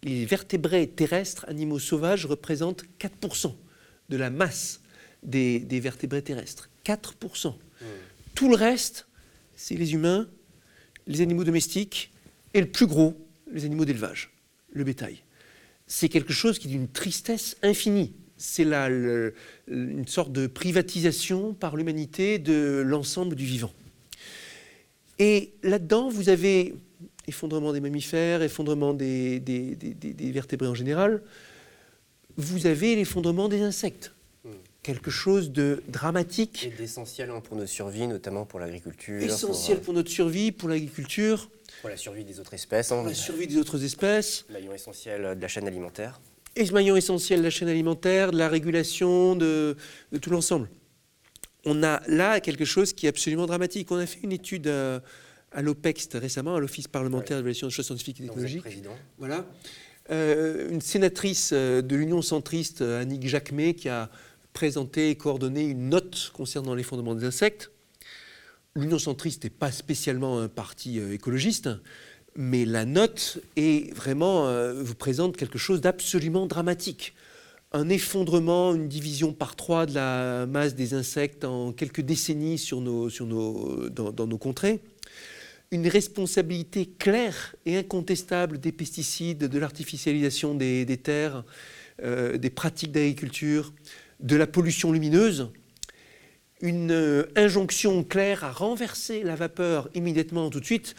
les 0.03 0.25
vertébrés 0.27 0.87
terrestres, 0.89 1.47
animaux 1.49 1.79
sauvages, 1.79 2.27
représentent 2.27 2.85
4% 3.01 3.55
de 4.09 4.17
la 4.17 4.31
masse 4.31 4.81
des, 5.23 5.59
des 5.61 5.81
vertébrés 5.81 6.23
terrestres. 6.23 6.69
4%. 6.85 7.55
Tout 8.35 8.49
le 8.49 8.55
reste, 8.57 9.07
c'est 9.57 9.75
les 9.75 9.95
humains, 9.95 10.29
les 11.07 11.21
animaux 11.21 11.45
domestiques 11.45 12.11
et 12.55 12.61
le 12.61 12.67
plus 12.69 12.87
gros, 12.87 13.17
les 13.53 13.65
animaux 13.65 13.85
d'élevage, 13.85 14.31
le 14.73 14.85
bétail. 14.85 15.19
C'est 15.87 16.09
quelque 16.09 16.33
chose 16.33 16.59
qui 16.59 16.69
est 16.69 16.71
d'une 16.71 16.89
tristesse 16.89 17.57
infinie. 17.63 18.13
C'est 18.37 18.65
là 18.65 18.89
le- 18.89 19.35
une 19.69 20.07
sorte 20.07 20.33
de 20.33 20.47
privatisation 20.47 21.55
par 21.55 21.77
l'humanité 21.77 22.39
de 22.39 22.83
l'ensemble 22.85 23.35
du 23.35 23.45
vivant. 23.47 23.73
Et 25.19 25.53
là-dedans, 25.63 26.09
vous 26.11 26.29
avez 26.29 26.75
effondrement 27.27 27.73
des 27.73 27.81
mammifères, 27.81 28.43
effondrement 28.43 28.93
des, 28.95 29.41
des- 29.41 29.75
des- 29.75 29.95
des- 29.95 30.13
des 30.13 30.31
vertébrés 30.33 30.69
en 30.69 30.75
général. 30.75 31.23
Vous 32.37 32.67
avez 32.67 32.95
l'effondrement 32.97 33.49
des 33.49 33.63
insectes. 33.63 34.13
Mm. 34.45 34.49
Quelque 34.83 35.11
chose 35.11 35.51
de 35.51 35.83
dramatique, 35.89 36.65
Et 36.65 36.77
d'essentiel 36.77 37.31
hein, 37.31 37.41
pour 37.41 37.57
nos 37.57 37.67
survies, 37.67 38.07
notamment 38.07 38.45
pour 38.45 38.61
l'agriculture. 38.61 39.23
essentiel 39.23 39.79
Pour, 39.79 39.87
pour 39.87 39.95
notre 39.95 40.11
survie, 40.11 40.53
pour 40.53 40.69
l'agriculture, 40.69 41.51
pour 41.81 41.91
la 41.91 41.97
survie 41.97 42.25
des 42.25 42.39
autres 42.41 42.55
espèces. 42.55 42.93
hein. 42.93 42.97
pour 42.99 43.07
la 43.09 43.15
survie 43.15 43.47
des 43.47 43.57
autres 43.57 43.83
espèces. 43.83 44.45
Maillon 44.51 44.73
essentiel 44.75 45.37
de 45.37 45.41
la 45.43 45.49
chaîne 45.49 45.67
alimentaire. 45.67 46.21
et 46.55 46.65
ce 46.67 46.73
maillon 46.73 46.97
essentiel 46.97 47.41
de 47.41 47.45
la 47.45 47.51
chaîne 47.51 47.69
alimentaire, 47.69 48.31
de 48.33 48.39
la 48.39 48.49
régulation, 48.49 49.35
de, 49.37 49.77
de 50.13 50.19
tout 50.19 50.31
l'ensemble. 50.31 50.69
On 51.65 51.83
a 51.83 52.01
là 52.07 52.39
quelque 52.41 52.65
chose 52.65 52.93
qui 52.93 53.07
est 53.07 53.09
absolument 53.09 53.47
dramatique. 53.47 53.91
On 53.91 53.97
a 53.97 54.07
fait 54.07 54.21
une 54.23 54.31
étude 54.33 54.69
euh, 54.69 55.01
à 55.51 55.63
l'OPEX 55.63 56.09
récemment, 56.15 56.55
à 56.55 56.61
l'Office 56.61 56.87
parlementaire 56.87 57.39
d'évaluation 57.39 57.67
des 57.67 57.73
choses 57.73 57.87
scientifiques 57.87 58.21
et 58.21 58.27
technologiques. 58.27 58.61
président. 58.63 58.97
Voilà. 59.19 59.45
Euh, 60.11 60.71
une 60.71 60.81
sénatrice 60.81 61.51
euh, 61.53 61.83
de 61.83 61.97
l'Union 61.97 62.23
centriste, 62.23 62.81
euh, 62.81 63.03
Annick 63.03 63.27
Jacquemet, 63.27 63.75
qui 63.75 63.89
a 63.89 64.09
présenté 64.53 65.11
et 65.11 65.17
coordonné 65.17 65.65
une 65.65 65.89
note 65.89 66.31
concernant 66.33 66.75
l'effondrement 66.75 67.15
des 67.15 67.25
insectes. 67.25 67.73
L'Union 68.77 68.99
centriste 68.99 69.45
n'est 69.45 69.51
pas 69.51 69.73
spécialement 69.73 70.39
un 70.39 70.49
parti 70.49 70.99
écologiste, 70.99 71.71
mais 72.37 72.65
la 72.65 72.85
note 72.85 73.39
est 73.57 73.93
vraiment 73.95 74.51
vous 74.75 74.95
présente 74.95 75.37
quelque 75.37 75.59
chose 75.59 75.81
d'absolument 75.81 76.47
dramatique. 76.47 77.15
Un 77.73 77.89
effondrement, 77.89 78.75
une 78.75 78.89
division 78.89 79.33
par 79.33 79.57
trois 79.57 79.87
de 79.87 79.95
la 79.95 80.47
masse 80.47 80.75
des 80.75 80.93
insectes 80.93 81.45
en 81.45 81.73
quelques 81.73 82.03
décennies 82.03 82.59
sur 82.59 82.83
dans 82.83 84.27
nos 84.27 84.39
contrées 84.39 84.81
une 85.71 85.89
responsabilité 85.89 86.87
claire 86.87 87.57
et 87.65 87.77
incontestable 87.77 88.59
des 88.59 88.73
pesticides, 88.73 89.45
de 89.45 89.59
l'artificialisation 89.59 90.55
des, 90.55 90.87
terres, 91.03 91.45
euh, 92.03 92.37
des 92.37 92.51
pratiques 92.51 92.93
d'agriculture, 92.93 93.73
de 94.21 94.37
la 94.37 94.47
pollution 94.47 94.93
lumineuse, 94.93 95.51
une 96.61 96.93
euh, 96.93 97.25
injonction 97.37 98.05
claire 98.05 98.45
à 98.45 98.53
renverser 98.53 99.23
la 99.23 99.35
vapeur 99.35 99.91
immédiatement 99.95 100.51
tout 100.51 100.61
de 100.61 100.65
suite. 100.65 100.95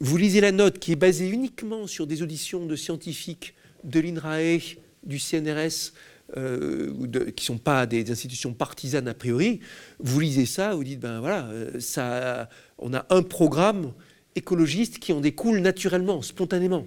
Vous 0.00 0.16
lisez 0.16 0.40
la 0.40 0.52
note 0.52 0.78
qui 0.78 0.92
est 0.92 0.96
basée 0.96 1.28
uniquement 1.28 1.86
sur 1.86 2.06
des 2.06 2.22
auditions 2.22 2.66
de 2.66 2.76
scientifiques 2.76 3.54
de 3.84 4.00
l'INRAE, 4.00 4.76
du 5.02 5.18
CNRS, 5.18 5.92
euh, 6.36 6.92
qui 7.34 7.42
ne 7.42 7.46
sont 7.46 7.58
pas 7.58 7.86
des 7.86 8.08
institutions 8.10 8.52
partisanes 8.52 9.08
a 9.08 9.14
priori. 9.14 9.60
Vous 9.98 10.20
lisez 10.20 10.46
ça, 10.46 10.74
vous 10.74 10.84
dites, 10.84 11.00
ben 11.00 11.18
voilà, 11.20 11.50
ça, 11.80 12.48
on 12.78 12.94
a 12.94 13.04
un 13.10 13.22
programme 13.22 13.92
écologiste 14.36 14.98
qui 14.98 15.12
en 15.12 15.20
découle 15.20 15.60
naturellement, 15.60 16.22
spontanément. 16.22 16.86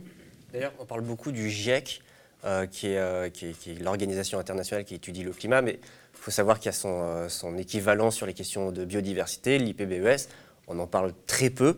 D'ailleurs, 0.52 0.74
on 0.80 0.86
parle 0.86 1.02
beaucoup 1.02 1.32
du 1.32 1.50
GIEC, 1.50 2.02
euh, 2.46 2.66
qui 2.66 2.88
est, 2.88 2.98
euh, 2.98 3.30
qui 3.30 3.48
est- 3.48 3.82
l'organisation 3.82 4.40
internationale 4.40 4.86
qui 4.86 4.96
étudie 4.96 5.24
le 5.24 5.32
climat, 5.32 5.62
mais 5.62 5.80
il 5.82 6.20
faut 6.20 6.32
savoir 6.32 6.60
qu'il 6.60 6.68
y 6.68 6.70
a 6.70 6.74
son, 6.74 7.02
euh, 7.04 7.30
son 7.30 7.58
équivalent 7.58 8.12
sur 8.12 8.26
les 8.26 8.34
questions 8.34 8.72
de 8.72 8.86
biodiversité, 8.86 9.58
l'IPBES. 9.58 10.28
On 10.68 10.80
en 10.80 10.88
parle 10.88 11.14
très 11.28 11.50
peu. 11.50 11.76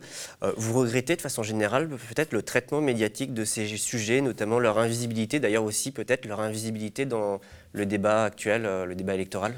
Vous 0.56 0.78
regrettez 0.78 1.16
de 1.16 1.20
façon 1.20 1.42
générale 1.42 1.88
peut-être 1.88 2.32
le 2.32 2.42
traitement 2.42 2.80
médiatique 2.80 3.34
de 3.34 3.44
ces 3.44 3.66
sujets, 3.76 4.20
notamment 4.20 4.60
leur 4.60 4.78
invisibilité, 4.78 5.40
d'ailleurs 5.40 5.64
aussi 5.64 5.90
peut-être 5.90 6.24
leur 6.24 6.38
invisibilité 6.38 7.04
dans 7.04 7.40
le 7.72 7.84
débat 7.84 8.22
actuel, 8.22 8.62
le 8.62 8.94
débat 8.94 9.14
électoral? 9.14 9.54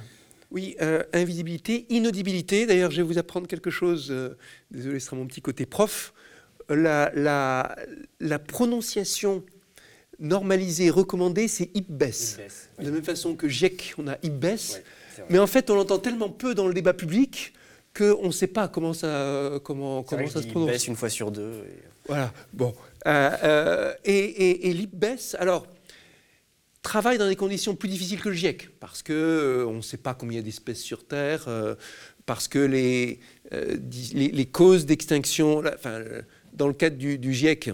Oui, 0.50 0.76
euh, 0.80 1.02
invisibilité, 1.12 1.86
inaudibilité. 1.90 2.64
D'ailleurs, 2.66 2.90
je 2.90 2.96
vais 2.98 3.02
vous 3.02 3.18
apprendre 3.18 3.46
quelque 3.46 3.70
chose. 3.70 4.08
euh, 4.10 4.36
désolé, 4.70 4.98
ce 5.00 5.06
sera 5.06 5.16
mon 5.16 5.26
petit 5.26 5.42
côté 5.42 5.66
prof. 5.66 6.12
La, 6.70 7.10
la- 7.14 7.76
la 8.20 8.38
prononciation 8.38 9.44
normalisée, 10.18 10.90
recommandée, 10.90 11.48
c'est 11.48 11.70
IPBES. 11.74 12.38
De 12.78 12.84
la 12.84 12.90
même 12.90 13.02
façon 13.04 13.34
que 13.36 13.48
GIEC, 13.48 13.94
on 13.98 14.08
a 14.08 14.16
IPBES. 14.22 14.82
Mais 15.30 15.38
en 15.38 15.46
fait, 15.46 15.70
on 15.70 15.74
l'entend 15.74 15.98
tellement 15.98 16.28
peu 16.30 16.54
dans 16.54 16.66
le 16.66 16.74
débat 16.74 16.94
public 16.94 17.52
qu'on 17.96 18.26
ne 18.26 18.30
sait 18.32 18.46
pas 18.46 18.68
comment 18.68 18.92
ça, 18.92 19.58
comment, 19.64 20.02
comment 20.02 20.26
ça 20.28 20.40
se 20.42 20.46
prononce. 20.48 20.70
baisse 20.70 20.86
une 20.86 20.96
fois 20.96 21.08
sur 21.08 21.30
deux. 21.30 21.52
et- 21.68 21.82
Voilà, 22.06 22.32
bon. 22.52 22.72
Euh, 23.06 23.30
euh, 23.44 23.94
et 24.04 24.18
et, 24.18 24.70
et 24.70 24.88
alors, 25.38 25.66
travaille 26.82 27.18
dans 27.18 27.28
des 27.28 27.36
conditions 27.36 27.74
plus 27.74 27.88
difficiles 27.88 28.20
que 28.20 28.28
le 28.28 28.34
GIEC, 28.34 28.70
parce 28.80 29.02
qu'on 29.02 29.12
euh, 29.12 29.72
ne 29.72 29.80
sait 29.80 29.96
pas 29.96 30.14
combien 30.14 30.42
d'espèces 30.42 30.80
sur 30.80 31.04
Terre, 31.06 31.44
euh, 31.48 31.74
parce 32.26 32.48
que 32.48 32.58
les, 32.58 33.20
euh, 33.52 33.76
les, 34.14 34.28
les 34.28 34.46
causes 34.46 34.86
d'extinction, 34.86 35.62
enfin, 35.66 36.02
dans 36.52 36.68
le 36.68 36.74
cadre 36.74 36.96
du, 36.96 37.32
GIEC, 37.34 37.70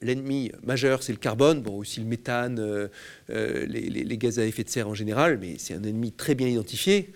l'ennemi 0.00 0.50
majeur, 0.64 1.02
c'est 1.02 1.12
le 1.12 1.18
carbone, 1.18 1.62
bon, 1.62 1.78
aussi 1.78 2.00
le 2.00 2.06
méthane, 2.06 2.88
les, 3.28 3.88
les- 3.88 4.18
gaz 4.18 4.38
à 4.38 4.44
effet 4.46 4.64
de 4.64 4.68
serre 4.68 4.88
en 4.88 4.94
général, 4.94 5.38
mais 5.40 5.54
c'est 5.58 5.74
un 5.74 5.82
ennemi 5.82 6.12
très 6.12 6.34
bien 6.34 6.48
identifié. 6.48 7.12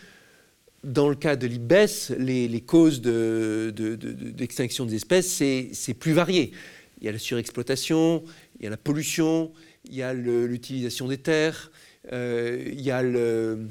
Dans 0.85 1.09
le 1.09 1.17
cas 1.17 1.35
de 1.35 1.49
l'IBES, 1.49 2.15
les, 2.19 2.61
causes 2.61 3.01
de- 3.01 3.73
de- 3.75 3.97
de- 3.97 4.13
de- 4.13 4.31
d'extinction 4.31 4.87
des 4.87 4.95
espèces, 4.95 5.29
c'est 5.29 5.95
plus 5.95 6.13
varié. 6.13 6.53
Il 7.01 7.07
y 7.07 7.09
a 7.09 7.13
la 7.13 7.19
surexploitation, 7.19 8.23
il 8.61 8.65
y 8.65 8.67
a 8.69 8.71
la 8.71 8.77
pollution, 8.77 9.53
il 9.89 9.95
y 9.97 10.03
a 10.03 10.13
l'utilisation 10.13 11.09
des 11.09 11.19
terres, 11.19 11.71
il 12.13 12.81
y 12.81 12.91
a 12.91 13.03
le, 13.03 13.67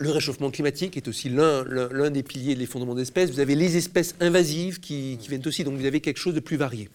réchauffement 0.00 0.50
climatique 0.50 0.96
est 0.96 1.08
aussi 1.08 1.28
l'un 1.28 2.10
des 2.10 2.22
piliers 2.22 2.54
des 2.54 2.66
fondements 2.66 2.94
d'espèces. 2.94 3.30
Vous 3.30 3.40
avez 3.40 3.54
les 3.54 3.76
espèces 3.76 4.14
invasives 4.20 4.80
qui, 4.80 5.18
viennent 5.28 5.46
aussi, 5.46 5.64
donc 5.64 5.78
vous 5.78 5.86
avez 5.86 6.00
quelque 6.00 6.18
chose 6.18 6.34
de 6.34 6.40
plus 6.40 6.56
varié. 6.56 6.88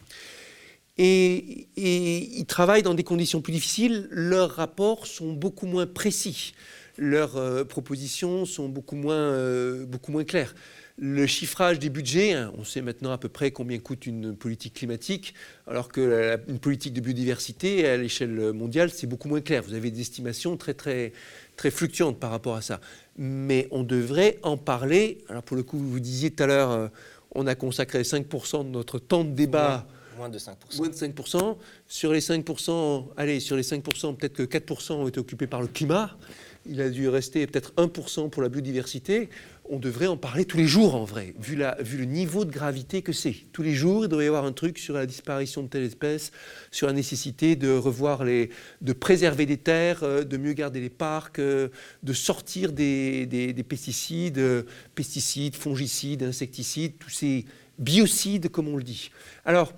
Et, 0.97 1.67
ils 1.75 2.45
travaillent 2.45 2.83
dans 2.83 2.95
des 2.95 3.03
conditions 3.03 3.41
plus 3.41 3.53
difficiles, 3.53 4.07
leurs 4.11 4.51
rapports 4.55 5.05
sont 5.05 5.33
beaucoup 5.33 5.67
moins 5.67 5.85
précis, 5.85 6.53
leurs 6.97 7.37
euh, 7.37 7.63
propositions 7.63 8.45
sont 8.45 8.67
beaucoup 8.67 8.95
moins, 8.95 9.15
euh, 9.15 9.85
beaucoup 9.85 10.11
moins 10.11 10.23
claires. 10.23 10.55
Le 10.99 11.27
chiffrage 11.27 11.77
des 11.77 11.91
budgets, 11.91 12.33
hein, 12.33 12.51
on 12.57 12.63
sait 12.63 12.81
maintenant 12.81 13.11
à 13.11 13.19
peu 13.19 13.29
près 13.29 13.51
combien 13.51 13.77
coûte 13.77 14.07
une 14.07 14.35
politique 14.35 14.73
climatique, 14.73 15.35
alors 15.67 15.89
que 15.89 16.39
une 16.47 16.57
politique 16.57 16.93
de 16.93 17.01
biodiversité 17.01 17.87
à 17.87 17.97
l'échelle 17.97 18.51
mondiale, 18.53 18.89
c'est 18.89 19.05
beaucoup 19.05 19.27
moins 19.27 19.41
clair. 19.41 19.61
Vous 19.61 19.75
avez 19.75 19.91
des 19.91 20.01
estimations 20.01 20.57
très, 20.57 20.73
très, 20.73 21.13
très 21.55 21.69
fluctuantes 21.69 22.19
par 22.19 22.31
rapport 22.31 22.55
à 22.55 22.63
ça. 22.63 22.81
Mais 23.15 23.67
on 23.69 23.83
devrait 23.83 24.39
en 24.41 24.57
parler. 24.57 25.19
Alors 25.29 25.43
pour 25.43 25.55
le 25.55 25.61
coup, 25.61 25.77
vous 25.77 25.99
disiez 25.99 26.31
tout 26.31 26.41
à 26.41 26.47
l'heure, 26.47 26.71
euh, 26.71 26.87
on 27.35 27.45
a 27.45 27.53
consacré 27.53 28.01
5% 28.01 28.63
de 28.63 28.69
notre 28.69 28.97
temps 28.97 29.23
de 29.23 29.29
débat. 29.29 29.85
Moins 30.17 30.29
de 30.29 30.39
5%. 30.39 30.77
Moins 30.77 30.89
de 30.89 30.95
5%. 30.95 31.57
Sur 31.87 32.11
les 32.11 32.21
5%, 32.21 33.05
allez, 33.17 33.39
sur 33.39 33.55
les 33.55 33.61
5%, 33.61 34.15
peut-être 34.15 34.33
que 34.33 34.41
4% 34.41 34.93
ont 34.93 35.07
été 35.07 35.19
occupés 35.19 35.45
par 35.45 35.61
le 35.61 35.67
climat. 35.67 36.17
Il 36.65 36.81
a 36.81 36.89
dû 36.89 37.07
rester 37.07 37.45
peut-être 37.47 37.71
1% 37.77 38.29
pour 38.29 38.41
la 38.41 38.49
biodiversité 38.49 39.29
on 39.69 39.79
devrait 39.79 40.07
en 40.07 40.17
parler 40.17 40.45
tous 40.45 40.57
les 40.57 40.67
jours 40.67 40.95
en 40.95 41.03
vrai, 41.03 41.33
vu, 41.39 41.55
le 41.55 42.05
niveau 42.05 42.45
de 42.45 42.51
gravité 42.51 43.01
que 43.01 43.11
c'est. 43.11 43.35
Tous 43.51 43.61
les 43.61 43.73
jours, 43.73 44.05
il 44.05 44.07
devrait 44.07 44.25
y 44.25 44.27
avoir 44.27 44.45
un 44.45 44.51
truc 44.51 44.77
sur 44.77 44.93
la 44.93 45.05
disparition 45.05 45.63
de 45.63 45.67
telle 45.67 45.83
espèce, 45.83 46.31
sur 46.71 46.87
la 46.87 46.93
nécessité 46.93 47.55
de 47.55 47.71
revoir 47.75 48.23
les, 48.23 48.49
de 48.81 48.93
préserver 48.93 49.45
des 49.45 49.57
terres, 49.57 50.03
euh, 50.03 50.23
de 50.23 50.37
mieux 50.37 50.53
garder 50.53 50.79
les 50.79 50.89
parcs, 50.89 51.39
euh, 51.39 51.69
de 52.03 52.13
sortir 52.13 52.71
des, 52.71 53.65
pesticides, 53.67 54.65
pesticides, 54.95 55.55
fongicides, 55.55 56.23
insecticides, 56.23 56.97
tous 56.97 57.09
ces 57.09 57.45
biocides 57.79 58.49
comme 58.49 58.67
on 58.67 58.77
le 58.77 58.83
dit. 58.83 59.11
Alors, 59.45 59.73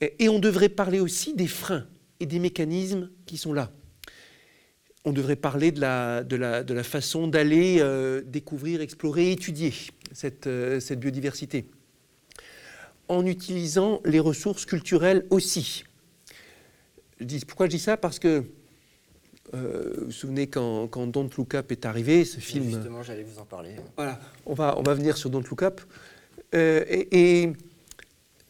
et 0.00 0.28
on 0.28 0.38
devrait 0.38 0.68
parler 0.68 1.00
aussi 1.00 1.34
des 1.34 1.46
freins 1.46 1.86
et 2.20 2.26
des 2.26 2.38
mécanismes 2.38 3.10
qui 3.24 3.38
sont 3.38 3.52
là 3.52 3.70
on 5.06 5.12
devrait 5.12 5.36
parler 5.36 5.70
de 5.70 5.80
la, 5.80 6.24
de 6.24 6.36
la, 6.36 6.82
façon 6.82 7.28
d'aller 7.28 7.76
euh, 7.78 8.22
découvrir, 8.26 8.80
explorer, 8.80 9.30
étudier 9.30 9.72
cette, 10.12 10.48
euh, 10.48 10.80
cette, 10.80 10.98
biodiversité, 10.98 11.64
en 13.06 13.24
utilisant 13.24 14.00
les 14.04 14.18
ressources 14.18 14.66
culturelles 14.66 15.24
aussi. 15.30 15.84
pourquoi 17.46 17.66
je 17.66 17.70
dis 17.70 17.78
ça? 17.78 17.96
Parce 17.96 18.18
que 18.18 18.42
euh, 19.54 19.92
vous 19.96 20.06
vous 20.06 20.10
souvenez 20.10 20.48
quand, 20.48 20.88
quand, 20.88 21.06
Don't 21.06 21.30
Look 21.38 21.54
Up 21.54 21.70
est 21.70 21.86
arrivé, 21.86 22.24
ce 22.24 22.40
film. 22.40 22.64
Justement, 22.64 23.04
j'allais 23.04 23.22
vous 23.22 23.38
en 23.38 23.44
parler. 23.44 23.76
Voilà, 23.94 24.18
on 24.44 24.54
va, 24.54 24.76
on 24.76 24.82
va 24.82 24.94
venir 24.94 25.16
sur 25.16 25.30
Don't 25.30 25.44
Look 25.48 25.62
Up. 25.62 25.80
et, 26.52 27.42
et, 27.42 27.52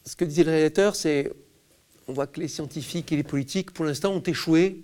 ce 0.07 0.17
que 0.17 0.25
disait 0.25 0.45
le 0.45 0.53
réalisateur, 0.53 0.97
c'est 0.97 1.31
on 2.09 2.15
voit 2.15 2.29
que 2.29 2.41
les 2.41 2.49
scientifiques 2.49 3.13
et 3.13 3.17
les 3.17 3.25
politiques, 3.25 3.73
pour 3.73 3.85
l'instant, 3.85 4.13
ont 4.15 4.23
échoué 4.23 4.81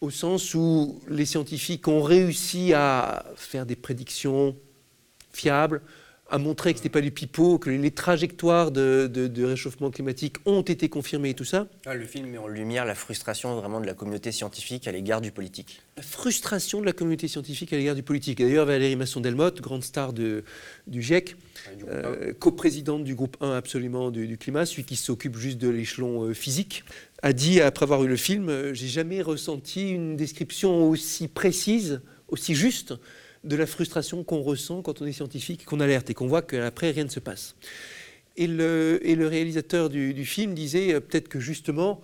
au 0.00 0.10
sens 0.10 0.54
où 0.54 1.00
les 1.08 1.26
scientifiques 1.26 1.88
ont 1.88 2.02
réussi 2.02 2.72
à 2.72 3.24
faire 3.36 3.66
des 3.66 3.76
prédictions 3.76 4.56
fiables, 5.32 5.82
à 6.30 6.38
montrer 6.38 6.72
que 6.72 6.78
ce 6.78 6.82
n'était 6.84 6.92
pas 6.92 7.00
du 7.00 7.10
pipeau, 7.10 7.58
que 7.58 7.70
les 7.70 7.90
trajectoires 7.90 8.70
de, 8.70 9.44
réchauffement 9.44 9.90
climatique 9.90 10.36
ont 10.44 10.60
été 10.60 10.88
confirmées 10.88 11.30
et 11.30 11.34
tout 11.34 11.44
ça. 11.44 11.68
Ah, 11.86 11.94
le 11.94 12.04
film 12.04 12.28
met 12.28 12.38
en 12.38 12.48
lumière 12.48 12.84
la 12.84 12.94
frustration 12.94 13.58
vraiment 13.58 13.80
de 13.80 13.86
la 13.86 13.94
communauté 13.94 14.30
scientifique 14.30 14.86
à 14.86 14.92
l'égard 14.92 15.20
du 15.20 15.32
politique. 15.32 15.80
La 15.96 16.02
frustration 16.02 16.80
de 16.80 16.86
la 16.86 16.92
communauté 16.92 17.28
scientifique 17.28 17.72
à 17.72 17.76
l'égard 17.76 17.94
du 17.94 18.02
politique. 18.02 18.38
D'ailleurs, 18.38 18.66
Valérie 18.66 18.96
Masson-Delmotte, 18.96 19.62
grande 19.62 19.82
star 19.82 20.12
de, 20.12 20.44
du 20.86 21.00
GIEC, 21.00 21.36
euh, 21.88 22.34
coprésidente 22.38 23.04
du 23.04 23.14
groupe 23.14 23.38
1 23.40 23.52
absolument 23.52 24.10
du, 24.10 24.36
climat, 24.36 24.66
celui 24.66 24.84
qui 24.84 24.96
s'occupe 24.96 25.36
juste 25.36 25.58
de 25.58 25.68
l'échelon 25.68 26.24
euh, 26.24 26.34
physique, 26.34 26.84
a 27.22 27.32
dit, 27.32 27.60
après 27.62 27.84
avoir 27.84 28.04
eu 28.04 28.08
le 28.08 28.16
film, 28.16 28.50
euh, 28.50 28.74
j'ai 28.74 28.88
jamais 28.88 29.22
ressenti 29.22 29.90
une 29.90 30.16
description 30.16 30.88
aussi 30.88 31.26
précise, 31.26 32.02
aussi 32.28 32.54
juste 32.54 32.94
de 33.48 33.56
la 33.56 33.66
frustration 33.66 34.22
qu'on 34.22 34.42
ressent 34.42 34.82
quand 34.82 35.00
on 35.02 35.06
est 35.06 35.12
scientifique, 35.12 35.64
qu'on 35.64 35.80
alerte 35.80 36.10
et 36.10 36.14
qu'on 36.14 36.28
voit 36.28 36.42
qu'après 36.42 36.90
rien 36.90 37.04
ne 37.04 37.08
se 37.08 37.18
passe. 37.18 37.56
Et 38.36 38.46
le, 38.46 39.26
réalisateur 39.26 39.88
du, 39.88 40.24
film 40.24 40.54
disait 40.54 40.94
euh, 40.94 41.00
peut-être 41.00 41.28
que 41.28 41.40
justement, 41.40 42.00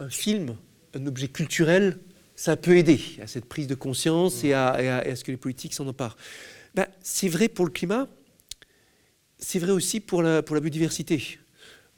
un 0.00 0.08
film, 0.08 0.56
un 0.94 1.06
objet 1.06 1.28
culturel, 1.28 1.98
ça 2.34 2.56
peut 2.56 2.76
aider 2.76 3.00
à 3.22 3.26
cette 3.26 3.44
prise 3.44 3.66
de 3.66 3.74
conscience 3.74 4.42
et 4.42 4.54
à, 4.54 5.04
ce 5.14 5.22
que 5.22 5.30
les 5.30 5.36
politiques 5.36 5.74
s'en 5.74 5.86
emparent. 5.86 6.16
Ben, 6.74 6.86
c'est 7.02 7.28
vrai 7.28 7.48
pour 7.48 7.66
le 7.66 7.70
climat, 7.70 8.08
c'est 9.38 9.58
vrai 9.58 9.72
aussi 9.72 10.00
pour 10.00 10.22
la 10.22 10.42
biodiversité. 10.42 11.38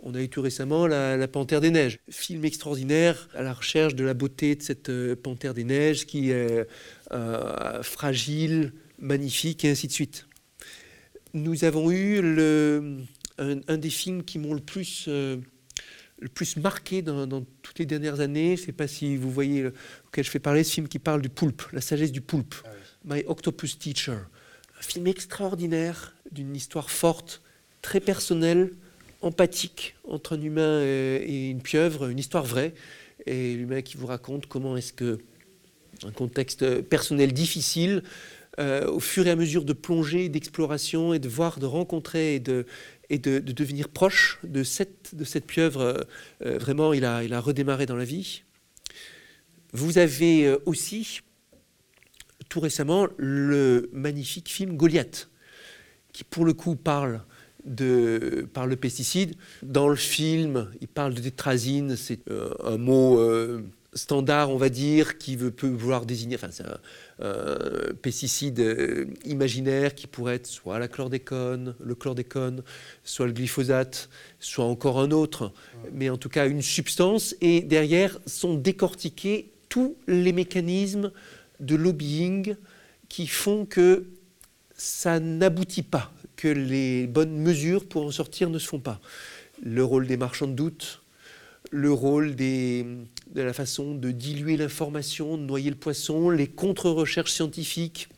On 0.05 0.15
a 0.15 0.21
eu 0.21 0.29
tout 0.29 0.43
récemment 0.43 0.89
la, 0.89 1.29
Panthère 1.29 1.61
des 1.61 1.71
Neiges, 1.71 2.01
film 2.11 2.45
extraordinaire 2.45 3.29
à 3.35 3.43
la 3.43 3.53
recherche 3.53 3.95
de 3.95 4.03
la 4.03 4.15
beauté 4.15 4.57
de 4.57 4.63
cette 4.63 4.89
euh, 4.89 5.15
Panthère 5.15 5.55
des 5.55 5.63
Neiges 5.63 6.07
qui 6.07 6.31
est 6.31 6.67
euh, 7.13 7.83
fragile, 7.85 8.73
magnifique 8.99 9.65
et 9.65 9.71
ainsi 9.71 9.87
de 9.87 9.93
suite. 9.93 10.27
Nous 11.35 11.65
avons 11.65 11.93
eu 11.93 12.21
le, 12.21 12.99
un, 13.39 13.77
des 13.77 13.91
films 13.91 14.25
qui 14.25 14.41
m'ont 14.41 14.55
le 14.55 14.61
plus 14.61 15.05
euh, 15.07 15.37
le 16.19 16.29
plus 16.29 16.57
marqué 16.57 17.01
dans, 17.03 17.45
toutes 17.63 17.79
les 17.79 17.87
dernières 17.87 18.21
années. 18.21 18.57
Je 18.57 18.63
ne 18.63 18.67
sais 18.67 18.73
pas 18.73 18.89
si 18.89 19.17
vous 19.17 19.31
voyez 19.31 19.67
auquel 20.07 20.25
je 20.25 20.31
fais 20.31 20.41
parler, 20.41 20.65
ce 20.65 20.73
film 20.73 20.89
qui 20.89 20.99
parle 20.99 21.23
du 21.23 21.29
poulpe, 21.29 21.63
la 21.73 21.81
sagesse 21.81 22.13
du 22.13 22.21
poulpe, 22.21 22.55
ah 22.65 22.69
My 23.05 23.25
Octopus 23.27 23.79
Teacher. 23.79 24.19
Un 24.79 24.83
film 24.83 25.07
extraordinaire, 25.07 26.15
d'une 26.31 26.55
histoire 26.55 26.91
forte, 26.91 27.43
très 27.83 28.01
personnelle, 28.01 28.71
empathique 29.23 29.95
entre 30.05 30.37
un 30.37 30.43
humain 30.43 30.83
et 30.83 31.51
une 31.51 31.62
pieuvre, 31.62 32.09
une 32.09 32.18
histoire 32.18 32.45
vraie, 32.45 32.75
et 33.27 33.55
l'humain 33.55 33.83
qui 33.83 33.97
vous 33.97 34.07
raconte 34.07 34.47
comment 34.47 34.77
est-ce 34.77 34.93
que, 34.93 35.18
un 36.05 36.11
contexte 36.11 36.83
personnel 36.83 37.33
difficile, 37.33 38.03
euh, 38.59 38.87
au 38.87 39.01
fur 39.01 39.27
et 39.27 39.31
à 39.31 39.37
mesure 39.37 39.64
de 39.64 39.73
plonger, 39.73 40.29
d'exploration 40.29 41.14
et 41.14 41.18
de 41.18 41.29
voir, 41.29 41.59
de 41.59 41.64
rencontrer 41.64 42.35
et 42.35 42.41
de, 42.41 42.66
devenir 43.09 43.89
proche 43.89 44.41
de 44.45 44.62
cette, 44.62 45.12
cette 45.25 45.47
pieuvre, 45.47 45.81
euh, 45.81 45.95
euh, 46.45 46.59
vraiment, 46.59 46.93
il 46.93 47.07
a, 47.07 47.25
il 47.25 47.33
a 47.33 47.41
redémarré 47.41 47.87
dans 47.87 47.97
la 47.97 48.05
vie. 48.05 48.43
Vous 49.73 49.97
avez 49.97 50.55
aussi, 50.66 51.20
tout 52.51 52.61
récemment, 52.61 53.09
le 53.16 53.89
magnifique 53.95 54.51
film 54.51 54.77
Goliath, 54.77 55.31
qui 56.12 56.25
pour 56.25 56.45
le 56.45 56.53
coup 56.53 56.77
parle 56.77 57.23
de, 57.65 58.49
par 58.53 58.67
le 58.67 58.77
pesticide. 58.77 59.35
Dans 59.63 59.89
le 59.89 59.97
film, 59.97 60.69
il 60.81 60.89
parle 60.89 61.15
de 61.15 61.21
tétrazine, 61.21 61.97
c'est 61.97 62.21
euh, 62.29 62.51
un 62.65 62.77
mot 62.77 63.19
euh, 63.19 63.63
standard, 63.95 64.51
on 64.51 64.57
va 64.57 64.69
dire, 64.69 65.19
qui 65.19 65.37
veut, 65.37 65.51
peut 65.51 65.69
vouloir 65.69 66.07
désigner, 66.07 66.37
enfin 66.37 66.49
c'est 66.51 66.65
un, 66.65 66.79
pesticide 68.03 68.59
euh, 68.59 69.07
imaginaire 69.25 69.95
qui 69.95 70.07
pourrait 70.07 70.37
être 70.37 70.47
soit 70.47 70.79
la 70.79 70.89
chlordécone, 70.89 71.77
le 71.79 71.95
chlordécone, 71.95 72.63
soit 73.05 73.27
le 73.27 73.33
glyphosate, 73.33 74.09
soit 74.41 74.65
encore 74.65 74.99
un 74.99 75.11
autre, 75.13 75.53
mais 75.93 76.11
en 76.11 76.17
tout 76.17 76.29
cas 76.29 76.49
une 76.49 76.63
substance, 76.63 77.37
et 77.41 77.61
derrière 77.61 78.19
sont 78.27 78.55
décortiqués 78.55 79.53
tous 79.69 79.97
les 80.09 80.33
mécanismes 80.33 81.13
de 81.61 81.77
lobbying 81.77 82.57
qui 83.09 83.27
font 83.27 83.67
que 83.67 84.07
ça 84.75 85.21
n'aboutit 85.21 85.83
pas 85.83 86.13
que 86.43 86.49
les 86.49 87.07
bonnes 87.07 87.36
mesures 87.36 87.86
pour 87.88 88.05
en 88.05 88.11
sortir 88.11 88.51
ne 88.51 88.59
se 88.59 88.66
font 88.66 88.80
pas. 88.80 89.01
Le 89.62 89.84
rôle 89.84 90.09
des 90.09 90.16
marchands 90.16 90.49
de 90.49 90.55
doute, 90.55 91.01
le 91.70 91.93
rôle 91.93 92.34
de 92.34 92.97
la 93.32 93.53
façon 93.53 93.95
de 93.95 94.11
diluer 94.11 94.57
l'information, 94.57 95.38
de 95.38 95.45
noyer 95.45 95.70
le 95.70 95.76
poisson, 95.76 96.30
les 96.30 96.49
contre-recherches 96.49 97.30
scientifiques, 97.30 98.09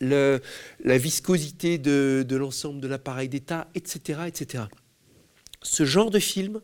la 0.00 0.40
viscosité 0.98 1.76
de, 1.76 2.24
de 2.26 2.36
l'ensemble 2.36 2.80
de 2.80 2.88
l'appareil 2.88 3.28
d'État, 3.28 3.68
etc., 3.74 4.20
etc. 4.26 4.64
Ce 5.60 5.84
genre 5.84 6.10
de 6.10 6.20
film 6.20 6.62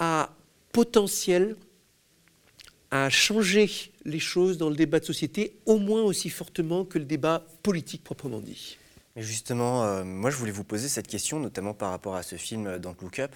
a 0.00 0.34
potentiel 0.72 1.54
à 2.90 3.10
changer 3.10 3.70
les 4.04 4.18
choses 4.18 4.58
dans 4.58 4.70
le 4.70 4.76
débat 4.76 4.98
de 4.98 5.04
société, 5.04 5.56
au 5.66 5.78
moins 5.78 6.02
aussi 6.02 6.30
fortement 6.30 6.84
que 6.84 6.98
le 6.98 7.04
débat 7.04 7.46
politique 7.62 8.02
proprement 8.02 8.40
dit 8.40 8.76
justement, 9.22 9.84
euh, 9.84 10.04
moi 10.04 10.30
je 10.30 10.36
voulais 10.36 10.52
vous 10.52 10.64
poser 10.64 10.88
cette 10.88 11.06
question, 11.06 11.40
notamment 11.40 11.74
par 11.74 11.90
rapport 11.90 12.16
à 12.16 12.22
ce 12.22 12.36
film 12.36 12.66
euh, 12.66 12.78
Don't 12.78 12.96
Look 13.00 13.18
Up. 13.18 13.34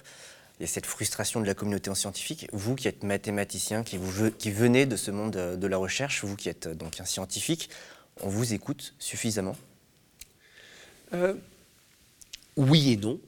Il 0.59 0.63
y 0.63 0.67
cette 0.67 0.85
frustration 0.85 1.41
de 1.41 1.47
la 1.47 1.55
communauté 1.55 1.89
en 1.89 1.95
scientifique. 1.95 2.47
Vous 2.53 2.75
qui 2.75 2.87
êtes 2.87 3.03
mathématicien, 3.03 3.83
qui 3.83 3.97
venez 3.97 4.85
de 4.85 4.95
ce 4.95 5.11
monde 5.11 5.35
euh, 5.35 5.55
de 5.55 5.67
la 5.67 5.77
recherche, 5.77 6.23
vous 6.23 6.35
qui 6.35 6.49
êtes 6.49 6.67
donc 6.67 6.99
un 6.99 7.05
scientifique, 7.05 7.69
on 8.21 8.29
vous 8.29 8.53
écoute 8.53 8.93
suffisamment? 8.99 9.55
Oui 12.55 12.93
et 12.93 12.97
non. 12.97 13.19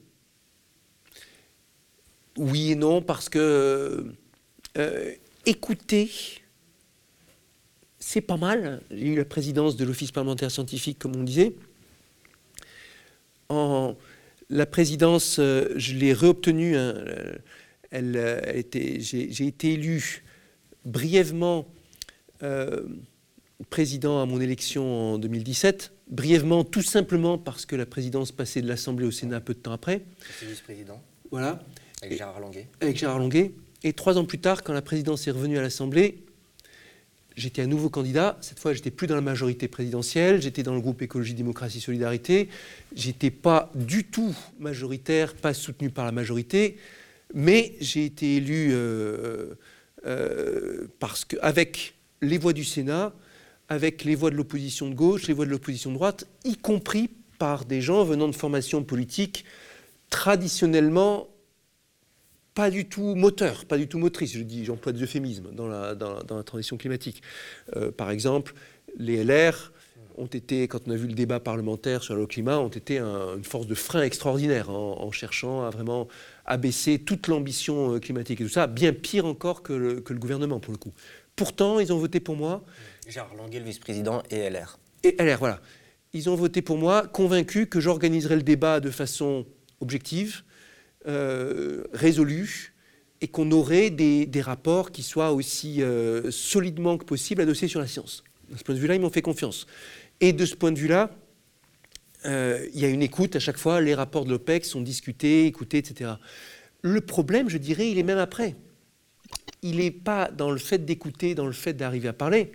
Oui 2.36 2.72
et 2.72 2.74
non 2.74 3.00
parce 3.00 3.28
que 3.28 4.12
écouter, 5.44 6.10
c'est 7.98 8.20
pas 8.20 8.36
mal. 8.36 8.82
J'ai 8.90 9.08
eu 9.08 9.16
la 9.16 9.24
présidence 9.24 9.76
de 9.76 9.84
l'Office 9.84 10.10
parlementaire 10.10 10.50
scientifique, 10.50 10.98
comme 10.98 11.16
on 11.16 11.22
disait. 11.22 11.54
En, 13.48 13.96
la 14.48 14.66
présidence, 14.66 15.38
euh, 15.38 15.72
je 15.76 15.94
l'ai 15.94 16.12
réobtenue. 16.12 16.76
Hein, 16.76 16.94
elle, 17.90 18.16
elle 18.16 18.56
était, 18.56 19.00
j'ai 19.00 19.46
été 19.46 19.74
élu 19.74 20.24
brièvement 20.84 21.66
euh, 22.42 22.82
président 23.70 24.20
à 24.20 24.26
mon 24.26 24.40
élection 24.40 25.14
en 25.14 25.18
2017. 25.18 25.92
Brièvement, 26.08 26.62
tout 26.64 26.82
simplement 26.82 27.38
parce 27.38 27.66
que 27.66 27.74
la 27.74 27.86
présidence 27.86 28.30
passait 28.32 28.62
de 28.62 28.68
l'Assemblée 28.68 29.06
au 29.06 29.10
Sénat 29.10 29.40
peu 29.40 29.54
de 29.54 29.58
temps 29.58 29.72
après. 29.72 30.02
vice-président. 30.42 31.02
Voilà. 31.30 31.60
Avec 32.02 32.18
Gérard 32.18 32.40
Longuet. 32.40 32.68
Avec 32.80 32.96
Gérard 32.96 33.18
Longuet. 33.18 33.52
Et 33.82 33.92
trois 33.92 34.18
ans 34.18 34.24
plus 34.24 34.38
tard, 34.38 34.62
quand 34.62 34.72
la 34.72 34.82
présidence 34.82 35.26
est 35.26 35.30
revenue 35.30 35.58
à 35.58 35.62
l'Assemblée, 35.62 36.25
j'étais 37.36 37.62
un 37.62 37.66
nouveau 37.66 37.90
candidat. 37.90 38.36
Cette 38.40 38.58
fois, 38.58 38.72
j'étais 38.72 38.90
plus 38.90 39.06
dans 39.06 39.14
la 39.14 39.20
majorité 39.20 39.68
présidentielle. 39.68 40.40
J'étais 40.40 40.62
dans 40.62 40.74
le 40.74 40.80
groupe 40.80 41.02
Écologie, 41.02 41.34
Démocratie, 41.34 41.80
Solidarité. 41.80 42.48
J'étais 42.94 43.30
pas 43.30 43.70
du 43.74 44.04
tout 44.04 44.34
majoritaire, 44.58 45.34
pas 45.34 45.54
soutenu 45.54 45.90
par 45.90 46.04
la 46.04 46.12
majorité, 46.12 46.78
mais 47.34 47.74
j'ai 47.80 48.06
été 48.06 48.36
élu 48.36 48.70
euh, 48.72 49.54
euh, 50.06 50.86
parce 50.98 51.24
que 51.24 51.36
avec 51.42 51.94
les 52.22 52.38
voix 52.38 52.52
du 52.52 52.64
Sénat, 52.64 53.12
avec 53.68 54.04
les 54.04 54.14
voix 54.14 54.30
de 54.30 54.36
l'opposition 54.36 54.88
de 54.88 54.94
gauche, 54.94 55.26
les 55.26 55.34
voix 55.34 55.44
de 55.44 55.50
l'opposition 55.50 55.90
de 55.90 55.96
droite, 55.96 56.26
y 56.44 56.56
compris 56.56 57.10
par 57.38 57.64
des 57.64 57.82
gens 57.82 58.04
venant 58.04 58.28
de 58.28 58.34
formations 58.34 58.82
politiques 58.82 59.44
traditionnellement 60.08 61.28
pas 62.56 62.70
du 62.70 62.86
tout 62.86 63.14
moteur, 63.14 63.66
pas 63.66 63.76
du 63.76 63.86
tout 63.86 63.98
motrice, 63.98 64.32
je 64.32 64.42
dis, 64.42 64.64
j'emploie 64.64 64.92
des 64.92 65.02
euphémismes 65.02 65.50
dans 65.52 65.68
la, 65.68 65.94
dans, 65.94 66.36
la 66.36 66.42
transition 66.42 66.78
climatique. 66.78 67.22
Euh, 67.76 67.92
par 67.92 68.10
exemple, 68.10 68.54
les 68.96 69.22
LR 69.22 69.72
ont 70.16 70.24
été, 70.26 70.66
quand 70.66 70.88
on 70.88 70.90
a 70.90 70.96
vu 70.96 71.06
le 71.06 71.12
débat 71.12 71.38
parlementaire 71.38 72.02
sur 72.02 72.16
le 72.16 72.26
climat, 72.26 72.58
ont 72.58 72.70
été 72.70 72.98
une 72.98 73.44
force 73.44 73.66
de 73.66 73.74
frein 73.74 74.02
extraordinaire 74.02 74.70
en, 74.70 75.12
cherchant 75.12 75.64
à 75.64 75.70
vraiment 75.70 76.08
abaisser 76.46 76.98
toute 76.98 77.28
l'ambition 77.28 77.94
euh, 77.94 78.00
climatique 78.00 78.40
et 78.40 78.44
tout 78.44 78.50
ça, 78.50 78.66
bien 78.66 78.94
pire 78.94 79.26
encore 79.26 79.62
que 79.62 79.74
le, 79.74 80.00
que 80.00 80.14
le, 80.14 80.18
gouvernement 80.18 80.58
pour 80.58 80.72
le 80.72 80.78
coup. 80.78 80.94
Pourtant, 81.36 81.78
ils 81.78 81.92
ont 81.92 81.98
voté 81.98 82.20
pour 82.20 82.36
moi. 82.36 82.64
Gérard 83.06 83.34
Longuet, 83.34 83.58
le 83.58 83.66
vice-président, 83.66 84.22
et 84.30 84.48
LR. 84.48 84.78
Et 85.02 85.14
LR, 85.22 85.38
voilà. 85.38 85.60
Ils 86.14 86.30
ont 86.30 86.36
voté 86.36 86.62
pour 86.62 86.78
moi, 86.78 87.06
convaincus 87.06 87.66
que 87.70 87.80
j'organiserais 87.80 88.36
le 88.36 88.42
débat 88.42 88.80
de 88.80 88.90
façon 88.90 89.44
objective, 89.82 90.42
euh, 91.06 91.84
résolu 91.92 92.74
et 93.20 93.28
qu'on 93.28 93.50
aurait 93.50 93.90
des, 93.90 94.40
rapports 94.40 94.92
qui 94.92 95.02
soient 95.02 95.32
aussi 95.32 95.82
euh, 95.82 96.30
solidement 96.30 96.98
que 96.98 97.04
possible 97.04 97.42
adossés 97.42 97.68
sur 97.68 97.80
la 97.80 97.86
science. 97.86 98.24
De 98.50 98.56
ce 98.56 98.64
point 98.64 98.74
de 98.74 98.80
vue-là, 98.80 98.94
ils 98.94 99.00
m'ont 99.00 99.10
fait 99.10 99.22
confiance. 99.22 99.66
Et 100.20 100.32
de 100.32 100.44
ce 100.44 100.54
point 100.54 100.72
de 100.72 100.78
vue-là, 100.78 101.10
euh, 102.24 102.66
il 102.74 102.80
y 102.80 102.84
a 102.84 102.88
une 102.88 103.02
écoute 103.02 103.36
à 103.36 103.40
chaque 103.40 103.56
fois, 103.56 103.80
les 103.80 103.94
rapports 103.94 104.24
de 104.24 104.30
l'OPEC 104.30 104.64
sont 104.64 104.80
discutés, 104.80 105.46
écoutés, 105.46 105.78
etc. 105.78 106.12
Le 106.82 107.00
problème, 107.00 107.48
je 107.48 107.58
dirais, 107.58 107.90
il 107.90 107.98
est 107.98 108.02
même 108.02 108.18
après. 108.18 108.54
Il 109.62 109.76
n'est 109.76 109.90
pas 109.90 110.30
dans 110.30 110.50
le 110.50 110.58
fait 110.58 110.84
d'écouter, 110.84 111.34
dans 111.34 111.46
le 111.46 111.52
fait 111.52 111.72
d'arriver 111.72 112.08
à 112.08 112.12
parler, 112.12 112.52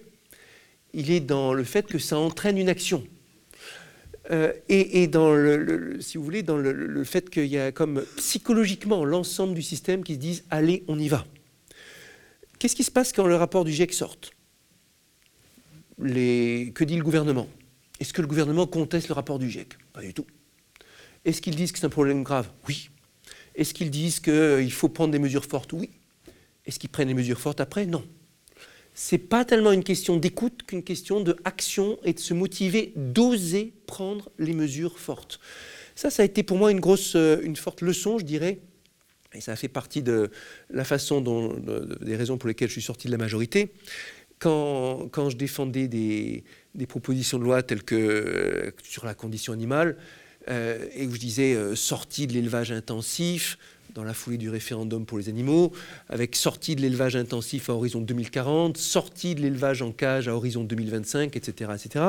il 0.94 1.12
est 1.12 1.20
dans 1.20 1.54
le 1.54 1.64
fait 1.64 1.88
que 1.88 2.00
ça 2.00 2.18
entraîne 2.18 2.58
une 2.58 2.70
action. 2.70 3.04
Euh, 4.30 4.54
et, 4.70 5.08
dans 5.08 5.34
le, 5.34 6.00
si 6.00 6.18
vous 6.18 6.24
voulez, 6.24 6.44
dans 6.44 6.58
le, 6.58 7.04
fait 7.04 7.30
qu'il 7.30 7.48
y 7.48 7.58
a 7.58 7.72
comme 7.72 8.04
psychologiquement 8.18 9.04
l'ensemble 9.04 9.56
du 9.56 9.64
système 9.64 10.04
qui 10.04 10.14
se 10.14 10.20
disent 10.20 10.44
allez, 10.50 10.84
on 10.88 11.00
y 11.00 11.08
va. 11.08 11.26
Qu'est-ce 12.60 12.76
qui 12.76 12.84
se 12.84 12.92
passe 12.92 13.12
quand 13.12 13.26
le 13.26 13.36
rapport 13.36 13.66
du 13.66 13.72
GIEC 13.72 13.94
sort 13.94 14.18
Que 15.98 16.84
dit 16.84 16.96
le 16.96 17.04
gouvernement? 17.04 17.48
Est-ce 18.00 18.14
que 18.14 18.22
le 18.22 18.28
gouvernement 18.28 18.68
conteste 18.68 19.08
le 19.08 19.16
rapport 19.16 19.40
du 19.40 19.50
GIEC? 19.50 19.74
Pas 19.94 20.02
du 20.02 20.14
tout. 20.14 20.28
Est-ce 21.26 21.42
qu'ils 21.42 21.56
disent 21.56 21.72
que 21.72 21.80
c'est 21.80 21.86
un 21.86 21.90
problème 21.90 22.24
grave? 22.24 22.50
Oui. 22.68 22.90
Est-ce 23.56 23.74
qu'ils 23.74 23.90
disent 23.90 24.20
qu'il 24.20 24.72
faut 24.72 24.90
prendre 24.90 25.12
des 25.12 25.20
mesures 25.20 25.46
fortes? 25.46 25.74
Oui. 25.74 25.90
Est-ce 26.66 26.78
qu'ils 26.78 26.90
prennent 26.90 27.08
des 27.08 27.16
mesures 27.16 27.40
fortes 27.40 27.60
après? 27.60 27.88
Non 27.88 28.04
c'est 29.04 29.18
pas 29.18 29.46
tellement 29.46 29.72
une 29.72 29.84
question 29.84 30.16
d'écoute 30.16 30.62
qu'une 30.68 30.84
question 30.84 31.22
de 31.22 31.36
action 31.44 31.98
et 32.04 32.14
de 32.14 32.20
se 32.20 32.36
motiver, 32.36 32.94
d'oser 32.96 33.74
prendre 33.88 34.30
les 34.38 34.54
mesures 34.54 35.00
fortes. 35.00 35.40
Ça, 35.96 36.12
ça 36.12 36.22
a 36.22 36.26
été 36.26 36.44
pour 36.44 36.60
moi 36.60 36.70
une 36.70 36.80
grosse, 36.80 37.16
euh, 37.16 37.42
une 37.42 37.56
forte 37.56 37.82
leçon, 37.82 38.20
je 38.20 38.26
dirais, 38.26 38.60
et 39.34 39.42
ça 39.42 39.54
a 39.54 39.56
fait 39.56 39.70
partie 39.70 40.04
de 40.04 40.30
la 40.70 40.84
façon 40.84 41.20
dont, 41.20 41.52
des 42.00 42.16
raisons 42.16 42.38
pour 42.38 42.48
lesquelles 42.48 42.68
je 42.68 42.74
suis 42.74 42.84
sorti 42.84 43.08
de 43.08 43.12
la 43.12 43.18
majorité. 43.18 43.72
Quand, 44.38 45.10
quand 45.12 45.32
je 45.32 45.36
défendais 45.36 45.88
des, 45.88 46.44
propositions 46.88 47.40
de 47.40 47.44
loi 47.44 47.64
telles 47.64 47.84
que 47.84 47.96
euh, 47.96 48.72
sur 48.84 49.06
la 49.06 49.16
condition 49.16 49.52
animale, 49.52 49.98
euh, 50.48 50.86
et 50.94 51.08
où 51.08 51.16
je 51.16 51.20
disais 51.20 51.76
sortie 51.76 52.28
de 52.28 52.34
l'élevage 52.34 52.72
intensif, 52.72 53.58
dans 53.94 54.04
la 54.04 54.14
foulée 54.14 54.38
du 54.38 54.50
référendum 54.50 55.06
pour 55.06 55.18
les 55.18 55.30
animaux, 55.30 55.72
avec 56.10 56.36
sortie 56.36 56.76
de 56.76 56.82
l'élevage 56.82 57.16
intensif 57.16 57.70
à 57.70 57.74
horizon 57.74 58.02
2040, 58.02 58.78
sortie 58.78 59.36
de 59.36 59.42
l'élevage 59.42 59.82
en 59.82 59.92
cage 59.92 60.28
à 60.28 60.36
horizon 60.36 60.64
2025, 60.64 61.36
etc., 61.36 61.72
etc. 61.76 62.06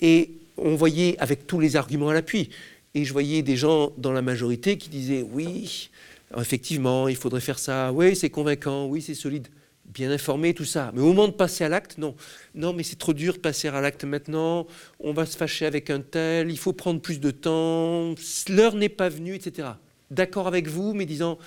Et 0.00 0.30
on 0.56 0.74
voyait 0.74 1.16
avec 1.18 1.46
tous 1.46 1.60
les 1.60 1.76
arguments 1.76 2.08
à 2.08 2.14
l'appui. 2.14 2.50
Et 2.94 3.04
je 3.04 3.12
voyais 3.12 3.42
des 3.42 3.56
gens 3.56 3.92
dans 3.98 4.12
la 4.12 4.22
majorité 4.22 4.76
qui 4.76 4.88
disaient 4.88 5.22
oui, 5.22 5.90
effectivement, 6.36 7.08
il 7.08 7.16
faudrait 7.16 7.40
faire 7.40 7.58
ça, 7.58 7.92
oui, 7.92 8.16
c'est 8.16 8.30
convaincant, 8.30 8.86
oui, 8.86 9.00
c'est 9.00 9.14
solide, 9.14 9.46
bien 9.84 10.10
informé, 10.10 10.54
tout 10.54 10.64
ça. 10.64 10.90
Mais 10.94 11.00
au 11.00 11.06
moment 11.06 11.28
de 11.28 11.32
passer 11.32 11.62
à 11.62 11.68
l'acte, 11.68 11.98
non. 11.98 12.16
Non, 12.56 12.72
mais 12.72 12.82
c'est 12.82 12.98
trop 12.98 13.12
dur 13.12 13.34
de 13.34 13.38
passer 13.38 13.68
à 13.68 13.80
l'acte 13.80 14.04
maintenant, 14.04 14.66
on 14.98 15.12
va 15.12 15.24
se 15.24 15.36
fâcher 15.36 15.66
avec 15.66 15.88
un 15.88 16.00
tel, 16.00 16.50
il 16.50 16.58
faut 16.58 16.72
prendre 16.72 17.00
plus 17.00 17.20
de 17.20 17.30
temps, 17.30 18.14
l'heure 18.48 18.74
n'est 18.74 18.88
pas 18.88 19.08
venue, 19.08 19.34
etc 19.34 19.68
d'accord 20.10 20.46
avec 20.46 20.68
vous, 20.68 20.94
mais 20.94 21.06
disant 21.06 21.38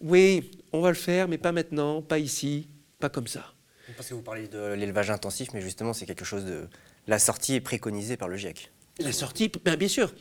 oui, 0.00 0.50
on 0.72 0.80
va 0.80 0.88
le 0.88 0.94
faire, 0.94 1.28
mais 1.28 1.38
pas 1.38 1.52
maintenant, 1.52 2.02
pas 2.02 2.18
ici, 2.18 2.68
pas 2.98 3.08
comme 3.08 3.26
ça. 3.26 3.52
Parce 3.96 4.08
que 4.08 4.14
vous 4.14 4.22
parlez 4.22 4.48
de 4.48 4.74
l'élevage 4.74 5.10
intensif, 5.10 5.48
mais 5.54 5.60
justement, 5.60 5.92
c'est 5.92 6.06
quelque 6.06 6.24
chose 6.24 6.44
de. 6.44 6.68
La 7.06 7.18
sortie 7.18 7.54
est 7.54 7.60
préconisée 7.60 8.16
par 8.16 8.28
le 8.28 8.36
GIEC. 8.36 8.70
La 9.00 9.12
sortie, 9.12 9.50
ben, 9.64 9.76
bien 9.76 9.88
sûr. 9.88 10.12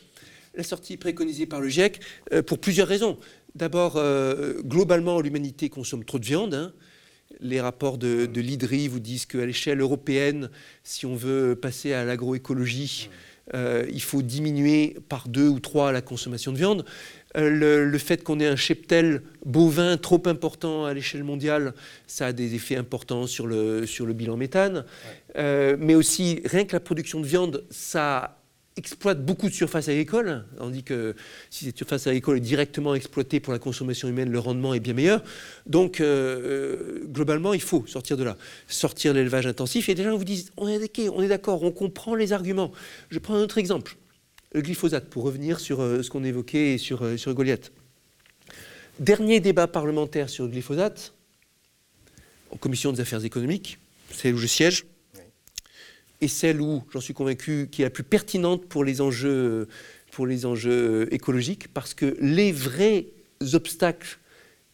La 0.55 0.63
sortie 0.63 0.93
est 0.93 0.97
préconisée 0.97 1.45
par 1.45 1.59
le 1.59 1.67
GIEC 1.67 1.99
euh, 2.33 2.41
pour 2.41 2.59
plusieurs 2.59 2.87
raisons. 2.87 3.19
D'abord, 3.55 3.97
euh, 3.97 4.61
globalement, 4.61 5.19
l'humanité 5.19 5.69
consomme 5.69 6.05
trop 6.05 6.17
de 6.17 6.25
viande. 6.25 6.53
Hein. 6.53 6.73
Les 7.39 7.59
rapports 7.59 7.97
de, 7.97 8.25
de 8.25 8.41
l'IDRI 8.41 8.87
vous 8.87 8.99
disent 8.99 9.25
qu'à 9.25 9.45
l'échelle 9.45 9.81
européenne, 9.81 10.49
si 10.83 11.05
on 11.05 11.15
veut 11.15 11.55
passer 11.55 11.93
à 11.93 12.05
l'agroécologie, 12.05 13.09
euh, 13.53 13.85
il 13.91 14.01
faut 14.01 14.21
diminuer 14.21 14.97
par 15.07 15.27
deux 15.27 15.47
ou 15.47 15.59
trois 15.59 15.91
la 15.91 16.01
consommation 16.01 16.51
de 16.51 16.57
viande. 16.57 16.85
Euh, 17.37 17.85
le, 17.85 17.97
fait 17.97 18.23
qu'on 18.23 18.39
ait 18.39 18.47
un 18.47 18.55
cheptel 18.55 19.21
bovin 19.45 19.97
trop 19.97 20.21
important 20.25 20.85
à 20.85 20.93
l'échelle 20.93 21.23
mondiale, 21.23 21.73
ça 22.07 22.27
a 22.27 22.33
des 22.33 22.55
effets 22.55 22.75
importants 22.75 23.27
sur 23.27 23.47
le, 23.47 23.85
sur 23.85 24.05
le 24.05 24.13
bilan 24.13 24.37
méthane. 24.37 24.85
Euh, 25.37 25.77
mais 25.79 25.95
aussi, 25.95 26.41
rien 26.45 26.65
que 26.65 26.73
la 26.73 26.79
production 26.79 27.19
de 27.19 27.27
viande, 27.27 27.63
ça 27.69 28.39
exploite 28.75 29.25
beaucoup 29.25 29.49
de 29.49 29.53
surface 29.53 29.89
agricole, 29.89 30.45
tandis 30.57 30.83
que 30.83 31.15
si 31.49 31.65
cette 31.65 31.77
surface 31.77 32.05
agricole 32.05 32.37
est 32.37 32.41
directement 32.41 32.93
exploitée 32.93 33.39
pour 33.39 33.51
la 33.51 33.57
consommation 33.57 34.07
humaine, 34.07 34.29
le 34.29 34.37
rendement 34.37 34.75
est 34.75 34.79
bien 34.79 34.93
meilleur. 34.93 35.23
Donc, 35.65 35.99
globalement, 35.99 37.55
il 37.55 37.61
faut 37.61 37.85
sortir 37.87 38.17
de 38.17 38.23
là, 38.23 38.37
sortir 38.67 39.13
de 39.13 39.17
l'élevage 39.17 39.47
intensif. 39.47 39.89
Et 39.89 39.95
des 39.95 40.03
gens 40.03 40.15
vous 40.15 40.23
disent, 40.23 40.51
on 40.57 40.67
est 40.67 40.99
on 41.09 41.23
est 41.23 41.27
d'accord, 41.27 41.63
on 41.63 41.71
comprend 41.71 42.13
les 42.13 42.33
arguments. 42.33 42.71
Je 43.09 43.17
prends 43.17 43.33
un 43.33 43.41
autre 43.41 43.57
exemple 43.57 43.97
le 44.53 44.61
glyphosate, 44.61 45.09
pour 45.09 45.23
revenir 45.23 45.59
sur 45.59 45.81
euh, 45.81 46.01
ce 46.01 46.09
qu'on 46.09 46.23
évoquait 46.23 46.77
sur, 46.77 47.03
euh, 47.03 47.17
sur 47.17 47.33
Goliath. 47.33 47.71
Dernier 48.99 49.39
débat 49.39 49.67
parlementaire 49.67 50.29
sur 50.29 50.45
le 50.45 50.51
glyphosate, 50.51 51.13
en 52.51 52.57
commission 52.57 52.91
des 52.91 53.01
affaires 53.01 53.23
économiques, 53.23 53.77
celle 54.11 54.33
où 54.33 54.37
je 54.37 54.47
siège, 54.47 54.85
et 56.21 56.27
celle 56.27 56.61
où, 56.61 56.83
j'en 56.91 57.01
suis 57.01 57.13
convaincu, 57.13 57.67
qui 57.71 57.81
est 57.81 57.85
la 57.85 57.91
plus 57.91 58.03
pertinente 58.03 58.65
pour 58.65 58.83
les 58.83 59.01
enjeux, 59.01 59.67
pour 60.11 60.25
les 60.25 60.45
enjeux 60.45 61.13
écologiques, 61.13 61.67
parce 61.73 61.93
que 61.93 62.17
les 62.19 62.51
vrais 62.51 63.07
obstacles, 63.53 64.17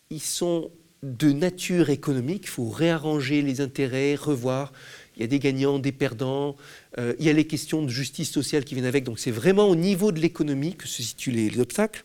ils 0.09 0.21
sont 0.21 0.71
de 1.01 1.33
nature 1.33 1.89
économique, 1.89 2.43
il 2.45 2.49
faut 2.49 2.69
réarranger 2.69 3.41
les 3.41 3.59
intérêts, 3.59 4.15
revoir 4.15 4.71
il 5.15 5.21
y 5.21 5.23
a 5.23 5.27
des 5.27 5.39
gagnants, 5.39 5.79
des 5.79 5.91
perdants, 5.91 6.55
euh, 6.97 7.13
il 7.19 7.25
y 7.25 7.29
a 7.29 7.33
les 7.33 7.45
questions 7.45 7.83
de 7.83 7.89
justice 7.89 8.31
sociale 8.31 8.65
qui 8.65 8.73
viennent 8.73 8.87
avec. 8.87 9.03
Donc 9.03 9.19
c'est 9.19 9.31
vraiment 9.31 9.67
au 9.67 9.75
niveau 9.75 10.11
de 10.11 10.19
l'économie 10.19 10.75
que 10.75 10.87
se 10.87 11.03
situent 11.03 11.31
les, 11.31 11.59
obstacles. 11.59 12.03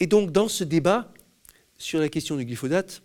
Et 0.00 0.06
donc 0.06 0.32
dans 0.32 0.48
ce 0.48 0.64
débat 0.64 1.12
sur 1.78 2.00
la 2.00 2.08
question 2.08 2.36
du 2.36 2.44
glyphosate, 2.44 3.02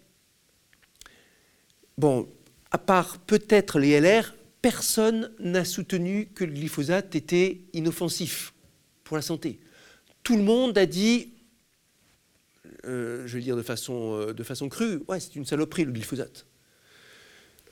bon, 1.98 2.28
à 2.72 2.78
part 2.78 3.20
peut-être 3.20 3.80
les 3.80 4.00
LR, 4.00 4.36
personne 4.62 5.32
n'a 5.40 5.66
soutenu 5.66 6.28
que 6.34 6.44
le 6.44 6.54
glyphosate 6.54 7.16
était 7.16 7.62
inoffensif 7.74 8.54
pour 9.04 9.18
la 9.18 9.22
santé. 9.22 9.60
Tout 10.24 10.36
le 10.36 10.44
monde 10.44 10.78
a 10.78 10.86
dit, 10.86 11.34
euh, 12.86 13.26
je 13.28 13.38
vais 13.38 13.44
dire 13.44 13.56
de 13.56 13.62
façon, 13.62 14.20
euh, 14.20 14.34
de 14.34 14.44
façon 14.44 14.68
crue, 14.68 15.04
ouais, 15.08 15.20
c'est 15.20 15.36
une 15.36 15.46
saloperie 15.46 15.86
le 15.86 15.92
glyphosate. 15.92 16.46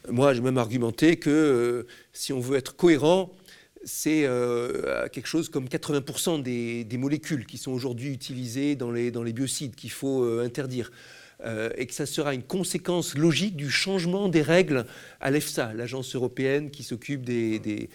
Moi, 0.09 0.33
j'ai 0.33 0.41
même 0.41 0.57
argumenté 0.57 1.17
que 1.17 1.85
si 2.13 2.33
on 2.33 2.39
veut 2.39 2.57
être 2.57 2.75
cohérent, 2.75 3.33
c'est 3.83 4.27
quelque 5.11 5.27
chose 5.27 5.49
comme 5.49 5.65
80% 5.65 6.41
des, 6.41 6.83
des, 6.83 6.97
molécules 6.97 7.45
qui 7.45 7.57
sont 7.57 7.71
aujourd'hui 7.71 8.11
utilisées 8.11 8.75
dans 8.75 8.91
les, 8.91 9.11
dans 9.11 9.23
les 9.23 9.33
biocides 9.33 9.75
qu'il 9.75 9.91
faut 9.91 10.23
interdire. 10.39 10.91
Euh, 11.45 11.69
et 11.77 11.85
que 11.85 11.93
ça 11.93 12.07
sera 12.07 12.33
une 12.33 12.41
conséquence 12.41 13.15
logique 13.15 13.55
du 13.55 13.69
changement 13.69 14.27
des 14.27 14.41
règles 14.41 14.88
à 15.21 15.29
l'EFSA, 15.29 15.71
l'agence 15.75 16.15
européenne 16.15 16.71
qui 16.71 16.81
s'occupe 16.81 17.23
de, 17.23 17.88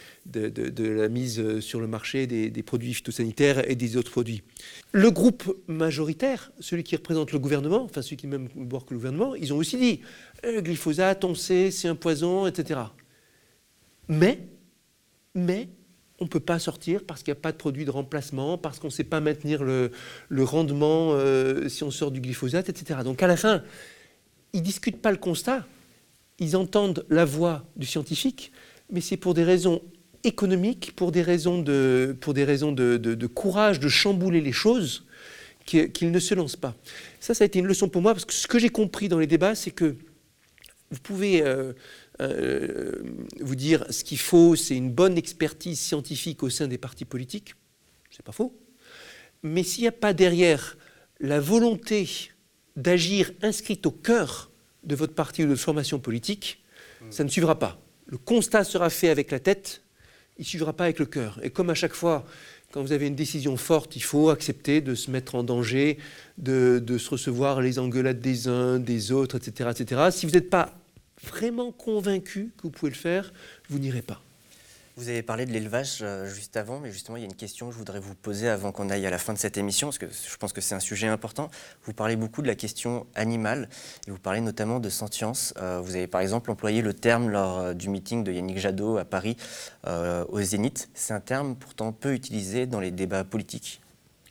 la 0.79 1.09
mise 1.09 1.59
sur 1.59 1.81
le 1.81 1.89
marché 1.89 2.29
des, 2.29 2.63
produits 2.63 2.95
phytosanitaires 2.95 3.69
et 3.69 3.75
des 3.75 3.97
autres 3.97 4.13
produits. 4.13 4.43
Le 4.93 5.11
groupe 5.11 5.61
majoritaire, 5.67 6.53
celui 6.61 6.85
qui 6.85 6.95
représente 6.95 7.33
le 7.33 7.41
gouvernement, 7.41 7.83
enfin 7.83 8.01
celui 8.01 8.17
qui 8.17 8.29
même 8.29 8.49
bord 8.55 8.87
que 8.87 8.95
le 8.95 8.99
gouvernement, 8.99 9.35
ils 9.35 9.53
ont 9.53 9.57
aussi 9.57 9.77
dit 9.77 10.01
le 10.45 10.59
euh, 10.59 10.63
glyphosate, 10.63 11.25
on 11.25 11.35
sait, 11.35 11.73
c'est 11.73 11.89
un 11.89 11.97
poison, 11.97 12.47
etc. 12.47 12.79
Mais, 14.07 14.39
mais 15.35 15.69
on 16.21 16.25
ne 16.25 16.29
peut 16.29 16.41
pas 16.41 16.59
sortir 16.59 17.03
parce 17.07 17.23
qu'il 17.23 17.33
n'y 17.33 17.39
a 17.39 17.41
pas 17.41 17.53
de 17.53 17.57
produit 17.57 17.85
de 17.85 17.91
remplacement, 17.91 18.59
parce 18.59 18.79
qu'on 18.79 18.89
ne 18.89 18.93
sait 18.93 19.05
pas 19.05 19.21
maintenir 19.21 19.63
le, 19.65 19.91
rendement 20.45 21.13
euh, 21.13 21.69
si 21.69 21.83
on 21.83 21.91
sort 21.91 22.11
du 22.11 22.21
glyphosate, 22.21 22.69
etc. 22.69 23.01
Donc 23.05 23.23
à 23.23 23.27
la 23.27 23.37
fin, 23.37 23.63
ils 24.53 24.61
ne 24.61 24.65
discutent 24.65 25.01
pas 25.01 25.11
le 25.11 25.17
constat, 25.17 25.67
ils 26.39 26.57
entendent 26.57 27.05
la 27.09 27.25
voix 27.25 27.65
du 27.77 27.87
scientifique, 27.87 28.53
mais 28.91 29.01
c'est 29.01 29.17
pour 29.17 29.35
des 29.35 29.45
raisons 29.45 29.83
économiques, 30.25 30.95
pour 30.95 31.11
des 31.11 31.23
raisons 31.23 31.61
de, 31.61 32.17
pour 32.21 32.35
des 32.35 32.45
raisons 32.45 32.73
de, 32.73 33.27
courage, 33.27 33.81
de 33.81 33.89
chambouler 33.89 34.41
les 34.41 34.53
choses, 34.53 35.05
qu'ils 35.65 36.11
ne 36.11 36.19
se 36.19 36.35
lancent 36.35 36.57
pas. 36.57 36.75
Ça, 37.21 37.35
ça 37.35 37.45
a 37.45 37.47
été 37.47 37.59
une 37.59 37.67
leçon 37.67 37.89
pour 37.89 38.03
moi, 38.03 38.13
parce 38.13 38.25
que 38.25 38.33
ce 38.33 38.47
que 38.47 38.59
j'ai 38.59 38.69
compris 38.69 39.09
dans 39.09 39.19
les 39.19 39.27
débats, 39.27 39.55
c'est 39.55 39.71
que 39.71 39.97
vous 40.91 41.01
pouvez... 41.03 41.43
Euh, 41.43 41.73
euh, 42.21 43.03
vous 43.41 43.57
dire 43.57 43.85
ce 43.91 44.05
qu'il 44.05 44.19
faut, 44.19 44.55
c'est 44.55 44.77
une 44.77 44.93
bonne 44.93 45.17
expertise 45.17 45.81
scientifique 45.81 46.43
au 46.43 46.51
sein 46.51 46.69
des 46.69 46.79
partis 46.79 47.05
politiques, 47.05 47.55
c'est 48.11 48.25
pas 48.25 48.33
faux. 48.33 48.55
Mais 49.43 49.63
s'il 49.63 49.83
n'y 49.83 49.89
a 49.89 49.93
pas 49.93 50.13
derrière 50.13 50.77
la 51.21 51.41
volonté 51.41 52.09
d'agir 52.77 53.33
inscrite 53.43 53.87
au 53.87 53.91
cœur 53.91 54.51
de 54.85 54.95
votre 54.95 55.15
parti 55.15 55.43
ou 55.43 55.47
de 55.47 55.51
votre 55.51 55.63
formation 55.63 55.99
politique, 55.99 56.63
ça 57.11 57.25
ne 57.25 57.29
suivra 57.29 57.59
pas. 57.59 57.81
Le 58.07 58.19
constat 58.19 58.65
sera 58.65 58.91
fait 58.91 59.09
avec 59.09 59.31
la 59.31 59.41
tête, 59.41 59.83
il 60.39 60.43
ne 60.43 60.47
suivra 60.47 60.73
pas 60.73 60.85
avec 60.85 60.99
le 60.99 61.07
cœur. 61.07 61.41
Et 61.43 61.51
comme 61.51 61.71
à 61.71 61.75
chaque 61.75 61.95
fois, 61.95 62.25
quand 62.73 62.83
vous 62.83 62.93
avez 62.93 63.07
une 63.07 63.15
décision 63.15 63.57
forte, 63.57 63.97
il 63.97 64.03
faut 64.03 64.31
accepter 64.31 64.81
de 64.81 64.95
se 64.95 65.11
mettre 65.11 65.35
en 65.35 65.45
danger, 65.45 65.99
de, 66.39 66.79
de 66.85 66.99
se 66.99 67.11
recevoir 67.11 67.61
les 67.61 67.79
engueulades 67.79 68.21
des 68.21 68.49
uns, 68.49 68.79
des 68.79 69.13
autres, 69.13 69.37
etc. 69.37 69.71
etc. 69.73 70.09
Si 70.11 70.27
vous 70.27 70.33
n'êtes 70.33 70.51
pas 70.51 70.82
vraiment 71.23 71.73
convaincu 71.73 72.53
que 72.57 72.63
vous 72.63 72.71
pouvez 72.71 72.91
le 72.91 72.97
faire, 72.97 73.33
vous 73.69 73.79
n'irez 73.79 74.03
pas. 74.03 74.23
Vous 74.97 75.09
avez 75.09 75.23
parlé 75.23 75.47
de 75.47 75.53
l'élevage 75.53 76.01
euh, 76.03 76.27
juste 76.27 76.55
avant, 76.59 76.79
mais 76.79 76.93
justement, 76.93 77.17
il 77.17 77.21
y 77.21 77.23
a 77.23 77.27
une 77.27 77.35
question 77.35 77.69
que 77.69 77.73
je 77.73 77.79
voudrais 77.79 77.99
vous 77.99 78.15
poser 78.15 78.51
avant 78.51 78.73
qu'on 78.73 78.91
aille 78.91 79.07
à 79.07 79.11
la 79.11 79.17
fin 79.17 79.33
de 79.33 79.39
cette 79.39 79.57
émission, 79.57 79.89
parce 79.89 79.97
que 79.97 80.07
je 80.07 80.37
pense 80.37 80.53
que 80.53 80.61
c'est 80.61 80.75
un 80.75 80.81
sujet 80.81 81.07
important. 81.07 81.51
Vous 81.85 81.95
parlez 81.95 82.15
beaucoup 82.15 82.43
de 82.43 82.47
la 82.47 82.55
question 82.55 83.07
animale, 83.15 83.71
et 84.07 84.11
vous 84.11 84.19
parlez 84.19 84.43
notamment 84.43 84.81
de 84.81 84.91
sentience. 84.91 85.55
Euh, 85.57 85.81
vous 85.81 85.97
avez 85.97 86.09
par 86.09 86.21
exemple 86.21 86.51
employé 86.51 86.83
le 86.83 86.93
terme 86.93 87.31
lors 87.31 87.59
euh, 87.59 87.73
du 87.73 87.89
meeting 87.89 88.23
de 88.23 88.33
Yannick 88.33 88.59
Jadot 88.59 88.99
à 88.99 89.07
Paris, 89.07 89.37
au 89.87 90.43
Zénith. 90.43 90.91
C'est 90.93 91.15
un 91.15 91.21
terme 91.21 91.57
pourtant 91.57 91.93
peu 91.93 92.13
utilisé 92.13 92.67
dans 92.67 92.81
les 92.81 92.91
débats 92.91 93.25
politiques. 93.25 93.81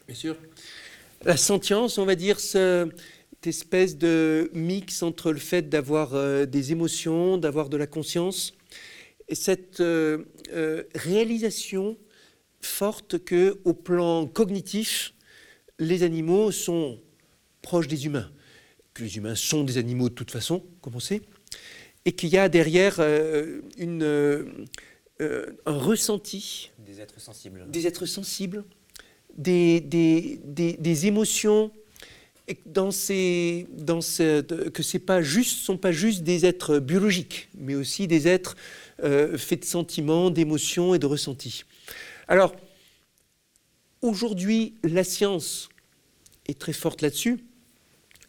Bien 0.07 0.15
sûr. 0.15 0.35
La 1.23 1.37
sentience, 1.37 1.97
on 1.97 2.05
va 2.05 2.15
dire, 2.15 2.39
ce 2.39 2.89
espèce 3.47 3.97
de 3.97 4.49
mix 4.53 5.03
entre 5.03 5.31
le 5.31 5.39
fait 5.39 5.69
d'avoir 5.69 6.13
euh, 6.13 6.45
des 6.45 6.71
émotions, 6.71 7.37
d'avoir 7.37 7.69
de 7.69 7.77
la 7.77 7.87
conscience, 7.87 8.53
et 9.27 9.35
cette 9.35 9.79
euh, 9.79 10.25
euh, 10.51 10.83
réalisation 10.93 11.97
forte 12.61 13.23
que, 13.23 13.59
au 13.65 13.73
plan 13.73 14.27
cognitif, 14.27 15.13
les 15.79 16.03
animaux 16.03 16.51
sont 16.51 16.99
proches 17.61 17.87
des 17.87 18.05
humains, 18.05 18.31
que 18.93 19.03
les 19.03 19.17
humains 19.17 19.35
sont 19.35 19.63
des 19.63 19.77
animaux 19.77 20.09
de 20.09 20.13
toute 20.13 20.31
façon, 20.31 20.63
comme 20.81 20.95
on 20.95 20.99
sait, 20.99 21.21
et 22.05 22.11
qu'il 22.11 22.29
y 22.29 22.37
a 22.37 22.49
derrière 22.49 22.99
une, 23.77 24.03
un 25.19 25.77
ressenti. 25.77 26.71
Des 26.79 26.99
êtres 26.99 27.19
sensibles. 27.19 27.65
Des 27.69 27.87
êtres 27.87 28.05
sensibles, 28.05 28.63
des, 29.35 29.79
des, 29.79 30.39
des, 30.43 30.73
des 30.73 31.05
émotions 31.07 31.71
dans 32.65 32.91
ce, 32.91 33.63
que 34.69 34.97
pas 34.97 35.23
sont 35.43 35.77
pas 35.77 35.91
juste 35.91 36.23
des 36.23 36.45
êtres 36.45 36.79
biologiques, 36.79 37.49
mais 37.57 37.75
aussi 37.75 38.07
des 38.07 38.27
êtres 38.27 38.55
euh, 39.03 39.37
faits 39.37 39.61
de 39.61 39.65
sentiments, 39.65 40.29
d'émotions 40.29 40.93
et 40.93 40.99
de 40.99 41.05
ressentis. 41.05 41.63
Alors, 42.27 42.55
aujourd'hui, 44.01 44.75
la 44.83 45.03
science 45.03 45.69
est 46.47 46.59
très 46.59 46.73
forte 46.73 47.01
là-dessus. 47.01 47.39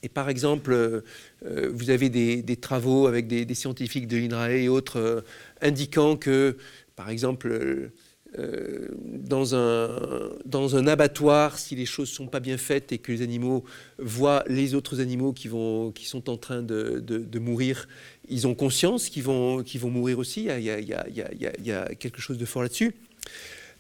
Et 0.03 0.09
par 0.09 0.29
exemple, 0.29 0.73
euh, 0.73 1.01
euh, 1.45 1.71
vous 1.73 1.91
avez 1.91 2.09
des, 2.09 2.57
travaux 2.57 3.07
avec 3.07 3.29
des, 3.29 3.55
scientifiques 3.55 4.09
de 4.09 4.17
l'INRAE 4.17 4.57
et 4.57 4.69
autres 4.69 5.25
indiquant 5.61 6.17
que, 6.17 6.57
par 6.97 7.11
exemple, 7.11 7.93
dans, 8.35 9.55
un, 9.55 10.87
abattoir, 10.87 11.59
si 11.59 11.75
les 11.75 11.87
choses 11.87 12.11
ne 12.11 12.15
sont 12.15 12.27
pas 12.27 12.41
bien 12.41 12.57
faites 12.57 12.93
et 12.93 12.99
que 12.99 13.13
les 13.13 13.23
animaux 13.23 13.65
voient 13.99 14.45
les 14.49 14.75
autres 14.75 15.01
animaux 15.01 15.33
qui, 15.33 15.49
sont 15.49 16.31
en 16.31 16.37
train 16.37 16.63
de, 16.63 17.39
mourir, 17.39 17.89
ils 18.29 18.47
ont 18.47 18.55
conscience 18.55 19.09
qu'ils 19.09 19.25
vont, 19.25 19.65
mourir 19.85 20.19
aussi. 20.19 20.45
Il 20.45 20.65
y, 20.65 21.73
a, 21.73 21.95
quelque 21.95 22.21
chose 22.21 22.39
de 22.39 22.45
fort 22.45 22.63
là-dessus. 22.63 22.95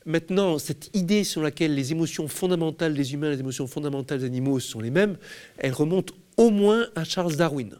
Maintenant, 0.05 0.59
cette 0.59 0.91
idée 0.95 1.23
sur 1.23 1.43
laquelle 1.43 1.75
les 1.75 1.93
émotions 1.93 2.27
fondamentales 2.27 2.95
des 2.95 3.15
humains, 3.15 3.31
les 3.31 3.41
émotions 3.41 3.67
fondamentales 3.67 4.19
des 4.19 4.25
animaux 4.25 4.59
sont 4.59 4.81
les 4.81 4.91
mêmes, 4.91 5.17
elle 5.59 5.73
remonte 5.73 6.13
au 6.37 6.51
moins 6.51 6.89
à 6.97 7.05
Charles 7.05 7.37
Darwin. 7.37 7.77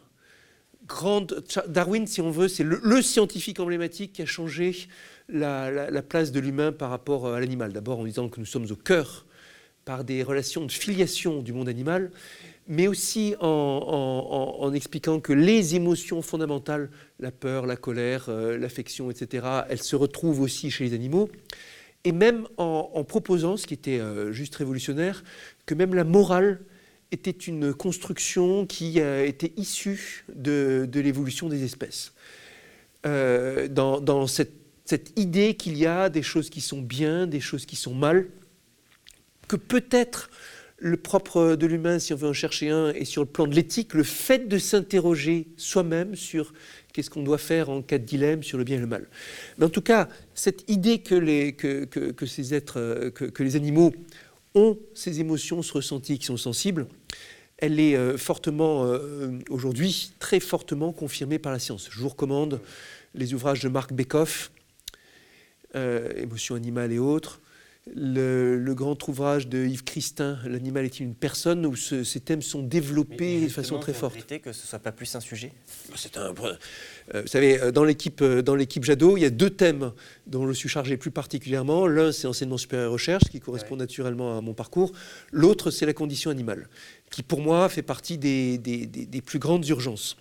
Darwin, 1.67 2.07
si 2.07 2.21
on 2.21 2.31
veut, 2.31 2.47
c'est 2.47 2.63
le, 2.63 3.01
scientifique 3.01 3.59
emblématique 3.59 4.13
qui 4.13 4.21
a 4.21 4.25
changé 4.25 4.87
la, 5.29 6.01
place 6.01 6.31
de 6.31 6.39
l'humain 6.39 6.71
par 6.71 6.89
rapport 6.89 7.27
à 7.27 7.39
l'animal. 7.39 7.73
D'abord 7.73 7.99
en 7.99 8.05
disant 8.05 8.29
que 8.29 8.39
nous 8.39 8.45
sommes 8.45 8.67
au 8.69 8.75
cœur 8.75 9.25
par 9.85 10.03
des 10.03 10.23
relations 10.23 10.65
de 10.65 10.71
filiation 10.71 11.41
du 11.41 11.51
monde 11.53 11.67
animal, 11.67 12.11
mais 12.67 12.87
aussi 12.87 13.35
en, 13.41 14.71
expliquant 14.73 15.19
que 15.19 15.33
les 15.33 15.75
émotions 15.75 16.21
fondamentales, 16.21 16.89
la 17.19 17.31
peur, 17.31 17.65
la 17.65 17.75
colère, 17.75 18.25
euh, 18.29 18.57
l'affection, 18.57 19.11
etc., 19.11 19.45
elles 19.69 19.83
se 19.83 19.95
retrouvent 19.95 20.39
aussi 20.39 20.71
chez 20.71 20.85
les 20.85 20.93
animaux, 20.93 21.29
et 22.05 22.11
même 22.11 22.47
en, 22.57 23.03
proposant, 23.03 23.57
ce 23.57 23.67
qui 23.67 23.73
était 23.73 23.99
euh, 23.99 24.31
juste 24.31 24.55
révolutionnaire, 24.55 25.23
que 25.65 25.73
même 25.73 25.93
la 25.93 26.03
morale 26.03 26.61
était 27.11 27.31
une 27.31 27.73
construction 27.73 28.65
qui 28.65 28.99
euh, 28.99 29.25
était 29.25 29.51
issue 29.57 30.25
de, 30.33 30.89
l'évolution 30.93 31.49
des 31.49 31.63
espèces. 31.63 32.13
dans 33.03 34.27
cette 34.27 34.62
cette 34.85 35.17
idée 35.17 35.55
qu'il 35.55 35.77
y 35.77 35.85
a 35.85 36.09
des 36.09 36.23
choses 36.23 36.49
qui 36.49 36.61
sont 36.61 36.81
bien, 36.81 37.27
des 37.27 37.39
choses 37.39 37.65
qui 37.65 37.75
sont 37.75 37.93
mal, 37.93 38.27
que 39.47 39.55
peut-être 39.55 40.29
le 40.77 40.97
propre 40.97 41.55
de 41.55 41.65
l'humain, 41.65 41.97
si 41.97 42.13
on 42.13 42.17
veut 42.17 42.27
en 42.27 42.33
chercher 42.33 42.69
un, 42.69 42.91
et 42.91 43.05
sur 43.05 43.21
le 43.21 43.29
plan 43.29 43.47
de 43.47 43.55
l'éthique, 43.55 43.93
le 43.93 44.03
fait 44.03 44.49
de 44.49 44.57
s'interroger 44.57 45.47
soi-même 45.55 46.15
sur 46.15 46.53
qu'est-ce 46.91 47.09
qu'on 47.09 47.23
doit 47.23 47.37
faire 47.37 47.69
en 47.69 47.81
cas 47.81 47.97
de 47.97 48.03
dilemme 48.03 48.43
sur 48.43 48.57
le 48.57 48.65
bien 48.65 48.77
et 48.77 48.81
le 48.81 48.87
mal. 48.87 49.07
Mais 49.57 49.65
en 49.65 49.69
tout 49.69 49.81
cas, 49.81 50.09
cette 50.33 50.69
idée 50.69 50.99
que 50.99 51.15
les, 51.15 51.55
ces 52.25 52.53
êtres, 52.53 53.09
que, 53.11 53.43
les 53.43 53.55
animaux 53.55 53.93
ont 54.55 54.77
ces 54.93 55.21
émotions, 55.21 55.61
ce 55.61 55.71
ressenti, 55.71 56.19
qui 56.19 56.25
sont 56.25 56.37
sensibles, 56.37 56.87
elle 57.57 57.79
est 57.79 57.95
euh, 57.95 58.17
fortement, 58.17 58.83
euh, 58.85 59.39
aujourd'hui, 59.49 60.11
très 60.19 60.41
fortement 60.41 60.91
confirmée 60.91 61.39
par 61.39 61.53
la 61.53 61.59
science. 61.59 61.87
Je 61.89 61.99
vous 61.99 62.09
recommande 62.09 62.59
les 63.15 63.33
ouvrages 63.33 63.61
de 63.61 63.69
Marc 63.69 63.93
Bekoff, 63.93 64.51
émotions 65.75 66.55
animales 66.55 66.91
et 66.91 66.99
autres. 66.99 67.41
Le, 67.93 68.73
grand 68.73 69.07
ouvrage 69.09 69.49
de 69.49 69.65
Yves 69.65 69.83
Christin, 69.83 70.39
L'animal 70.45 70.85
est 70.85 71.01
une 71.01 71.13
personne, 71.13 71.65
où 71.65 71.75
ces 71.75 72.19
thèmes 72.21 72.41
sont 72.41 72.61
développés 72.61 73.41
de 73.41 73.49
façon 73.49 73.77
très 73.77 73.93
forte. 73.93 74.25
que 74.25 74.53
ce 74.53 74.63
ne 74.63 74.67
soit 74.67 74.79
pas 74.79 74.93
plus 74.93 75.13
un 75.15 75.19
sujet? 75.19 75.51
Bah, 75.89 75.95
C'est 75.97 76.15
un. 76.17 76.33
Euh, 77.13 77.21
vous 77.21 77.27
savez, 77.27 77.61
euh, 77.61 77.71
dans 77.71 77.83
l'équipe, 77.83 78.23
dans 78.23 78.55
l'équipe 78.55 78.85
Jadot, 78.85 79.17
il 79.17 79.23
y 79.23 79.25
a 79.25 79.29
deux 79.29 79.49
thèmes 79.49 79.91
dont 80.27 80.47
je 80.47 80.53
suis 80.53 80.69
chargé 80.69 80.95
plus 80.95 81.11
particulièrement. 81.11 81.85
L'un, 81.85 82.13
c'est 82.13 82.25
enseignement 82.25 82.57
supérieur 82.57 82.89
et 82.89 82.93
recherche, 82.93 83.25
qui 83.25 83.41
correspond 83.41 83.75
naturellement 83.75 84.37
à 84.37 84.41
mon 84.41 84.53
parcours. 84.53 84.93
L'autre, 85.33 85.69
c'est 85.69 85.85
la 85.85 85.93
condition 85.93 86.31
animale, 86.31 86.69
qui 87.11 87.21
pour 87.21 87.41
moi 87.41 87.67
fait 87.67 87.81
partie 87.81 88.17
des, 88.17 88.57
des, 88.57 88.85
des, 88.85 89.21
plus 89.21 89.39
grandes 89.39 89.67
urgences 89.67 90.15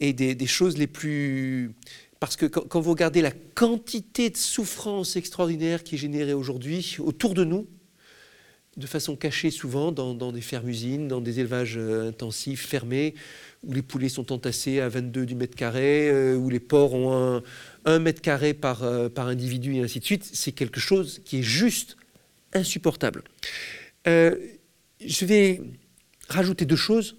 et 0.00 0.12
des, 0.12 0.46
choses 0.46 0.76
les 0.76 0.88
plus 0.88 1.72
parce 2.20 2.36
que 2.36 2.44
quand, 2.44 2.80
vous 2.80 2.90
regardez 2.90 3.22
la 3.22 3.30
quantité 3.30 4.28
de 4.28 4.36
souffrance 4.36 5.16
extraordinaire 5.16 5.82
qui 5.82 5.94
est 5.94 5.98
générée 5.98 6.34
aujourd'hui 6.34 6.96
autour 7.00 7.32
de 7.32 7.44
nous, 7.44 7.66
de 8.76 8.86
façon 8.86 9.16
cachée 9.16 9.50
souvent 9.50 9.90
dans, 9.90 10.30
des 10.30 10.40
fermes-usines, 10.42 11.08
dans 11.08 11.20
des 11.20 11.40
élevages 11.40 11.76
euh, 11.76 12.10
intensifs 12.10 12.66
fermés, 12.66 13.14
où 13.64 13.72
les 13.72 13.82
poulets 13.82 14.08
sont 14.08 14.32
entassés 14.32 14.80
à 14.80 14.88
22 14.88 15.26
du 15.26 15.34
mètre 15.34 15.56
carré, 15.56 16.08
euh, 16.08 16.36
où 16.36 16.50
les 16.50 16.60
porcs 16.60 16.94
ont 16.94 17.42
un, 17.84 17.98
mètre 17.98 18.20
carré 18.20 18.54
par, 18.54 18.84
par 19.10 19.26
individu 19.26 19.74
et 19.76 19.80
ainsi 19.80 19.98
de 19.98 20.04
suite. 20.04 20.28
C'est 20.30 20.52
quelque 20.52 20.78
chose 20.78 21.20
qui 21.24 21.38
est 21.38 21.42
juste 21.42 21.96
insupportable. 22.52 23.24
je 24.04 25.24
vais 25.24 25.62
rajouter 26.28 26.66
deux 26.66 26.76
choses. 26.76 27.16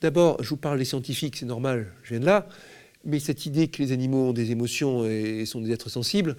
D'abord, 0.00 0.42
je 0.42 0.48
vous 0.48 0.56
parle 0.56 0.78
des 0.78 0.84
scientifiques, 0.84 1.36
c'est 1.36 1.46
normal, 1.46 1.92
je 2.02 2.10
viens 2.10 2.20
de 2.20 2.26
là, 2.26 2.48
mais 3.04 3.18
cette 3.18 3.46
idée 3.46 3.68
que 3.68 3.82
les 3.82 3.92
animaux 3.92 4.28
ont 4.28 4.32
des 4.32 4.50
émotions 4.50 5.04
et 5.04 5.46
sont 5.46 5.60
des 5.60 5.72
êtres 5.72 5.88
sensibles, 5.88 6.36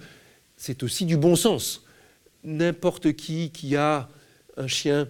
c'est 0.56 0.82
aussi 0.82 1.04
du 1.04 1.16
bon 1.16 1.36
sens. 1.36 1.84
N'importe 2.44 3.12
qui 3.12 3.50
qui 3.50 3.76
a 3.76 4.08
un 4.56 4.66
chien, 4.66 5.08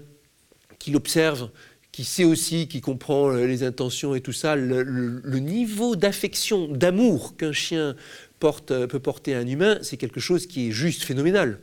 qui 0.79 0.91
l'observe, 0.91 1.51
qui 1.93 2.05
sait 2.05 2.25
aussi, 2.25 2.69
qui 2.69 2.81
comprend 2.81 3.31
les 3.31 3.63
intentions 3.63 4.15
et 4.15 4.23
tout 4.23 4.33
ça, 4.33 4.57
le, 4.57 5.39
niveau 5.39 5.95
d'affection, 5.95 6.69
d'amour 6.69 7.37
qu'un 7.37 7.53
chien 7.53 7.97
peut 8.41 8.99
porter 8.99 9.35
à 9.35 9.39
un 9.39 9.47
humain, 9.47 9.79
c'est 9.83 9.99
quelque 9.99 10.19
chose 10.21 10.47
qui 10.47 10.69
est 10.69 10.71
juste 10.73 11.03
phénoménal. 11.03 11.61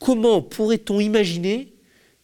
Comment 0.00 0.40
pourrait-on 0.40 0.98
imaginer 0.98 1.72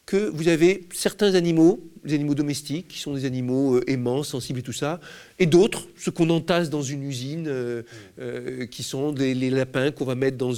que 0.07 0.29
vous 0.29 0.47
avez 0.47 0.87
certains 0.95 1.35
animaux, 1.35 1.85
les 2.05 2.15
animaux 2.15 2.37
domestiques, 2.37 2.87
qui 2.87 3.01
sont 3.01 3.15
des 3.15 3.25
animaux 3.25 3.79
euh, 3.79 3.91
aimants, 3.91 4.23
sensibles 4.23 4.61
et 4.61 4.63
tout 4.63 4.73
ça, 4.73 5.01
et 5.41 5.47
d'autres, 5.47 5.89
ceux 5.97 6.13
qu'on 6.13 6.31
entasse 6.31 6.71
dans 6.71 6.83
une 6.83 7.03
usine, 7.03 7.49
euh, 7.49 7.83
euh, 8.21 8.67
qui 8.67 8.85
sont 8.85 9.13
les 9.13 9.51
lapins 9.51 9.91
qu'on 9.91 10.05
va 10.05 10.15
mettre 10.15 10.37
dans, 10.37 10.53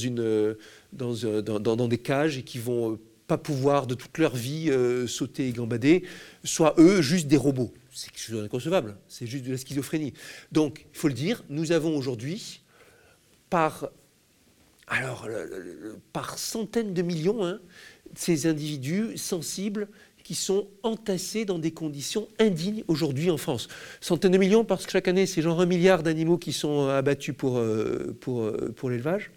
des 1.88 1.98
cages 1.98 2.36
et 2.36 2.42
qui 2.42 2.58
vont 2.58 2.98
pas 3.26 3.38
pouvoir 3.38 3.86
de 3.86 3.94
toute 3.94 4.18
leur 4.18 4.36
vie 4.36 4.70
sauter 5.06 5.48
et 5.48 5.52
gambader, 5.52 6.04
soit 6.44 6.74
eux 6.78 7.00
juste 7.00 7.26
des 7.26 7.36
robots. 7.38 7.72
C'est 7.90 8.10
quelque 8.10 8.20
chose 8.20 8.42
d'inconcevable, 8.42 8.96
c'est 9.08 9.26
juste 9.26 9.44
de 9.44 9.52
la 9.52 9.58
schizophrénie. 9.58 10.12
Donc, 10.52 10.86
il 10.92 10.98
faut 10.98 11.08
le 11.08 11.14
dire, 11.14 11.42
nous 11.48 11.72
avons 11.72 11.96
aujourd'hui, 11.96 12.60
par, 13.50 13.88
alors, 14.86 15.26
par 16.12 16.38
centaines 16.38 16.92
de 16.92 17.02
millions, 17.02 17.44
hein, 17.44 17.60
ces 18.14 18.46
individus 18.46 19.16
sensibles 19.16 19.88
qui 20.28 20.34
sont 20.34 20.66
entassés 20.82 21.46
dans 21.46 21.58
des 21.58 21.70
conditions 21.70 22.28
indignes 22.38 22.84
aujourd'hui 22.86 23.30
en 23.30 23.38
France. 23.38 23.66
Centaines 24.02 24.32
de 24.32 24.36
millions 24.36 24.62
parce 24.62 24.84
que 24.84 24.92
chaque 24.92 25.08
année, 25.08 25.24
c'est 25.24 25.40
genre 25.40 25.58
un 25.58 25.64
milliard 25.64 26.02
d'animaux 26.02 26.36
qui 26.36 26.52
sont 26.52 26.86
euh, 26.86 26.98
abattus 26.98 27.34
pour, 27.34 27.56
euh, 27.56 28.14
pour, 28.20 28.42
euh, 28.42 28.70
pour 28.76 28.90
l'élevage. 28.90 29.30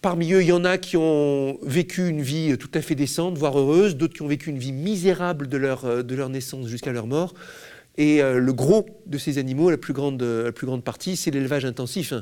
Parmi 0.00 0.32
eux, 0.32 0.40
il 0.40 0.48
y 0.48 0.52
en 0.52 0.64
a 0.64 0.78
qui 0.78 0.96
ont 0.96 1.58
vécu 1.60 2.08
une 2.08 2.22
vie 2.22 2.56
tout 2.56 2.70
à 2.72 2.80
fait 2.80 2.94
décente, 2.94 3.36
voire 3.36 3.58
heureuse, 3.58 3.94
d'autres 3.94 4.14
qui 4.14 4.22
ont 4.22 4.26
vécu 4.26 4.48
une 4.48 4.58
vie 4.58 4.72
misérable 4.72 5.48
de 5.48 5.58
leur, 5.58 6.02
de 6.02 6.14
leur 6.14 6.30
naissance 6.30 6.68
jusqu'à 6.68 6.92
leur 6.92 7.06
mort. 7.06 7.34
Et 7.98 8.22
euh, 8.22 8.38
le 8.38 8.52
gros 8.52 8.86
de 9.06 9.18
ces 9.18 9.38
animaux, 9.38 9.70
la 9.70 9.76
plus 9.76 9.92
grande, 9.92 10.22
grande 10.54 10.84
partie, 10.84 11.16
c'est 11.16 11.30
l'élevage 11.30 11.64
intensif. 11.64 12.14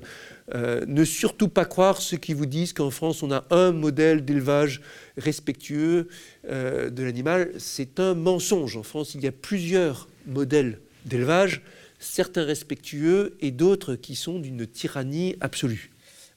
Euh, 0.54 0.84
ne 0.86 1.04
surtout 1.04 1.48
pas 1.48 1.64
croire 1.64 2.00
ceux 2.00 2.16
qui 2.16 2.34
vous 2.34 2.46
disent 2.46 2.72
qu'en 2.72 2.90
France, 2.90 3.22
on 3.22 3.30
a 3.30 3.44
un 3.50 3.72
modèle 3.72 4.24
d'élevage 4.24 4.80
respectueux 5.16 6.08
euh, 6.48 6.90
de 6.90 7.02
l'animal. 7.02 7.52
C'est 7.58 8.00
un 8.00 8.14
mensonge. 8.14 8.76
En 8.76 8.82
France, 8.82 9.14
il 9.14 9.22
y 9.22 9.26
a 9.26 9.32
plusieurs 9.32 10.08
modèles 10.26 10.80
d'élevage, 11.04 11.62
certains 11.98 12.44
respectueux 12.44 13.36
et 13.40 13.50
d'autres 13.50 13.94
qui 13.94 14.14
sont 14.14 14.38
d'une 14.38 14.66
tyrannie 14.66 15.36
absolue. 15.40 15.90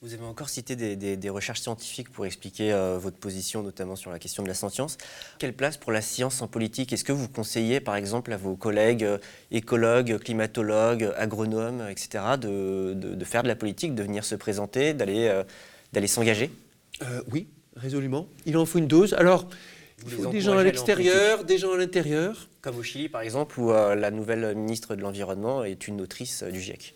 Vous 0.04 0.16
avez 0.16 0.24
encore 0.24 0.50
cité 0.50 0.76
des, 0.76 1.30
recherches 1.30 1.62
scientifiques 1.62 2.12
pour 2.12 2.26
expliquer 2.26 2.74
euh, 2.74 2.98
votre 2.98 3.18
position, 3.18 3.62
notamment 3.62 3.96
sur 3.96 4.10
la 4.10 4.18
question 4.18 4.42
de 4.42 4.48
la 4.48 4.56
sentience. 4.56 4.98
Quelle 5.38 5.54
place 5.54 5.78
pour 5.78 5.92
la 5.92 6.02
science 6.02 6.42
en 6.42 6.48
politique? 6.48 6.92
Est-ce 6.92 7.04
que 7.04 7.12
vous 7.12 7.28
conseillez, 7.28 7.80
par 7.80 7.96
exemple, 7.96 8.34
à 8.34 8.38
vos 8.38 8.56
collègues 8.56 9.04
euh, 9.04 9.20
écologues, 9.52 10.18
climatologues, 10.18 11.14
agronomes, 11.18 11.86
etc., 11.88 12.24
de, 12.42 13.24
faire 13.26 13.44
de 13.44 13.48
la 13.48 13.56
politique, 13.56 13.94
de 13.94 14.02
venir 14.02 14.26
se 14.26 14.34
présenter, 14.34 14.96
d'aller 14.96 15.28
euh, 15.28 15.44
d'aller 15.94 16.08
s'engager? 16.08 16.50
Oui, 17.32 17.46
résolument. 17.76 18.28
Il 18.48 18.58
en 18.58 18.66
faut 18.66 18.80
une 18.80 18.88
dose. 18.88 19.14
Alors, 19.14 19.50
il 20.04 20.14
faut 20.14 20.32
des 20.32 20.42
gens 20.42 20.58
à 20.58 20.64
l'extérieur, 20.64 21.44
des 21.44 21.60
gens 21.60 21.74
à 21.74 21.78
l'intérieur. 21.78 22.50
Comme 22.62 22.78
au 22.78 22.84
Chili, 22.84 23.08
par 23.08 23.22
exemple, 23.22 23.60
où 23.60 23.72
la 23.72 24.10
nouvelle 24.10 24.56
ministre 24.56 24.96
de 24.96 25.02
l'Environnement 25.02 25.64
est 25.64 25.88
une 25.88 26.02
autrice 26.02 26.42
du 26.42 26.60
GIEC. 26.60 26.96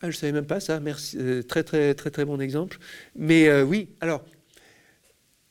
Ah, 0.00 0.10
je 0.10 0.16
ne 0.16 0.20
savais 0.20 0.32
même 0.32 0.46
pas 0.46 0.60
ça, 0.60 0.78
merci. 0.78 1.16
Euh, 1.18 1.42
très, 1.42 1.64
très, 1.64 1.92
très, 1.94 2.10
très 2.10 2.24
bon 2.24 2.40
exemple. 2.40 2.78
Mais 3.16 3.48
euh, 3.48 3.64
oui, 3.64 3.88
alors, 4.00 4.24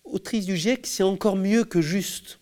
autrice 0.05 0.45
du 0.45 0.55
GIEC, 0.55 0.87
c'est 0.87 1.03
encore 1.03 1.35
mieux 1.35 1.65
que 1.65 1.81
juste 1.81 2.39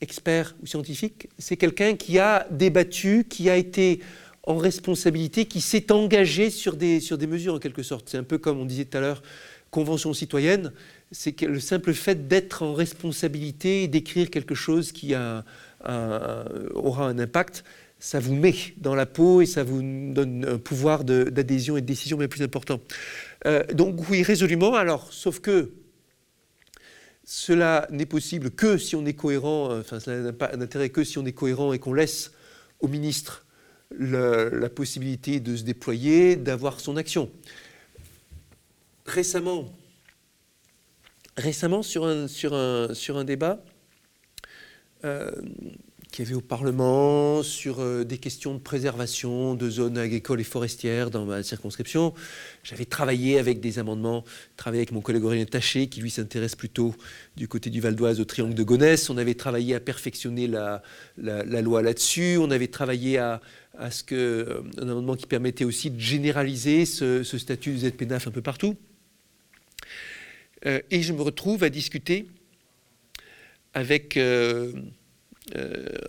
expert 0.00 0.56
ou 0.62 0.66
scientifique. 0.66 1.28
C'est 1.38 1.58
quelqu'un 1.58 1.96
qui 1.96 2.18
a 2.18 2.46
débattu, 2.50 3.26
qui 3.28 3.50
a 3.50 3.56
été 3.56 4.00
en 4.44 4.56
responsabilité, 4.56 5.44
qui 5.44 5.60
s'est 5.60 5.92
engagé 5.92 6.48
sur 6.48 6.76
des, 6.76 7.00
sur 7.00 7.18
des 7.18 7.26
mesures 7.26 7.54
en 7.54 7.58
quelque 7.58 7.82
sorte. 7.82 8.08
C'est 8.08 8.16
un 8.16 8.22
peu 8.22 8.38
comme 8.38 8.58
on 8.58 8.64
disait 8.64 8.86
tout 8.86 8.96
à 8.96 9.00
l'heure, 9.00 9.22
convention 9.70 10.14
citoyenne, 10.14 10.72
c'est 11.12 11.38
le 11.42 11.60
simple 11.60 11.92
fait 11.92 12.26
d'être 12.26 12.62
en 12.62 12.72
responsabilité 12.72 13.82
et 13.82 13.88
d'écrire 13.88 14.30
quelque 14.30 14.54
chose 14.54 14.92
qui 14.92 15.12
a, 15.12 15.44
aura 16.74 17.06
un 17.06 17.18
impact, 17.18 17.64
ça 17.98 18.20
vous 18.20 18.34
met 18.34 18.54
dans 18.76 18.94
la 18.94 19.06
peau 19.06 19.40
et 19.40 19.46
ça 19.46 19.64
vous 19.64 19.80
donne 19.82 20.44
un 20.44 20.58
pouvoir 20.58 21.04
d'adhésion 21.04 21.76
et 21.76 21.80
de 21.80 21.86
décision 21.86 22.16
bien 22.16 22.28
plus 22.28 22.42
important. 22.42 22.80
Euh, 23.46 23.64
donc 23.72 24.08
oui, 24.08 24.22
résolument. 24.22 24.74
Alors, 24.74 25.12
sauf 25.12 25.40
que 25.40 25.72
cela 27.24 27.86
n'est 27.90 28.06
possible 28.06 28.50
que 28.50 28.78
si 28.78 28.96
on 28.96 29.04
est 29.04 29.14
cohérent, 29.14 29.70
euh, 29.70 29.80
enfin, 29.80 30.00
cela 30.00 30.20
n'a 30.20 30.32
pas 30.32 30.56
d'intérêt 30.56 30.90
que 30.90 31.04
si 31.04 31.18
on 31.18 31.26
est 31.26 31.32
cohérent 31.32 31.72
et 31.72 31.78
qu'on 31.78 31.92
laisse 31.92 32.32
au 32.80 32.88
ministre 32.88 33.44
la 33.90 34.68
possibilité 34.68 35.40
de 35.40 35.56
se 35.56 35.62
déployer, 35.62 36.36
d'avoir 36.36 36.78
son 36.78 36.98
action. 36.98 37.30
Récemment, 39.06 39.72
récemment 41.38 41.82
sur 41.82 42.04
un, 42.04 42.28
sur 42.28 42.54
un, 42.54 42.92
sur 42.92 43.16
un 43.16 43.24
débat, 43.24 43.64
euh, 45.04 45.30
qu'il 46.18 46.24
y 46.24 46.28
avait 46.30 46.36
au 46.36 46.40
Parlement 46.40 47.44
sur 47.44 47.78
euh, 47.78 48.02
des 48.02 48.18
questions 48.18 48.52
de 48.52 48.58
préservation 48.58 49.54
de 49.54 49.70
zones 49.70 49.96
agricoles 49.96 50.40
et 50.40 50.44
forestières 50.44 51.10
dans 51.10 51.24
ma 51.24 51.44
circonscription. 51.44 52.12
J'avais 52.64 52.86
travaillé 52.86 53.38
avec 53.38 53.60
des 53.60 53.78
amendements, 53.78 54.24
travaillé 54.56 54.80
avec 54.80 54.90
mon 54.90 55.00
collègue 55.00 55.22
Aurélien 55.22 55.44
Taché, 55.44 55.86
qui 55.86 56.00
lui 56.00 56.10
s'intéresse 56.10 56.56
plutôt 56.56 56.92
du 57.36 57.46
côté 57.46 57.70
du 57.70 57.80
Val 57.80 57.94
d'Oise 57.94 58.18
au 58.18 58.24
triangle 58.24 58.54
de 58.54 58.64
Gonesse. 58.64 59.10
On 59.10 59.16
avait 59.16 59.34
travaillé 59.34 59.76
à 59.76 59.80
perfectionner 59.80 60.48
la, 60.48 60.82
loi 61.62 61.82
là-dessus. 61.82 62.36
On 62.40 62.50
avait 62.50 62.66
travaillé 62.66 63.18
à, 63.18 63.40
ce 63.88 64.02
que, 64.02 64.16
euh, 64.16 64.62
un 64.78 64.88
amendement 64.88 65.14
qui 65.14 65.26
permettait 65.26 65.64
aussi 65.64 65.88
de 65.88 66.00
généraliser 66.00 66.84
ce, 66.84 67.22
statut 67.22 67.74
de 67.74 67.88
ZPNAF 67.88 68.26
un 68.26 68.32
peu 68.32 68.42
partout. 68.42 68.74
Euh, 70.66 70.80
et 70.90 71.00
je 71.00 71.12
me 71.12 71.22
retrouve 71.22 71.62
à 71.62 71.70
discuter 71.70 72.26
avec 73.72 74.18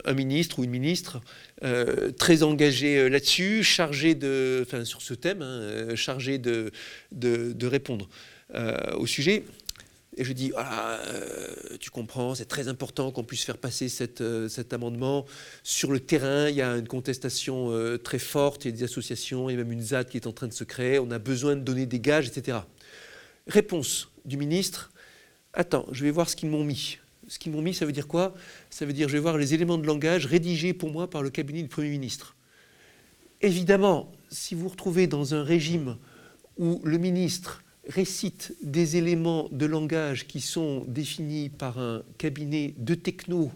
un 0.05 0.13
ministre 0.13 0.59
ou 0.59 0.63
une 0.63 0.69
ministre 0.69 1.21
euh, 1.63 2.11
très 2.11 2.43
engagé 2.43 2.97
euh, 2.97 3.09
là-dessus, 3.09 3.63
chargé 3.63 4.15
de, 4.15 4.63
enfin, 4.65 4.85
sur 4.85 5.01
ce 5.01 5.13
thème, 5.13 5.41
hein, 5.41 5.95
chargé 5.95 6.37
de, 6.37 6.71
de, 7.11 7.67
répondre 7.67 8.09
au 8.97 9.05
sujet. 9.05 9.43
Et 10.17 10.23
je 10.23 10.33
dis, 10.33 10.49
voilà, 10.49 10.99
tu 11.79 11.91
comprends, 11.91 12.35
c'est 12.35 12.45
très 12.45 12.67
important 12.67 13.11
qu'on 13.11 13.23
puisse 13.23 13.43
faire 13.43 13.57
passer 13.57 13.87
cet 13.89 14.73
amendement. 14.73 15.25
Sur 15.63 15.91
le 15.91 15.99
terrain, 15.99 16.49
il 16.49 16.55
y 16.55 16.61
a 16.61 16.75
une 16.75 16.87
contestation 16.87 17.71
très 18.03 18.19
forte, 18.19 18.65
il 18.65 18.71
y 18.71 18.73
a 18.73 18.77
des 18.77 18.83
associations, 18.83 19.49
il 19.49 19.53
y 19.53 19.55
a 19.55 19.63
même 19.63 19.71
une 19.71 19.81
ZAD 19.81 20.09
qui 20.09 20.17
est 20.17 20.27
en 20.27 20.33
train 20.33 20.47
de 20.47 20.53
se 20.53 20.63
créer, 20.63 20.99
on 20.99 21.11
a 21.11 21.19
besoin 21.19 21.55
de 21.55 21.61
donner 21.61 21.85
des 21.85 21.99
gages, 21.99 22.27
etc. 22.27 22.57
Réponse 23.47 24.09
du 24.25 24.35
ministre, 24.35 24.91
attends, 25.53 25.85
je 25.91 26.03
vais 26.03 26.11
voir 26.11 26.29
ce 26.29 26.35
qu'ils 26.35 26.49
m'ont 26.49 26.63
mis 26.63 26.98
ce 27.29 27.39
qu'ils 27.39 27.51
m'ont 27.51 27.61
mis, 27.61 27.73
ça 27.73 27.85
veut 27.85 27.91
dire 27.91 28.07
quoi? 28.07 28.33
Ça 28.69 28.85
veut 28.85 28.91
dire, 28.91 29.07
je 29.07 29.13
vais 29.13 29.19
voir 29.19 29.37
les 29.37 29.53
éléments 29.53 29.77
de 29.77 29.85
langage 29.85 30.25
rédigés 30.25 30.73
pour 30.73 30.91
moi 30.91 31.09
par 31.09 31.23
le 31.23 31.29
cabinet 31.29 31.61
du 31.61 31.69
Premier 31.69 31.89
ministre. 31.89 32.35
Évidemment, 33.41 34.11
si 34.29 34.55
vous 34.55 34.63
vous 34.63 34.69
retrouvez 34.69 35.07
dans 35.07 35.33
un 35.33 35.43
régime 35.43 35.95
où 36.57 36.81
le 36.83 36.97
ministre 36.97 37.63
récite 37.87 38.53
des 38.61 38.97
éléments 38.97 39.47
de 39.51 39.65
langage 39.65 40.27
qui 40.27 40.41
sont 40.41 40.83
définis 40.87 41.49
par 41.49 41.79
un 41.79 42.03
cabinet 42.17 42.73
de 42.77 42.95
techno 42.95 43.51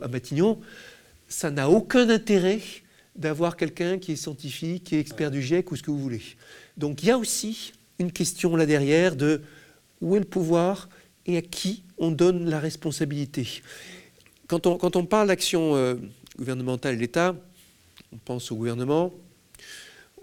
à 0.00 0.08
Matignon, 0.08 0.60
ça 1.28 1.50
n'a 1.50 1.68
aucun 1.68 2.08
intérêt 2.08 2.60
d'avoir 3.16 3.56
quelqu'un 3.56 3.98
qui 3.98 4.12
est 4.12 4.16
scientifique, 4.16 4.84
qui 4.84 4.96
est 4.96 5.00
expert 5.00 5.30
du 5.30 5.42
GIEC 5.42 5.70
ou 5.72 5.76
ce 5.76 5.82
que 5.82 5.90
vous 5.90 6.00
voulez. 6.00 6.22
Donc 6.76 7.02
il 7.02 7.08
y 7.08 7.10
a 7.10 7.18
aussi 7.18 7.72
une 7.98 8.12
question 8.12 8.56
là 8.56 8.66
derrière 8.66 9.16
de 9.16 9.42
où 10.00 10.16
est 10.16 10.20
le 10.20 10.24
pouvoir 10.24 10.88
et 11.26 11.36
à 11.36 11.42
qui 11.42 11.82
on 11.98 12.10
donne 12.10 12.48
la 12.48 12.60
responsabilité. 12.60 13.62
Quand 14.46 14.66
on, 14.66 14.76
quand 14.76 14.96
on 14.96 15.04
parle 15.04 15.28
d'action 15.28 15.74
euh, 15.74 15.96
gouvernementale 16.38 16.94
et 16.94 16.98
l'État, 16.98 17.36
on 18.12 18.18
pense 18.18 18.52
au 18.52 18.56
gouvernement, 18.56 19.12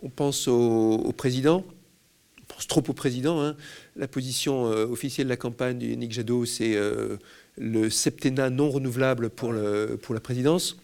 on 0.02 0.10
pense 0.10 0.48
au, 0.48 1.14
président, 1.16 1.66
on 2.42 2.54
pense 2.54 2.68
trop 2.68 2.84
au 2.88 2.94
président. 2.94 3.42
Hein. 3.42 3.56
La 3.96 4.08
position 4.08 4.68
euh, 4.68 4.86
officielle 4.86 5.28
de 5.28 5.30
la 5.30 5.38
campagne 5.38 5.78
de 5.78 5.86
Yannick 5.88 6.14
Jadot, 6.14 6.46
c'est 6.46 6.76
euh, 6.76 7.18
le 7.58 7.90
septennat 7.90 8.50
non 8.50 8.70
renouvelable 8.70 9.30
pour, 9.30 9.52
le, 9.52 9.98
pour 10.02 10.14
la 10.14 10.22
présidence. 10.22 10.78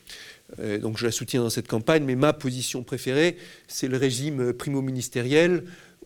Donc 0.82 0.98
je 0.98 1.06
la 1.06 1.12
soutiens 1.12 1.44
dans 1.44 1.52
cette 1.52 1.68
campagne, 1.68 2.04
mais 2.04 2.16
ma 2.16 2.34
position 2.34 2.82
préférée, 2.82 3.38
c'est 3.68 3.88
le 3.88 3.98
régime 3.98 4.52
primo-ministériel 4.52 5.64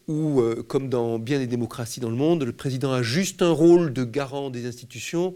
où, 0.08 0.42
euh, 0.42 0.64
comme 0.68 0.90
dans 0.90 1.20
bien 1.20 1.40
des 1.40 1.48
démocraties 1.48 2.00
dans 2.00 2.10
le 2.10 2.16
monde, 2.16 2.44
le 2.44 2.52
président 2.52 2.92
a 2.92 3.02
juste 3.02 3.42
un 3.42 3.52
rôle 3.52 3.94
de 3.94 4.04
garant 4.04 4.50
des 4.50 4.66
institutions 4.66 5.34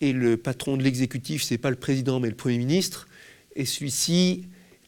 et 0.00 0.12
le 0.12 0.36
patron 0.36 0.76
de 0.76 0.82
l'exécutif, 0.82 1.42
ce 1.42 1.54
n'est 1.54 1.58
pas 1.58 1.70
le 1.70 1.76
président 1.76 2.20
mais 2.20 2.28
le 2.28 2.34
Premier 2.34 2.58
ministre, 2.58 3.08
et 3.54 3.64
celui-ci 3.64 4.46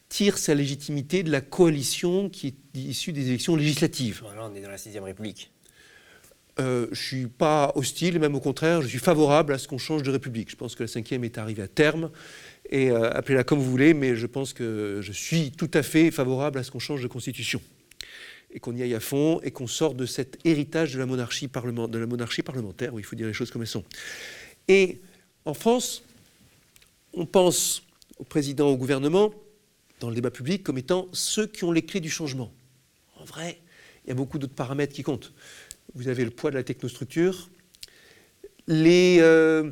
tire 0.09 0.37
sa 0.37 0.55
légitimité 0.55 1.23
de 1.23 1.31
la 1.31 1.41
coalition 1.41 2.29
qui 2.29 2.47
est 2.47 2.77
issue 2.77 3.13
des 3.13 3.27
élections 3.27 3.55
législatives. 3.55 4.21
Voilà, 4.23 4.49
on 4.51 4.55
est 4.55 4.61
dans 4.61 4.69
la 4.69 4.77
Sixième 4.77 5.03
République. 5.03 5.51
Euh, 6.59 6.87
je 6.87 6.89
ne 6.89 6.95
suis 6.95 7.27
pas 7.27 7.71
hostile, 7.75 8.19
même 8.19 8.35
au 8.35 8.39
contraire, 8.39 8.81
je 8.81 8.87
suis 8.87 8.99
favorable 8.99 9.53
à 9.53 9.57
ce 9.57 9.67
qu'on 9.67 9.77
change 9.77 10.03
de 10.03 10.11
République. 10.11 10.51
Je 10.51 10.55
pense 10.55 10.75
que 10.75 10.83
la 10.83 10.87
cinquième 10.87 11.23
est 11.23 11.37
arrivée 11.37 11.63
à 11.63 11.67
terme, 11.67 12.09
et 12.69 12.91
euh, 12.91 13.11
appelez-la 13.11 13.43
comme 13.43 13.59
vous 13.59 13.69
voulez, 13.69 13.93
mais 13.93 14.15
je 14.15 14.25
pense 14.25 14.53
que 14.53 14.99
je 15.01 15.11
suis 15.11 15.51
tout 15.51 15.71
à 15.73 15.83
fait 15.83 16.11
favorable 16.11 16.59
à 16.59 16.63
ce 16.63 16.71
qu'on 16.71 16.79
change 16.79 17.01
de 17.01 17.07
constitution, 17.07 17.61
et 18.51 18.59
qu'on 18.59 18.75
y 18.75 18.81
aille 18.81 18.95
à 18.95 18.99
fond, 18.99 19.39
et 19.43 19.51
qu'on 19.51 19.67
sorte 19.67 19.95
de 19.95 20.05
cet 20.05 20.37
héritage 20.45 20.93
de 20.93 20.99
la 20.99 21.05
monarchie, 21.05 21.47
parlementaire, 21.47 22.93
où 22.93 22.99
il 22.99 23.05
faut 23.05 23.15
dire 23.15 23.27
les 23.27 23.33
choses 23.33 23.51
comme 23.51 23.61
elles 23.61 23.67
sont. 23.67 23.83
Et 24.67 25.01
en 25.45 25.53
France, 25.53 26.03
on 27.13 27.25
pense 27.25 27.83
au 28.17 28.23
président, 28.23 28.67
au 28.67 28.77
gouvernement, 28.77 29.33
dans 29.99 30.09
le 30.09 30.15
débat 30.15 30.31
public, 30.31 30.63
comme 30.63 30.77
étant 30.77 31.07
ceux 31.11 31.47
qui 31.47 31.63
ont 31.63 31.71
les 31.71 31.83
clés 31.83 31.99
du 31.99 32.09
changement. 32.09 32.51
En 33.17 33.25
vrai, 33.25 33.59
il 34.05 34.09
y 34.09 34.11
a 34.11 34.15
beaucoup 34.15 34.39
d'autres 34.39 34.55
paramètres 34.55 34.93
qui 34.93 35.03
comptent 35.03 35.33
vous 35.95 36.07
avez 36.07 36.23
le 36.23 36.31
poids 36.31 36.51
de 36.51 36.55
la 36.55 36.63
technostructure, 36.63 37.49
les 38.67 39.17
euh, 39.19 39.71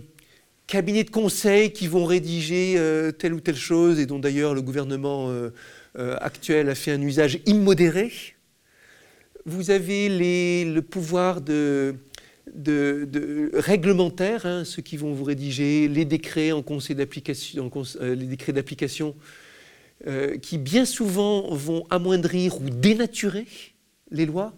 cabinets 0.66 1.04
de 1.04 1.12
conseil 1.12 1.72
qui 1.72 1.88
vont 1.88 2.06
rédiger 2.06 2.76
euh, 2.78 3.12
telle 3.12 3.34
ou 3.34 3.40
telle 3.40 3.56
chose 3.56 4.00
et 4.00 4.06
dont 4.06 4.20
d'ailleurs 4.20 4.54
le 4.54 4.62
gouvernement 4.62 5.30
euh, 5.30 5.52
actuel 5.96 6.70
a 6.70 6.76
fait 6.76 6.92
un 6.92 7.02
usage 7.02 7.40
immodéré. 7.46 8.12
Vous 9.48 9.72
avez 9.72 10.10
le 10.66 10.82
pouvoir 10.82 11.42
réglementaire, 13.54 14.46
hein, 14.46 14.64
ceux 14.66 14.82
qui 14.82 14.98
vont 14.98 15.14
vous 15.14 15.24
rédiger 15.24 15.88
les 15.88 16.06
décrets 16.06 16.52
en 16.52 16.62
conseil 16.62 16.96
d'application, 16.96 17.72
décrets 18.16 18.54
d'application, 18.54 19.16
qui 20.42 20.58
bien 20.58 20.86
souvent 20.86 21.48
vont 21.56 21.88
amoindrir 21.90 22.62
ou 22.62 22.70
dénaturer 22.70 23.48
les 24.12 24.26
lois 24.26 24.54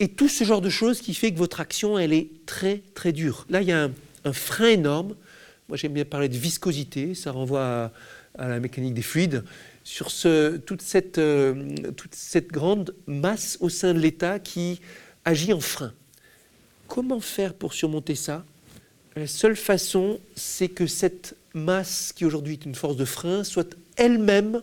et 0.00 0.08
tout 0.08 0.28
ce 0.28 0.44
genre 0.44 0.62
de 0.62 0.70
choses 0.70 1.02
qui 1.02 1.12
fait 1.12 1.30
que 1.30 1.38
votre 1.38 1.60
action, 1.60 1.98
elle 1.98 2.14
est 2.14 2.30
très, 2.46 2.80
très 2.94 3.12
dure. 3.12 3.46
Là, 3.50 3.60
il 3.60 3.68
y 3.68 3.72
a 3.72 3.90
un, 4.24 4.32
frein 4.32 4.68
énorme. 4.70 5.14
Moi, 5.68 5.76
j'aime 5.76 5.92
bien 5.92 6.06
parler 6.06 6.30
de 6.30 6.38
viscosité. 6.38 7.14
Ça 7.14 7.32
renvoie 7.32 7.92
à, 8.38 8.48
la 8.48 8.60
mécanique 8.60 8.94
des 8.94 9.02
fluides. 9.02 9.44
Sur 9.90 10.08
euh, 10.26 10.58
toute 10.58 10.82
cette 10.82 12.46
grande 12.48 12.94
masse 13.08 13.58
au 13.60 13.68
sein 13.68 13.92
de 13.92 13.98
l'État 13.98 14.38
qui 14.38 14.80
agit 15.24 15.52
en 15.52 15.58
frein. 15.58 15.92
Comment 16.86 17.18
faire 17.18 17.54
pour 17.54 17.74
surmonter 17.74 18.14
ça? 18.14 18.44
La 19.16 19.26
seule 19.26 19.56
façon, 19.56 20.20
c'est 20.36 20.68
que 20.68 20.86
cette 20.86 21.34
masse, 21.54 22.12
qui 22.12 22.24
aujourd'hui 22.24 22.52
est 22.52 22.64
une 22.66 22.76
force 22.76 22.96
de 22.96 23.04
frein, 23.04 23.42
soit 23.42 23.76
elle-même 23.96 24.62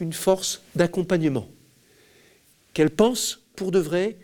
une 0.00 0.12
force 0.12 0.60
d'accompagnement. 0.74 1.48
Qu'elle 2.74 2.90
pense 2.90 3.40
pour 3.56 3.70
de 3.70 3.78
vrai 3.78 4.18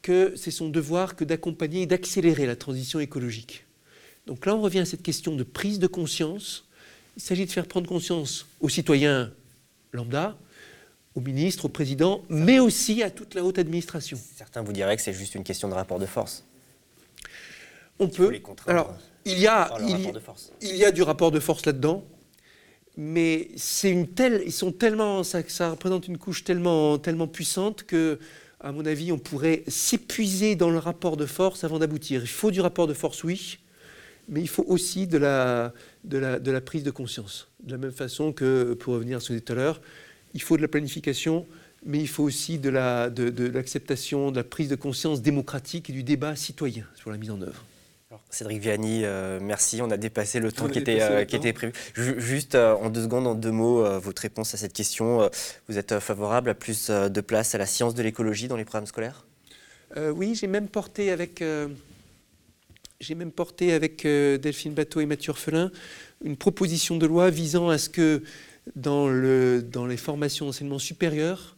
que 0.00 0.32
c'est 0.34 0.50
son 0.50 0.70
devoir 0.70 1.14
que 1.14 1.24
d'accompagner 1.24 1.82
et 1.82 1.86
d'accélérer 1.86 2.46
la 2.46 2.56
transition 2.56 3.00
écologique. 3.00 3.66
Donc 4.26 4.46
là, 4.46 4.56
on 4.56 4.62
revient 4.62 4.78
à 4.78 4.86
cette 4.86 5.02
question 5.02 5.36
de 5.36 5.42
prise 5.44 5.78
de 5.78 5.86
conscience. 5.86 6.64
Il 7.18 7.22
s'agit 7.22 7.44
de 7.44 7.50
faire 7.50 7.66
prendre 7.66 7.86
conscience 7.86 8.46
aux 8.62 8.70
citoyens 8.70 9.30
lambda, 9.92 10.36
aux 11.14 11.20
ministres, 11.20 11.66
aux 11.66 11.70
présidents, 11.70 12.22
mais 12.28 12.58
aussi 12.58 13.02
à 13.02 13.10
toute 13.10 13.34
la 13.34 13.44
haute 13.44 13.58
administration. 13.58 14.18
Certains 14.36 14.62
vous 14.62 14.72
diraient 14.72 14.96
que 14.96 15.02
c'est 15.02 15.12
juste 15.12 15.34
une 15.34 15.44
question 15.44 15.68
de 15.68 15.74
rapport 15.74 15.98
de 15.98 16.06
force. 16.06 16.44
On 17.98 18.08
peut. 18.08 18.40
Alors, 18.66 18.94
il 19.24 19.38
y 19.38 19.46
a, 19.46 19.70
il, 20.60 20.76
y 20.76 20.84
a 20.84 20.92
du 20.92 21.02
rapport 21.02 21.30
de 21.30 21.40
force 21.40 21.66
là-dedans, 21.66 22.04
mais 22.96 23.48
c'est 23.56 23.90
une 23.90 24.06
telle, 24.06 24.42
ils 24.46 24.52
sont 24.52 24.72
tellement, 24.72 25.24
ça, 25.24 25.40
ça 25.48 25.70
représente 25.70 26.06
une 26.06 26.18
couche 26.18 26.44
tellement, 26.44 26.98
tellement 26.98 27.26
puissante 27.26 27.82
que 27.82 28.18
à 28.60 28.72
mon 28.72 28.84
avis, 28.86 29.12
on 29.12 29.18
pourrait 29.18 29.62
s'épuiser 29.68 30.56
dans 30.56 30.70
le 30.70 30.78
rapport 30.78 31.16
de 31.16 31.26
force 31.26 31.62
avant 31.62 31.78
d'aboutir. 31.78 32.22
Il 32.22 32.28
faut 32.28 32.50
du 32.50 32.60
rapport 32.60 32.86
de 32.86 32.94
force, 32.94 33.22
oui, 33.22 33.58
mais 34.28 34.40
il 34.40 34.48
faut 34.48 34.64
aussi 34.68 35.06
de 35.06 35.18
la, 35.18 35.72
de 36.04 36.18
la, 36.18 36.38
de 36.38 36.50
la 36.50 36.60
prise 36.60 36.82
de 36.82 36.90
conscience. 36.90 37.48
De 37.62 37.72
la 37.72 37.78
même 37.78 37.92
façon 37.92 38.32
que, 38.32 38.74
pour 38.74 38.94
revenir 38.94 39.18
à 39.18 39.20
ce 39.20 39.32
que 39.32 39.38
tout 39.38 39.52
à 39.52 39.56
l'heure, 39.56 39.80
il 40.34 40.42
faut 40.42 40.56
de 40.56 40.62
la 40.62 40.68
planification, 40.68 41.46
mais 41.84 41.98
il 41.98 42.08
faut 42.08 42.24
aussi 42.24 42.58
de 42.58 42.68
l'acceptation, 42.68 44.26
de, 44.26 44.26
de, 44.26 44.32
de 44.32 44.36
la 44.36 44.44
prise 44.44 44.68
de 44.68 44.76
conscience 44.76 45.22
démocratique 45.22 45.90
et 45.90 45.92
du 45.92 46.02
débat 46.02 46.36
citoyen 46.36 46.84
sur 46.94 47.10
la 47.10 47.16
mise 47.16 47.30
en 47.30 47.40
œuvre. 47.40 47.64
Cédric 48.30 48.60
Vianney, 48.60 49.02
euh, 49.04 49.38
merci. 49.40 49.82
On 49.82 49.90
a 49.90 49.98
dépassé 49.98 50.40
le 50.40 50.50
temps 50.50 50.68
qui 50.68 50.78
était, 50.78 51.00
euh, 51.02 51.24
qui 51.24 51.36
était, 51.36 51.52
prévu. 51.52 51.72
juste 51.94 52.54
euh, 52.54 52.74
en 52.74 52.88
deux 52.88 53.02
secondes, 53.02 53.26
en 53.26 53.34
deux 53.34 53.50
mots, 53.50 53.84
votre 54.00 54.22
réponse 54.22 54.54
à 54.54 54.56
cette 54.56 54.72
question. 54.72 55.30
vous 55.68 55.78
êtes 55.78 55.98
favorable 55.98 56.50
à 56.50 56.54
plus 56.54 56.90
de 56.90 57.20
place 57.20 57.54
à 57.54 57.58
la 57.58 57.66
science 57.66 57.94
de 57.94 58.02
l'écologie 58.02 58.48
dans 58.48 58.56
les 58.56 58.64
programmes 58.64 58.86
scolaires? 58.86 59.26
Oui, 59.96 60.34
j'ai 60.34 60.46
même 60.46 60.68
porté 60.68 61.10
avec, 61.10 61.42
j'ai 63.00 63.14
même 63.14 63.32
porté 63.32 63.72
avec 63.72 64.02
Delphine 64.04 64.74
Bateau 64.74 65.00
et 65.00 65.06
Mathieu 65.06 65.30
Orphelin 65.30 65.70
une 66.24 66.36
proposition 66.36 66.96
de 66.96 67.06
loi 67.06 67.30
visant 67.30 67.68
à 67.68 67.78
ce 67.78 67.88
que 67.88 68.22
dans, 68.74 69.08
le, 69.08 69.62
dans 69.62 69.86
les 69.86 69.96
formations 69.96 70.46
d'enseignement 70.46 70.78
supérieur, 70.78 71.56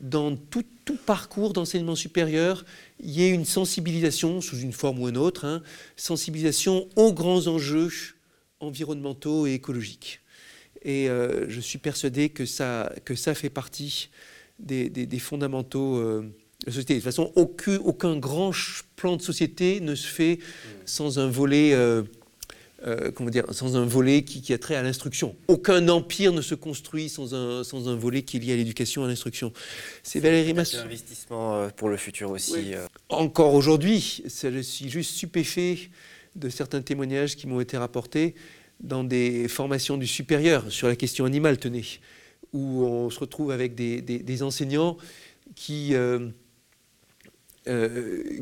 dans 0.00 0.36
tout, 0.36 0.64
parcours 1.06 1.52
d'enseignement 1.52 1.94
supérieur, 1.94 2.64
il 3.00 3.10
y 3.10 3.22
ait 3.22 3.30
une 3.30 3.44
sensibilisation, 3.44 4.40
sous 4.40 4.58
une 4.58 4.72
forme 4.72 5.00
ou 5.00 5.08
une 5.08 5.16
autre, 5.16 5.44
hein, 5.44 5.62
sensibilisation 5.96 6.88
aux 6.96 7.12
grands 7.12 7.46
enjeux 7.46 7.90
environnementaux 8.60 9.46
et 9.46 9.54
écologiques. 9.54 10.20
Et 10.82 11.08
euh, 11.08 11.48
je 11.48 11.60
suis 11.60 11.78
persuadé 11.78 12.28
que 12.28 12.44
ça, 12.44 12.90
fait 13.34 13.50
partie 13.50 14.10
des, 14.58 15.18
fondamentaux 15.18 15.96
euh, 15.96 16.28
la 16.66 16.72
société. 16.72 16.94
De 16.94 16.98
toute 17.00 17.04
façon, 17.04 17.32
aucun, 17.34 17.76
aucun, 17.84 18.16
grand 18.16 18.52
plan 18.96 19.16
de 19.16 19.22
société 19.22 19.80
ne 19.80 19.94
se 19.94 20.06
fait 20.06 20.38
sans 20.84 21.18
un 21.18 21.28
volet 21.28 21.72
euh, 21.74 22.02
euh, 22.86 23.10
comment 23.12 23.30
dire, 23.30 23.44
sans 23.50 23.76
un 23.76 23.86
volet 23.86 24.24
qui, 24.24 24.52
a 24.52 24.58
trait 24.58 24.74
à 24.74 24.82
l'instruction. 24.82 25.34
Aucun 25.48 25.88
empire 25.88 26.32
ne 26.34 26.42
se 26.42 26.54
construit 26.54 27.08
sans 27.08 27.34
un, 27.34 27.64
sans 27.64 27.88
un 27.88 27.96
volet 27.96 28.22
qui 28.22 28.36
est 28.36 28.40
lié 28.40 28.52
à 28.52 28.56
l'éducation, 28.56 29.04
à 29.04 29.08
l'instruction. 29.08 29.52
C'est 30.02 30.20
Valérie 30.20 30.52
Masson. 30.52 30.78
un 30.78 30.84
investissement 30.84 31.54
euh, 31.54 31.68
pour 31.68 31.88
le 31.88 31.96
futur 31.96 32.30
aussi. 32.30 32.74
Encore 33.08 33.54
aujourd'hui, 33.54 34.22
je 34.26 34.60
suis 34.60 34.90
juste 34.90 35.14
stupéfait 35.14 35.78
de 36.36 36.50
certains 36.50 36.82
témoignages 36.82 37.36
qui 37.36 37.46
m'ont 37.46 37.60
été 37.60 37.78
rapportés 37.78 38.34
dans 38.80 39.04
des 39.04 39.48
formations 39.48 39.96
du 39.96 40.06
supérieur 40.06 40.70
sur 40.70 40.88
la 40.88 40.96
question 40.96 41.24
animale, 41.24 41.56
tenez, 41.56 41.84
où 42.52 42.84
on 42.84 43.08
se 43.08 43.18
retrouve 43.18 43.50
avec 43.50 43.74
des, 43.74 44.02
des, 44.02 44.42
enseignants 44.42 44.98
qui, 45.54 45.94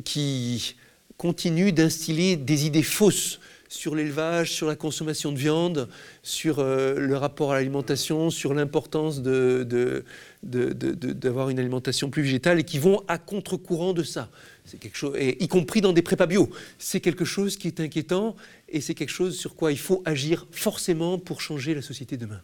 qui 0.05 0.77
continuent 1.17 1.73
d'instiller 1.73 2.37
des 2.37 2.67
idées 2.67 2.83
fausses 2.83 3.39
sur 3.73 3.95
l'élevage, 3.95 4.53
sur 4.53 4.67
la 4.67 4.77
consommation 4.77 5.33
de 5.33 5.39
viande, 5.39 5.89
sur 6.23 6.59
euh, 6.59 6.95
le 6.99 7.17
rapport 7.17 7.53
à 7.53 7.55
l'alimentation, 7.55 8.29
sur 8.29 8.53
l'importance 8.53 9.23
d'avoir 9.23 10.03
une 11.49 11.59
alimentation 11.59 12.11
plus 12.11 12.23
végétale 12.23 12.61
et 12.61 12.65
qui 12.65 12.79
vont 12.79 13.03
à 13.09 13.17
contre-courant 13.17 13.95
de 13.95 14.03
ça. 14.03 14.29
Quelque 14.79 14.97
chose, 14.97 15.17
y 15.19 15.49
compris 15.49 15.81
dans 15.81 15.95
des 15.95 16.03
prépas 16.03 16.27
bio. 16.27 16.51
C'est 16.79 17.01
quelque 17.01 17.25
chose 17.25 17.57
qui 17.57 17.67
est 17.67 17.81
inquiétant 17.81 18.37
et 18.69 18.83
c'est 18.83 18.95
quelque 18.95 19.09
chose 19.09 19.39
sur 19.39 19.57
quoi 19.57 19.73
il 19.73 19.79
faut 19.79 20.03
agir 20.05 20.47
forcément 20.51 21.19
pour 21.19 21.41
changer 21.41 21.75
la 21.75 21.83
société 21.83 22.17
demain. 22.19 22.43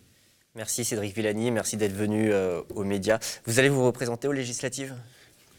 Merci 0.55 0.85
Cédric 0.85 1.15
Villani, 1.15 1.51
merci 1.51 1.77
d'être 1.77 1.95
venu 1.95 2.33
euh, 2.33 2.63
aux 2.75 2.85
médias. 2.85 3.19
Vous 3.45 3.59
allez 3.59 3.69
vous 3.69 3.85
représenter 3.85 4.29
aux 4.29 4.33
législatives? 4.33 4.95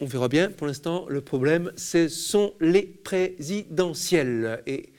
On 0.01 0.05
verra 0.05 0.29
bien. 0.29 0.49
Pour 0.49 0.65
l'instant, 0.65 1.05
le 1.09 1.19
problème, 1.19 1.73
ce 1.75 2.07
sont 2.07 2.53
les 2.61 2.83
présidentielles. 2.83 4.63
Et 4.65 4.93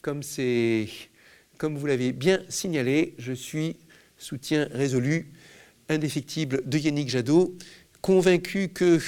comme, 0.00 0.20
comme 1.58 1.76
vous 1.76 1.86
l'avez 1.86 2.12
bien 2.12 2.40
signalé, 2.48 3.14
je 3.18 3.32
suis 3.32 3.76
soutien 4.16 4.68
résolu, 4.70 5.32
indéfectible 5.88 6.62
de 6.66 6.78
Yannick 6.78 7.08
Jadot, 7.08 7.56
convaincu 8.00 8.68
que 8.68 9.00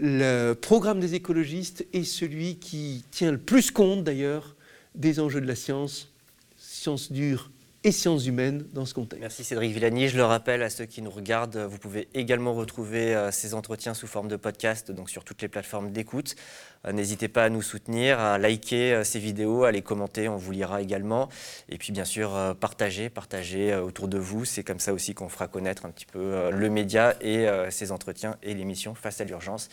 le 0.00 0.54
programme 0.54 0.98
des 0.98 1.14
écologistes 1.14 1.86
est 1.92 2.02
celui 2.02 2.56
qui 2.56 3.04
tient 3.12 3.30
le 3.30 3.38
plus 3.38 3.70
compte 3.70 4.02
d'ailleurs 4.02 4.56
des 4.96 5.20
enjeux 5.20 5.40
de 5.40 5.46
la 5.46 5.54
science, 5.54 6.12
science 6.56 7.12
dure 7.12 7.48
et 7.82 7.92
sciences 7.92 8.26
humaines 8.26 8.66
dans 8.74 8.84
ce 8.84 8.92
contexte. 8.92 9.20
Merci 9.20 9.42
Cédric 9.42 9.72
Villani. 9.72 10.08
Je 10.08 10.16
le 10.16 10.24
rappelle 10.24 10.62
à 10.62 10.68
ceux 10.68 10.84
qui 10.84 11.00
nous 11.00 11.10
regardent, 11.10 11.56
vous 11.56 11.78
pouvez 11.78 12.08
également 12.12 12.52
retrouver 12.52 13.14
euh, 13.14 13.30
ces 13.30 13.54
entretiens 13.54 13.94
sous 13.94 14.06
forme 14.06 14.28
de 14.28 14.36
podcast, 14.36 14.90
donc 14.90 15.08
sur 15.08 15.24
toutes 15.24 15.40
les 15.40 15.48
plateformes 15.48 15.90
d'écoute. 15.90 16.36
Euh, 16.84 16.92
n'hésitez 16.92 17.28
pas 17.28 17.44
à 17.44 17.48
nous 17.48 17.62
soutenir, 17.62 18.20
à 18.20 18.36
liker 18.36 18.92
euh, 18.92 19.04
ces 19.04 19.18
vidéos, 19.18 19.64
à 19.64 19.72
les 19.72 19.80
commenter, 19.80 20.28
on 20.28 20.36
vous 20.36 20.52
lira 20.52 20.82
également. 20.82 21.30
Et 21.70 21.78
puis 21.78 21.92
bien 21.92 22.04
sûr, 22.04 22.32
partagez, 22.60 23.08
partagez 23.08 23.74
autour 23.74 24.08
de 24.08 24.18
vous. 24.18 24.44
C'est 24.44 24.62
comme 24.62 24.80
ça 24.80 24.92
aussi 24.92 25.14
qu'on 25.14 25.28
fera 25.28 25.48
connaître 25.48 25.86
un 25.86 25.90
petit 25.90 26.06
peu 26.06 26.50
le 26.50 26.70
média 26.70 27.14
et 27.20 27.46
ses 27.70 27.92
entretiens 27.92 28.36
et 28.42 28.54
l'émission 28.54 28.94
Face 28.94 29.20
à 29.20 29.24
l'urgence. 29.24 29.68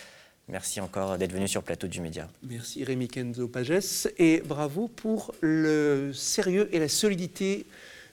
Merci 0.47 0.79
encore 0.79 1.17
d'être 1.17 1.33
venu 1.33 1.47
sur 1.47 1.61
le 1.61 1.65
plateau 1.65 1.87
du 1.87 1.99
Média. 1.99 2.29
Merci 2.43 2.83
Rémi 2.83 3.09
Kenzo 3.09 3.47
Pages 3.47 4.07
et 4.17 4.41
bravo 4.45 4.87
pour 4.87 5.33
le 5.41 6.11
sérieux 6.13 6.69
et 6.71 6.79
la 6.79 6.87
solidité 6.87 7.65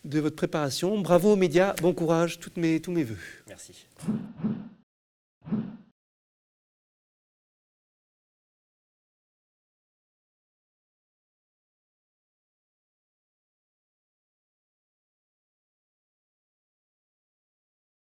de 0.04 0.20
votre 0.20 0.36
préparation. 0.36 1.00
Bravo 1.00 1.32
aux 1.32 1.36
médias, 1.36 1.74
bon 1.80 1.92
courage, 1.92 2.38
toutes 2.38 2.56
mes, 2.56 2.80
tous 2.80 2.92
mes 2.92 3.04
voeux. 3.04 3.18
Merci. 3.48 3.86